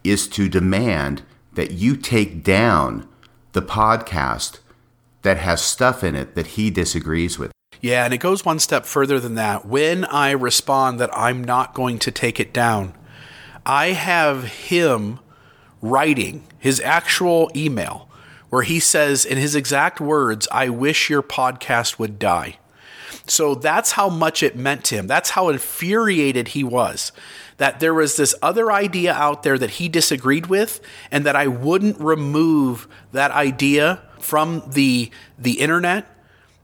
[0.04, 3.08] is to demand that you take down
[3.54, 4.60] the podcast
[5.24, 7.52] that has stuff in it that he disagrees with.
[7.82, 9.66] Yeah, and it goes one step further than that.
[9.66, 12.94] When I respond that I'm not going to take it down,
[13.66, 15.20] I have him
[15.82, 18.10] writing his actual email
[18.50, 22.58] where he says, in his exact words, I wish your podcast would die.
[23.26, 25.08] So that's how much it meant to him.
[25.08, 27.12] That's how infuriated he was
[27.58, 30.82] that there was this other idea out there that he disagreed with
[31.12, 36.08] and that I wouldn't remove that idea from the the internet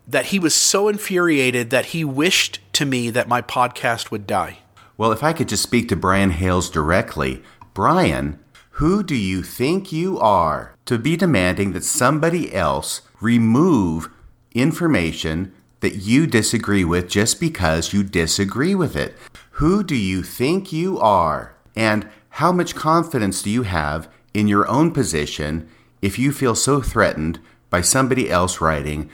[0.07, 4.59] that he was so infuriated that he wished to me that my podcast would die.
[4.97, 8.39] Well, if I could just speak to Brian Hales directly, Brian,
[8.71, 14.09] who do you think you are to be demanding that somebody else remove
[14.53, 19.15] information that you disagree with just because you disagree with it?
[19.51, 21.55] Who do you think you are?
[21.75, 25.69] And how much confidence do you have in your own position
[26.01, 29.09] if you feel so threatened by somebody else writing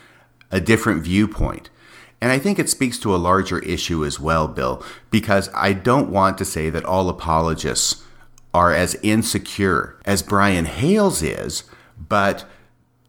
[0.51, 1.69] a different viewpoint?
[2.21, 6.09] And I think it speaks to a larger issue as well, Bill, because I don't
[6.09, 8.03] want to say that all apologists
[8.53, 11.65] are as insecure as Brian Hales is,
[11.97, 12.45] but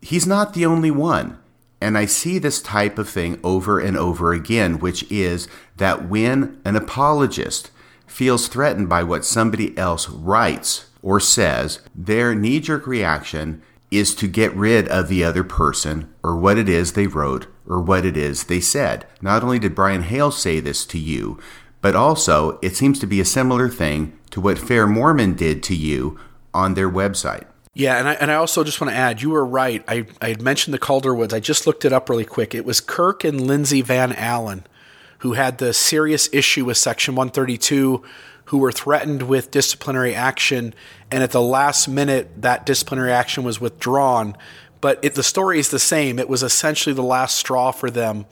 [0.02, 1.38] he's not the only one.
[1.80, 5.46] And I see this type of thing over and over again, which is
[5.76, 7.70] that when an apologist
[8.06, 14.26] feels threatened by what somebody else writes or says, their knee jerk reaction is to
[14.26, 18.16] get rid of the other person or what it is they wrote or what it
[18.16, 19.06] is they said.
[19.20, 21.38] Not only did Brian Hale say this to you,
[21.80, 25.74] but also it seems to be a similar thing to what Fair Mormon did to
[25.74, 26.18] you
[26.52, 27.46] on their website.
[27.74, 29.84] Yeah, and I, and I also just want to add, you were right.
[29.86, 31.34] I, I had mentioned the Calderwoods.
[31.34, 32.54] I just looked it up really quick.
[32.54, 34.64] It was Kirk and Lindsay Van Allen
[35.18, 38.02] who had the serious issue with Section 132,
[38.46, 40.74] who were threatened with disciplinary action,
[41.10, 44.36] and at the last minute, that disciplinary action was withdrawn.
[44.80, 46.18] But it, the story is the same.
[46.18, 48.26] It was essentially the last straw for them,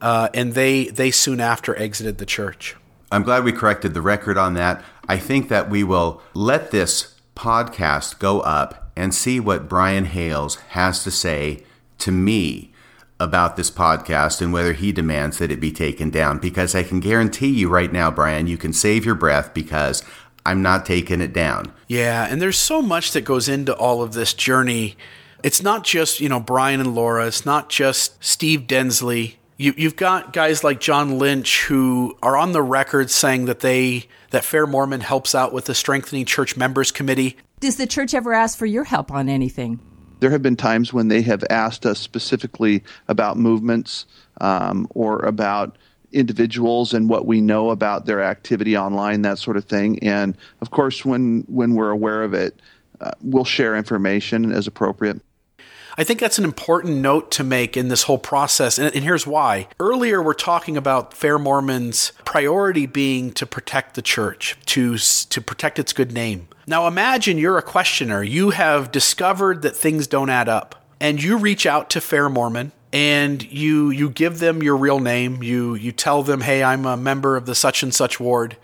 [0.00, 2.76] uh, and they they soon after exited the church.
[3.12, 4.84] I'm glad we corrected the record on that.
[5.08, 10.56] I think that we will let this podcast go up and see what Brian Hales
[10.70, 11.64] has to say
[11.98, 12.69] to me
[13.20, 16.38] about this podcast and whether he demands that it be taken down.
[16.38, 20.02] Because I can guarantee you right now, Brian, you can save your breath because
[20.44, 21.72] I'm not taking it down.
[21.86, 24.96] Yeah, and there's so much that goes into all of this journey.
[25.44, 29.36] It's not just, you know, Brian and Laura, it's not just Steve Densley.
[29.58, 34.06] You, you've got guys like John Lynch who are on the record saying that they
[34.30, 37.36] that Fair Mormon helps out with the Strengthening Church Members Committee.
[37.58, 39.80] Does the church ever ask for your help on anything?
[40.20, 44.06] There have been times when they have asked us specifically about movements
[44.40, 45.76] um, or about
[46.12, 49.98] individuals and what we know about their activity online, that sort of thing.
[50.00, 52.60] And of course, when when we're aware of it,
[53.00, 55.20] uh, we'll share information as appropriate.
[55.96, 58.78] I think that's an important note to make in this whole process.
[58.78, 59.68] And, and, here's why.
[59.78, 65.78] Earlier, we're talking about Fair Mormon's priority being to protect the church, to, to protect
[65.78, 66.48] its good name.
[66.66, 68.22] Now, imagine you're a questioner.
[68.22, 72.72] You have discovered that things don't add up, and you reach out to Fair Mormon
[72.92, 75.44] and you you give them your real name.
[75.44, 78.56] You you tell them, "Hey, I'm a member of the such and such ward."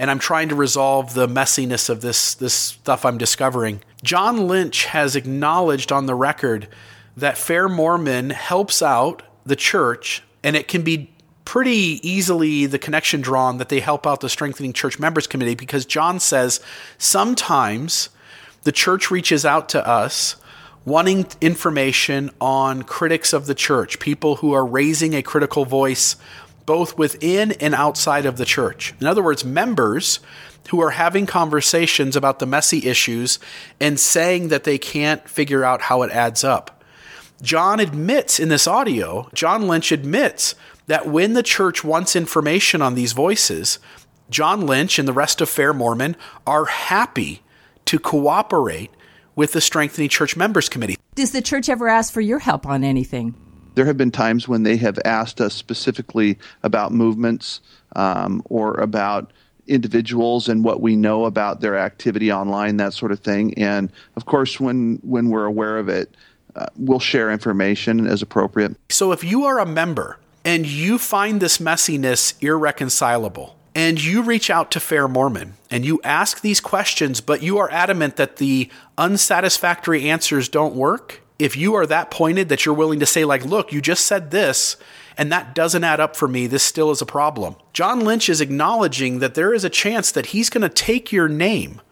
[0.00, 3.82] and I'm trying to resolve the messiness of this this stuff I'm discovering.
[4.02, 6.68] John Lynch has acknowledged on the record
[7.16, 11.10] that Fair Mormon helps out the church, and it can be
[11.44, 15.84] pretty easily the connection drawn that they help out the Strengthening Church Members Committee because
[15.84, 16.60] John says
[16.96, 18.08] sometimes
[18.62, 20.36] the church reaches out to us
[20.84, 26.16] wanting information on critics of the church, people who are raising a critical voice
[26.66, 28.94] both within and outside of the church.
[29.00, 30.20] In other words, members
[30.68, 33.38] who are having conversations about the messy issues
[33.80, 36.84] and saying that they can't figure out how it adds up.
[37.42, 40.54] John admits in this audio, John Lynch admits
[40.86, 43.78] that when the church wants information on these voices,
[44.28, 46.16] John Lynch and the rest of Fair Mormon
[46.46, 47.42] are happy
[47.86, 48.90] to cooperate
[49.34, 50.96] with the Strengthening Church Members Committee.
[51.14, 53.34] Does the church ever ask for your help on anything?
[53.74, 57.60] there have been times when they have asked us specifically about movements
[57.96, 59.32] um, or about
[59.70, 63.54] individuals and what we know about their activity online, that sort of thing.
[63.54, 66.14] And of course, when when we're aware of it,
[66.56, 68.76] uh, we'll share information as appropriate.
[68.88, 74.50] So if you are a member and you find this messiness irreconcilable, and you reach
[74.50, 78.68] out to Fair Mormon and you ask these questions, but you are adamant that the
[78.98, 83.44] unsatisfactory answers don't work, if you are that pointed that you're willing to say, like,
[83.44, 84.76] look, you just said this,
[85.20, 87.54] and that doesn't add up for me, this still is a problem.
[87.74, 91.28] John Lynch is acknowledging that there is a chance that he's going to take your
[91.28, 91.82] name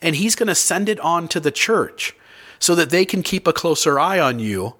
[0.00, 2.14] and he's going to send it on to the church
[2.60, 4.76] so that they can keep a closer eye on you.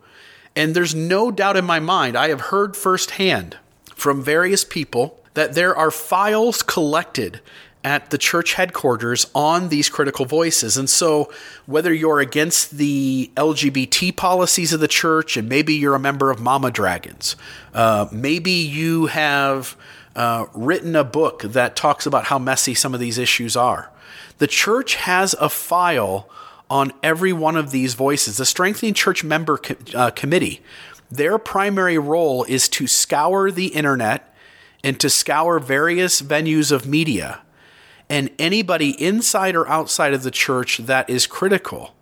[0.55, 3.57] And there's no doubt in my mind, I have heard firsthand
[3.97, 7.41] from various people that there are files collected
[7.87, 10.77] at the church headquarters on these critical voices.
[10.77, 11.33] And so,
[11.67, 16.41] whether you're against the LGBT policies of the church, and maybe you're a member of
[16.41, 17.37] Mama Dragons,
[17.75, 19.77] uh, maybe you have
[20.17, 23.93] uh, written a book that talks about how messy some of these issues are.
[24.39, 26.29] The church has a file
[26.69, 28.39] on every one of these voices.
[28.39, 30.61] The Strengthening Church Member Co- uh, Committee,
[31.09, 34.35] their primary role is to scour the internet
[34.83, 37.43] and to scour various venues of media
[38.09, 41.95] and anybody inside or outside of the church that is critical.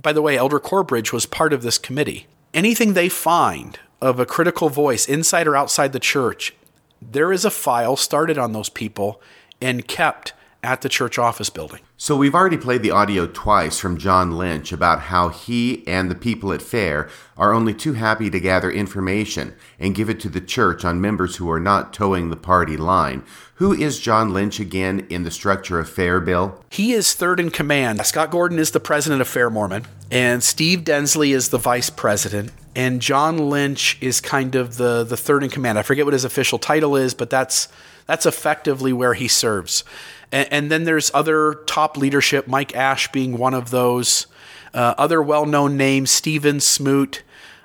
[0.00, 2.26] By the way, Elder Corbridge was part of this committee.
[2.54, 6.54] Anything they find of a critical voice inside or outside the church,
[7.02, 9.20] there is a file started on those people
[9.60, 10.32] and kept
[10.62, 11.80] at the church office building.
[11.96, 16.14] So we've already played the audio twice from John Lynch about how he and the
[16.14, 20.40] people at Fair are only too happy to gather information and give it to the
[20.40, 23.22] church on members who are not toeing the party line.
[23.60, 26.64] Who is John Lynch again in the structure of Fair, Bill?
[26.70, 28.00] He is third in command.
[28.06, 32.52] Scott Gordon is the president of Fair Mormon, and Steve Densley is the vice president,
[32.74, 35.78] and John Lynch is kind of the the third in command.
[35.78, 37.68] I forget what his official title is, but that's
[38.06, 39.84] that's effectively where he serves.
[40.32, 44.26] And, and then there's other top leadership, Mike Ash being one of those.
[44.72, 47.22] Uh, other well known names, Stephen Smoot,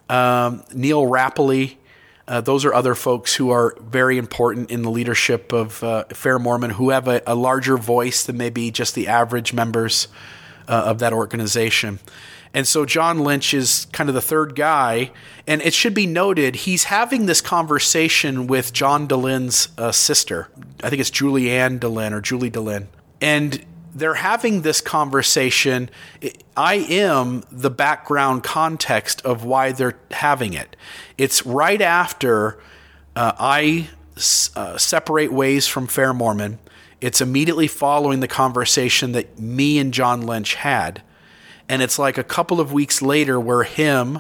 [0.10, 1.78] um, Neal Rappleye.
[2.28, 6.40] Uh, those are other folks who are very important in the leadership of uh, Fair
[6.40, 10.08] Mormon who have a, a, larger voice than maybe just the average members
[10.68, 12.00] uh, of that organization.
[12.56, 15.12] And so John Lynch is kind of the third guy.
[15.46, 20.48] And it should be noted, he's having this conversation with John Dehlin's uh, sister.
[20.82, 22.88] I think it's Julianne Dehlin or Julie Dehlin.
[23.22, 23.64] And
[23.96, 25.90] they're having this conversation.
[26.56, 30.76] I am the background context of why they're having it.
[31.18, 32.60] It's right after
[33.16, 33.88] uh, I
[34.56, 36.60] uh, separate ways from Fair Mormon.
[37.00, 41.02] It's immediately following the conversation that me and John Lynch had.
[41.70, 44.20] And it's like a couple of weeks later where him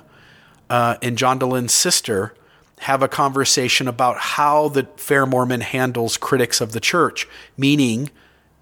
[0.69, 2.33] uh, and John Dehlin's sister
[2.79, 7.27] have a conversation about how the Fair Mormon handles critics of the church,
[7.57, 8.09] meaning,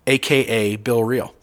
[0.07, 1.33] AKA Bill Reel.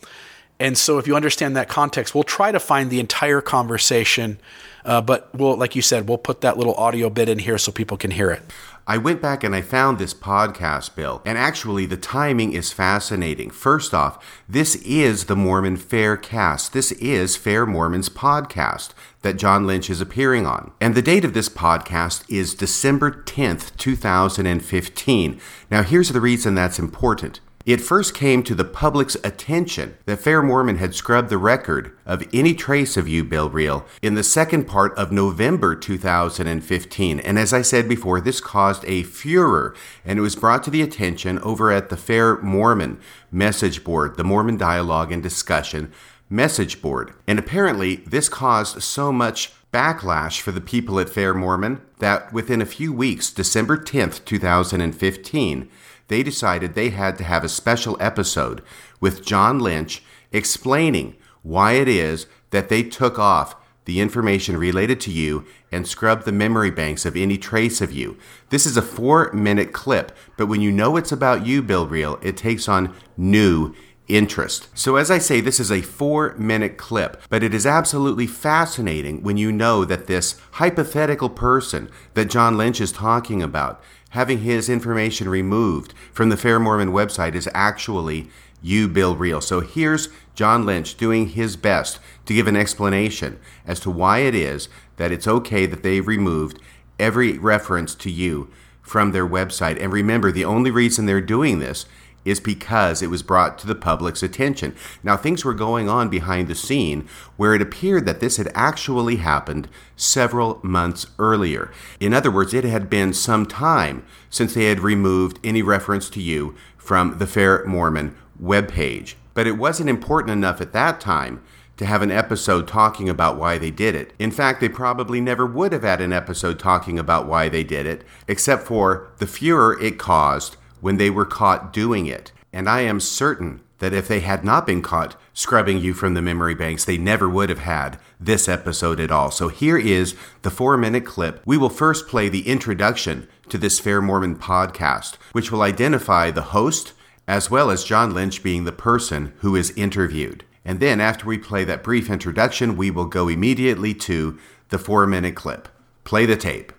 [0.58, 4.38] And so, if you understand that context, we'll try to find the entire conversation,
[4.84, 7.72] uh, but we'll, like you said, we'll put that little audio bit in here so
[7.72, 8.42] people can hear it.
[8.86, 13.48] I went back and I found this podcast, Bill, and actually the timing is fascinating.
[13.48, 16.72] First off, this is the Mormon Fair cast.
[16.72, 18.90] This is Fair Mormon's podcast
[19.22, 20.72] that John Lynch is appearing on.
[20.80, 25.40] And the date of this podcast is December 10th, 2015.
[25.70, 27.38] Now, here's the reason that's important.
[27.66, 32.26] It first came to the public's attention that Fair Mormon had scrubbed the record of
[32.32, 37.20] any trace of you, Bill Reel, in the second part of November 2015.
[37.20, 39.74] And as I said before, this caused a furor,
[40.06, 42.98] and it was brought to the attention over at the Fair Mormon
[43.30, 45.92] message board, the Mormon Dialogue and Discussion
[46.30, 47.12] message board.
[47.26, 52.62] And apparently, this caused so much backlash for the people at Fair Mormon that within
[52.62, 55.70] a few weeks, December 10th, 2015,
[56.10, 58.62] they decided they had to have a special episode
[59.00, 63.54] with John Lynch explaining why it is that they took off
[63.84, 68.16] the information related to you and scrubbed the memory banks of any trace of you.
[68.50, 72.18] This is a four minute clip, but when you know it's about you, Bill Reel,
[72.22, 73.72] it takes on new
[74.10, 74.68] interest.
[74.74, 79.22] So, as I say, this is a four minute clip, but it is absolutely fascinating
[79.22, 83.80] when you know that this hypothetical person that John Lynch is talking about
[84.10, 88.28] having his information removed from the Fair Mormon website is actually
[88.62, 89.40] you, Bill Reel.
[89.40, 94.34] So here's John Lynch doing his best to give an explanation as to why it
[94.34, 96.58] is that it's okay that they've removed
[96.98, 98.50] every reference to you
[98.82, 99.80] from their website.
[99.80, 101.86] And remember, the only reason they're doing this
[102.24, 104.74] is because it was brought to the public's attention.
[105.02, 109.16] Now, things were going on behind the scene where it appeared that this had actually
[109.16, 111.70] happened several months earlier.
[111.98, 116.20] In other words, it had been some time since they had removed any reference to
[116.20, 119.14] you from the Fair Mormon webpage.
[119.34, 121.42] But it wasn't important enough at that time
[121.76, 124.12] to have an episode talking about why they did it.
[124.18, 127.86] In fact, they probably never would have had an episode talking about why they did
[127.86, 132.32] it, except for the furor it caused when they were caught doing it.
[132.52, 136.23] And I am certain that if they had not been caught scrubbing you from the
[136.23, 139.31] memory banks, they never would have had this episode at all.
[139.31, 141.43] So here is the four minute clip.
[141.44, 146.43] We will first play the introduction to this Fair Mormon podcast, which will identify the
[146.43, 146.93] host
[147.27, 150.44] as well as John Lynch being the person who is interviewed.
[150.65, 154.39] And then after we play that brief introduction, we will go immediately to
[154.69, 155.69] the four minute clip.
[156.05, 156.73] Play the tape.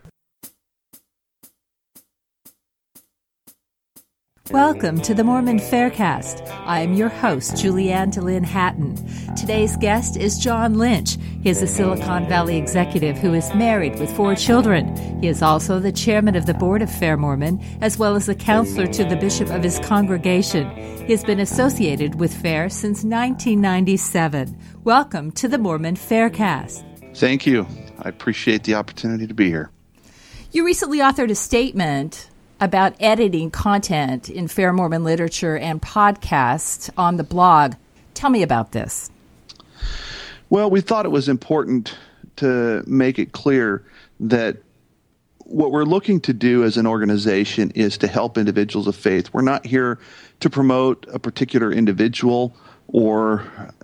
[4.52, 6.45] Welcome to the Mormon Faircast.
[6.65, 8.98] I am your host, Julianne Dehlin Hatton.
[9.38, 11.15] Today's guest is John Lynch.
[11.41, 14.94] He is a Silicon Valley executive who is married with four children.
[15.22, 18.36] He is also the chairman of the board of Fair Mormon, as well as a
[18.36, 20.69] counselor to the bishop of his congregation.
[21.06, 24.60] He has been associated with Fair since 1997.
[24.84, 27.15] Welcome to the Mormon Faircast.
[27.15, 27.65] Thank you.
[27.99, 29.72] I appreciate the opportunity to be here.
[30.52, 32.30] You recently authored a statement
[32.61, 37.73] about editing content in Fair Mormon literature and podcasts on the blog.
[38.13, 39.09] Tell me about this.
[40.51, 41.97] Well, we thought it was important
[42.35, 43.83] to make it clear
[44.19, 44.57] that
[45.39, 49.33] what we're looking to do as an organization is to help individuals of faith.
[49.33, 49.99] We're not here
[50.39, 52.55] to promote a particular individual
[52.88, 53.43] or,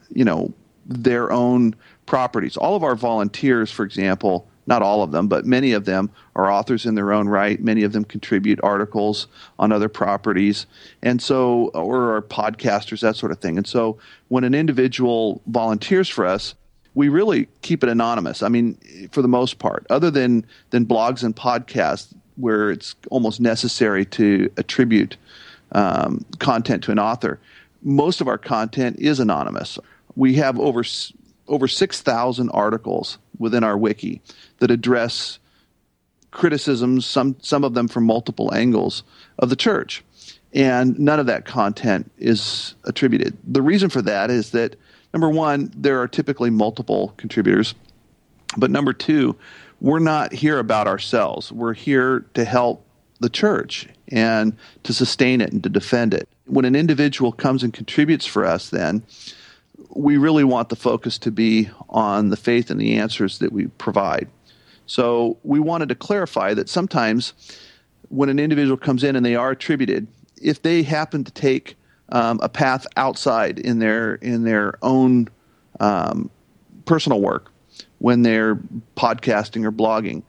[0.10, 0.54] you know,
[0.86, 1.76] their own
[2.06, 2.58] properties.
[2.58, 6.52] All of our volunteers, for example, not all of them, but many of them are
[6.52, 7.60] authors in their own right.
[7.60, 9.28] Many of them contribute articles
[9.58, 10.68] on other properties,
[11.02, 13.58] and so, or are podcasters, that sort of thing.
[13.58, 16.54] And so, when an individual volunteers for us,
[16.94, 18.44] we really keep it anonymous.
[18.44, 18.78] I mean,
[19.12, 24.52] for the most part, other than than blogs and podcasts, where it's almost necessary to
[24.58, 25.16] attribute
[25.72, 27.40] um, content to an author,
[27.84, 29.80] most of our content is anonymous.
[30.16, 30.84] We have over
[31.48, 34.22] over six thousand articles within our wiki
[34.60, 35.40] that address
[36.32, 39.04] criticisms, some some of them from multiple angles
[39.40, 40.04] of the church,
[40.54, 43.38] and none of that content is attributed.
[43.44, 44.76] The reason for that is that
[45.14, 47.76] number one, there are typically multiple contributors,
[48.58, 49.36] but number two,
[49.80, 51.52] we're not here about ourselves.
[51.52, 52.84] We're here to help
[53.20, 56.28] the church and to sustain it and to defend it.
[56.46, 59.04] When an individual comes and contributes for us, then
[59.90, 63.68] we really want the focus to be on the faith and the answers that we
[63.68, 64.28] provide.
[64.88, 67.34] So we wanted to clarify that sometimes
[68.10, 70.08] when an individual comes in and they are attributed,
[70.42, 71.76] if they happen to take
[72.10, 75.28] um, a path outside in their in their own
[75.80, 76.30] um,
[76.86, 77.52] personal work,
[78.00, 78.56] when they're
[78.96, 80.24] podcasting or blogging,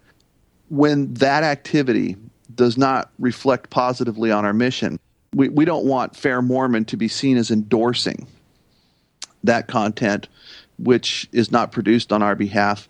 [0.69, 2.17] when that activity
[2.55, 4.99] does not reflect positively on our mission,
[5.33, 8.27] we, we don't want Fair Mormon to be seen as endorsing
[9.45, 10.29] that content,
[10.79, 12.89] which is not produced on our behalf.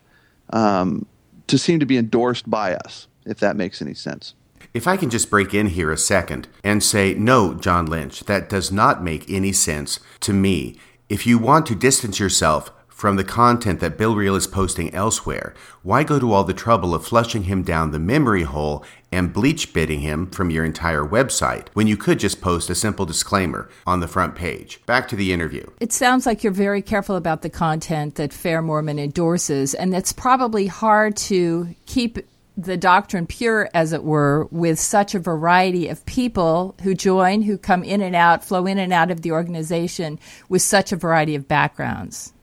[0.51, 1.05] Um,
[1.49, 4.33] to seem to be endorsed by us, if that makes any sense.
[4.73, 8.49] If I can just break in here a second and say, no, John Lynch, that
[8.49, 10.77] does not make any sense to me.
[11.09, 15.53] If you want to distance yourself from the content that Bill Reel is posting elsewhere,
[15.83, 19.73] why go to all the trouble of flushing him down the memory hole and bleach
[19.73, 24.01] bitting him from your entire website when you could just post a simple disclaimer on
[24.01, 24.85] the front page?
[24.85, 25.65] Back to the interview.
[25.79, 30.11] It sounds like you're very careful about the content that Fair Mormon endorses, and it's
[30.11, 32.17] probably hard to keep
[32.57, 37.57] the doctrine pure, as it were, with such a variety of people who join, who
[37.57, 40.19] come in and out, flow in and out of the organization
[40.49, 42.33] with such a variety of backgrounds.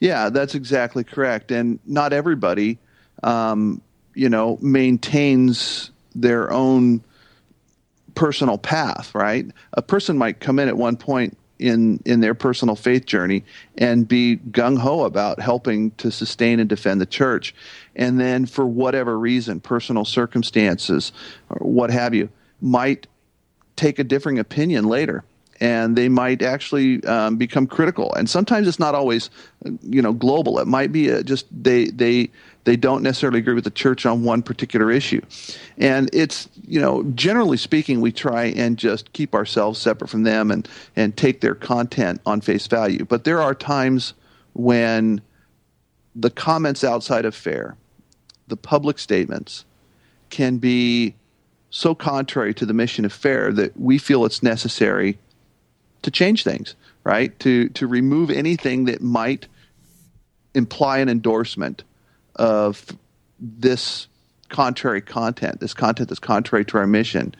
[0.00, 1.50] Yeah, that's exactly correct.
[1.50, 2.78] And not everybody,
[3.22, 3.80] um,
[4.14, 7.02] you know, maintains their own
[8.14, 9.46] personal path, right?
[9.72, 13.44] A person might come in at one point in in their personal faith journey
[13.78, 17.54] and be gung ho about helping to sustain and defend the church,
[17.94, 21.12] and then for whatever reason, personal circumstances
[21.48, 22.28] or what have you,
[22.60, 23.06] might
[23.76, 25.24] take a differing opinion later
[25.64, 28.12] and they might actually um, become critical.
[28.12, 29.30] And sometimes it's not always,
[29.80, 30.58] you know, global.
[30.58, 32.28] It might be a, just they they
[32.64, 35.22] they don't necessarily agree with the church on one particular issue.
[35.78, 40.50] And it's you know, generally speaking, we try and just keep ourselves separate from them
[40.50, 43.06] and and take their content on face value.
[43.06, 44.12] But there are times
[44.52, 45.22] when
[46.14, 47.74] the comments outside of fair,
[48.48, 49.64] the public statements,
[50.28, 51.14] can be
[51.70, 55.18] so contrary to the mission of fair that we feel it's necessary
[56.04, 57.36] to change things, right?
[57.40, 59.48] To to remove anything that might
[60.54, 61.82] imply an endorsement
[62.36, 62.86] of
[63.40, 64.06] this
[64.48, 67.34] contrary content, this content that's contrary to our mission.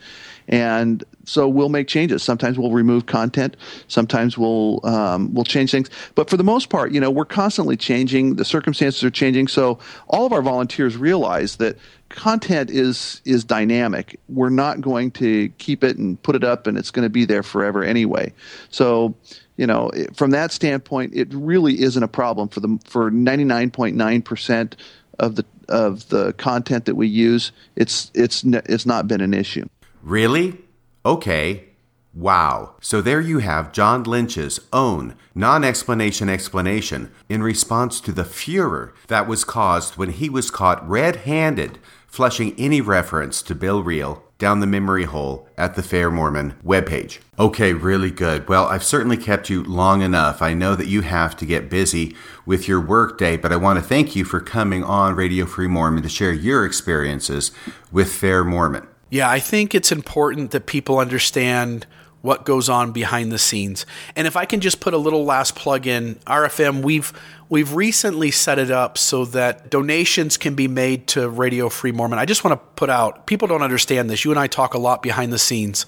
[0.49, 2.23] And so we'll make changes.
[2.23, 3.57] Sometimes we'll remove content.
[3.89, 5.89] Sometimes we'll um, we'll change things.
[6.15, 8.37] But for the most part, you know, we're constantly changing.
[8.37, 9.49] The circumstances are changing.
[9.49, 11.79] So all of our volunteers realize that
[12.11, 14.21] content is is dynamic.
[14.29, 17.25] We're not going to keep it and put it up, and it's going to be
[17.25, 18.33] there forever anyway.
[18.71, 19.15] So
[19.57, 23.71] you know, from that standpoint, it really isn't a problem for the for ninety nine
[23.71, 24.77] point nine percent
[25.19, 27.53] of the of the content that we use.
[27.77, 29.69] It's it's it's not been an issue.
[30.05, 30.59] Really?
[31.07, 31.65] Okay.
[32.13, 32.75] Wow.
[32.81, 38.93] So there you have John Lynch's own non explanation explanation in response to the furor
[39.09, 44.23] that was caused when he was caught red handed flushing any reference to Bill Reel
[44.39, 47.19] down the memory hole at the Fair Mormon webpage.
[47.39, 48.47] Okay, really good.
[48.47, 50.43] Well, I've certainly kept you long enough.
[50.43, 52.15] I know that you have to get busy
[52.45, 56.03] with your workday, but I want to thank you for coming on Radio Free Mormon
[56.03, 57.51] to share your experiences
[57.91, 58.87] with Fair Mormon.
[59.11, 61.87] Yeah, I think it's important that people understand
[62.25, 63.85] what goes on behind the scenes.
[64.17, 67.13] And if I can just put a little last plug in, RFM, we've
[67.51, 72.19] we've recently set it up so that donations can be made to Radio Free Mormon.
[72.19, 74.25] I just want to put out, people don't understand this.
[74.25, 75.85] You and I talk a lot behind the scenes.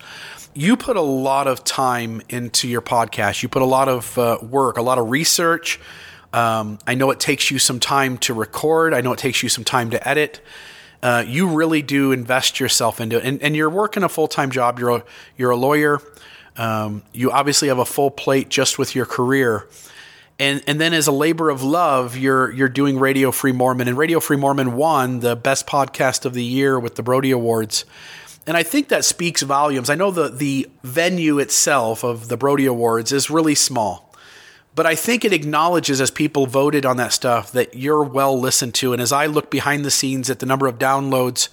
[0.53, 3.43] You put a lot of time into your podcast.
[3.43, 5.81] You put a lot of uh, work, a lot of research.
[6.35, 8.93] Um, I know it takes you some time to record.
[8.93, 10.43] I know it takes you some time to edit.
[11.07, 14.51] Uh, you really do invest yourself into it, and, and you're working a full time
[14.51, 14.81] job.
[14.81, 15.05] You're a,
[15.37, 16.01] you're a lawyer.
[16.57, 19.69] Um, you obviously have a full plate just with your career,
[20.41, 23.97] and and then as a labor of love, you're you're doing Radio Free Mormon, and
[23.97, 27.85] Radio Free Mormon won the best podcast of the year with the Brodie Awards.
[28.45, 29.89] And I think that speaks volumes.
[29.89, 34.06] I know the the venue itself of the Brodie Awards is really small.
[34.77, 38.75] But I think it acknowledges as people voted on that stuff that you're well listened
[38.75, 38.93] to.
[38.93, 41.49] And as I look behind the scenes at the number of downloads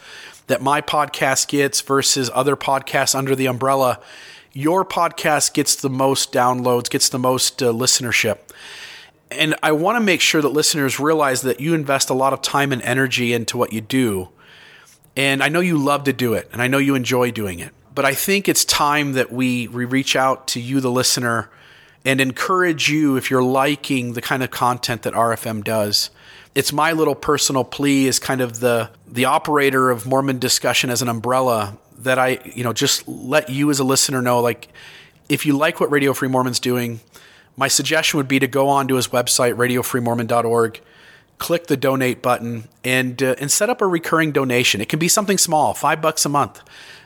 [0.47, 4.01] that my podcast gets versus other podcasts under the umbrella,
[4.51, 8.39] your podcast gets the most downloads, gets the most uh, listenership.
[9.31, 12.41] And I want to make sure that listeners realize that you invest a lot of
[12.41, 14.29] time and energy into what you do.
[15.15, 17.71] And I know you love to do it, and I know you enjoy doing it.
[17.95, 21.49] But I think it's time that we, we reach out to you, the listener,
[22.05, 26.09] and encourage you if you're liking the kind of content that RFM does.
[26.55, 31.01] It's my little personal plea as kind of the the operator of Mormon discussion as
[31.01, 34.69] an umbrella that I, you know, just let you as a listener know like
[35.29, 36.99] if you like what Radio Free Mormon's doing,
[37.55, 40.81] my suggestion would be to go on to his website radiofreemormon.org,
[41.37, 44.81] click the donate button and uh, and set up a recurring donation.
[44.81, 46.61] It can be something small, 5 bucks a month.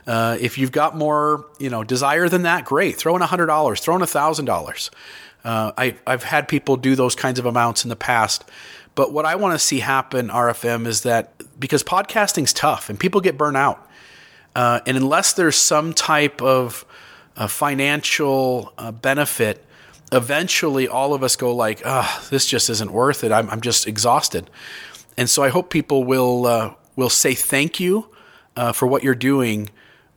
[0.08, 2.96] Uh, if you've got more, you know, desire than that, great.
[2.96, 3.80] Throw in a hundred dollars.
[3.80, 4.90] Throw in a thousand dollars.
[5.44, 5.72] Uh,
[6.06, 8.44] I've had people do those kinds of amounts in the past.
[8.94, 13.20] But what I want to see happen, RFM, is that because podcasting's tough and people
[13.20, 13.86] get burnt out,
[14.56, 16.86] uh, and unless there's some type of
[17.36, 19.64] uh, financial uh, benefit,
[20.10, 23.30] eventually all of us go like, "Ah, this just isn't worth it.
[23.30, 24.48] I'm, I'm just exhausted."
[25.18, 28.08] And so I hope people will uh, will say thank you
[28.56, 29.68] uh, for what you're doing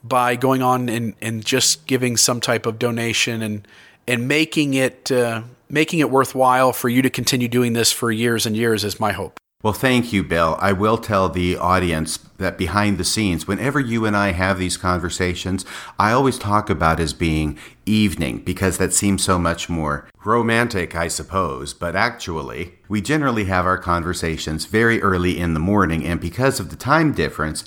[0.03, 3.68] by going on and, and just giving some type of donation and
[4.07, 8.45] and making it uh, making it worthwhile for you to continue doing this for years
[8.45, 9.40] and years is my hope.
[9.64, 10.57] Well, thank you, Bill.
[10.60, 14.76] I will tell the audience that behind the scenes, whenever you and I have these
[14.76, 15.65] conversations,
[15.99, 21.07] I always talk about as being evening because that seems so much more romantic, I
[21.10, 21.76] suppose.
[21.76, 26.72] But actually, we generally have our conversations very early in the morning, and because of
[26.72, 27.64] the time difference,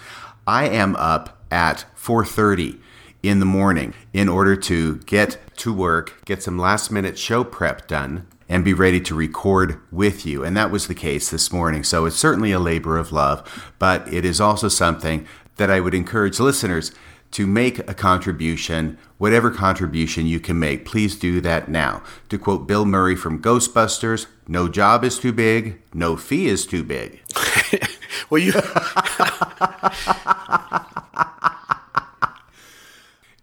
[0.48, 2.78] I am up at 4:30
[3.22, 7.88] in the morning in order to get to work, get some last minute show prep
[7.88, 10.44] done and be ready to record with you.
[10.44, 11.82] And that was the case this morning.
[11.82, 15.26] So it's certainly a labor of love, but it is also something
[15.56, 16.92] that I would encourage listeners
[17.34, 22.00] to make a contribution, whatever contribution you can make, please do that now.
[22.28, 26.84] To quote Bill Murray from Ghostbusters, no job is too big, no fee is too
[26.84, 27.20] big.
[28.30, 28.52] well, you.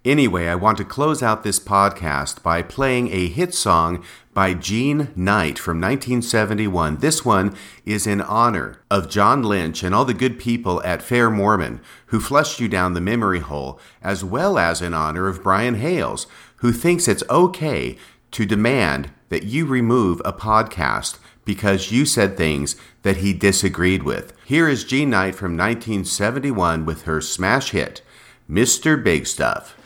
[0.04, 4.04] Anyway, I want to close out this podcast by playing a hit song
[4.34, 6.98] by Jean Knight from 1971.
[6.98, 7.56] This one
[7.86, 12.20] is in honor of John Lynch and all the good people at Fair Mormon who
[12.20, 16.26] flushed you down the memory hole, as well as in honor of Brian Hales,
[16.58, 17.96] who thinks it's okay
[18.32, 24.34] to demand that you remove a podcast because you said things that he disagreed with.
[24.46, 28.02] Here is Jean Knight from 1971 with her smash hit,
[28.50, 29.02] Mr.
[29.02, 29.78] Big Stuff.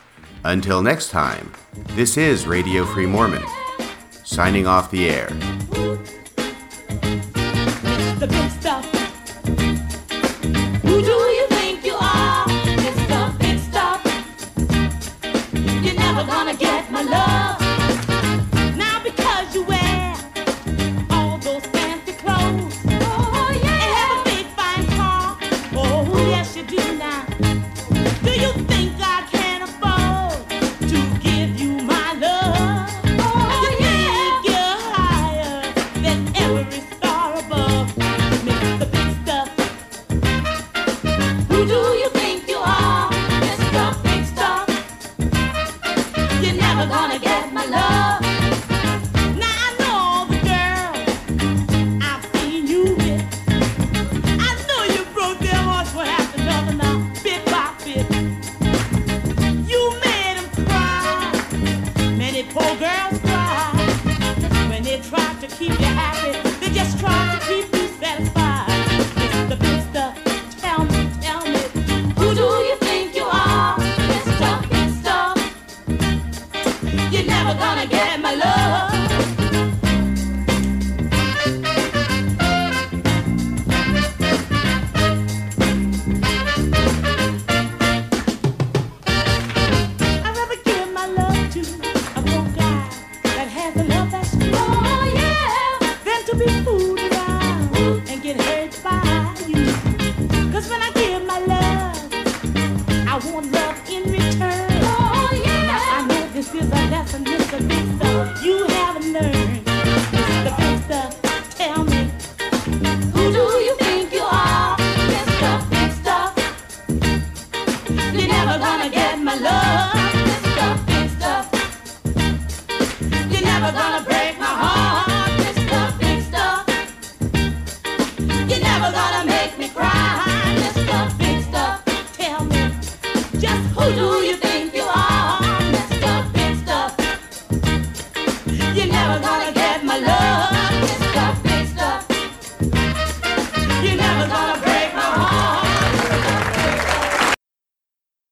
[0.46, 1.52] Until next time,
[1.96, 3.44] this is Radio Free Mormon,
[4.24, 5.28] signing off the air.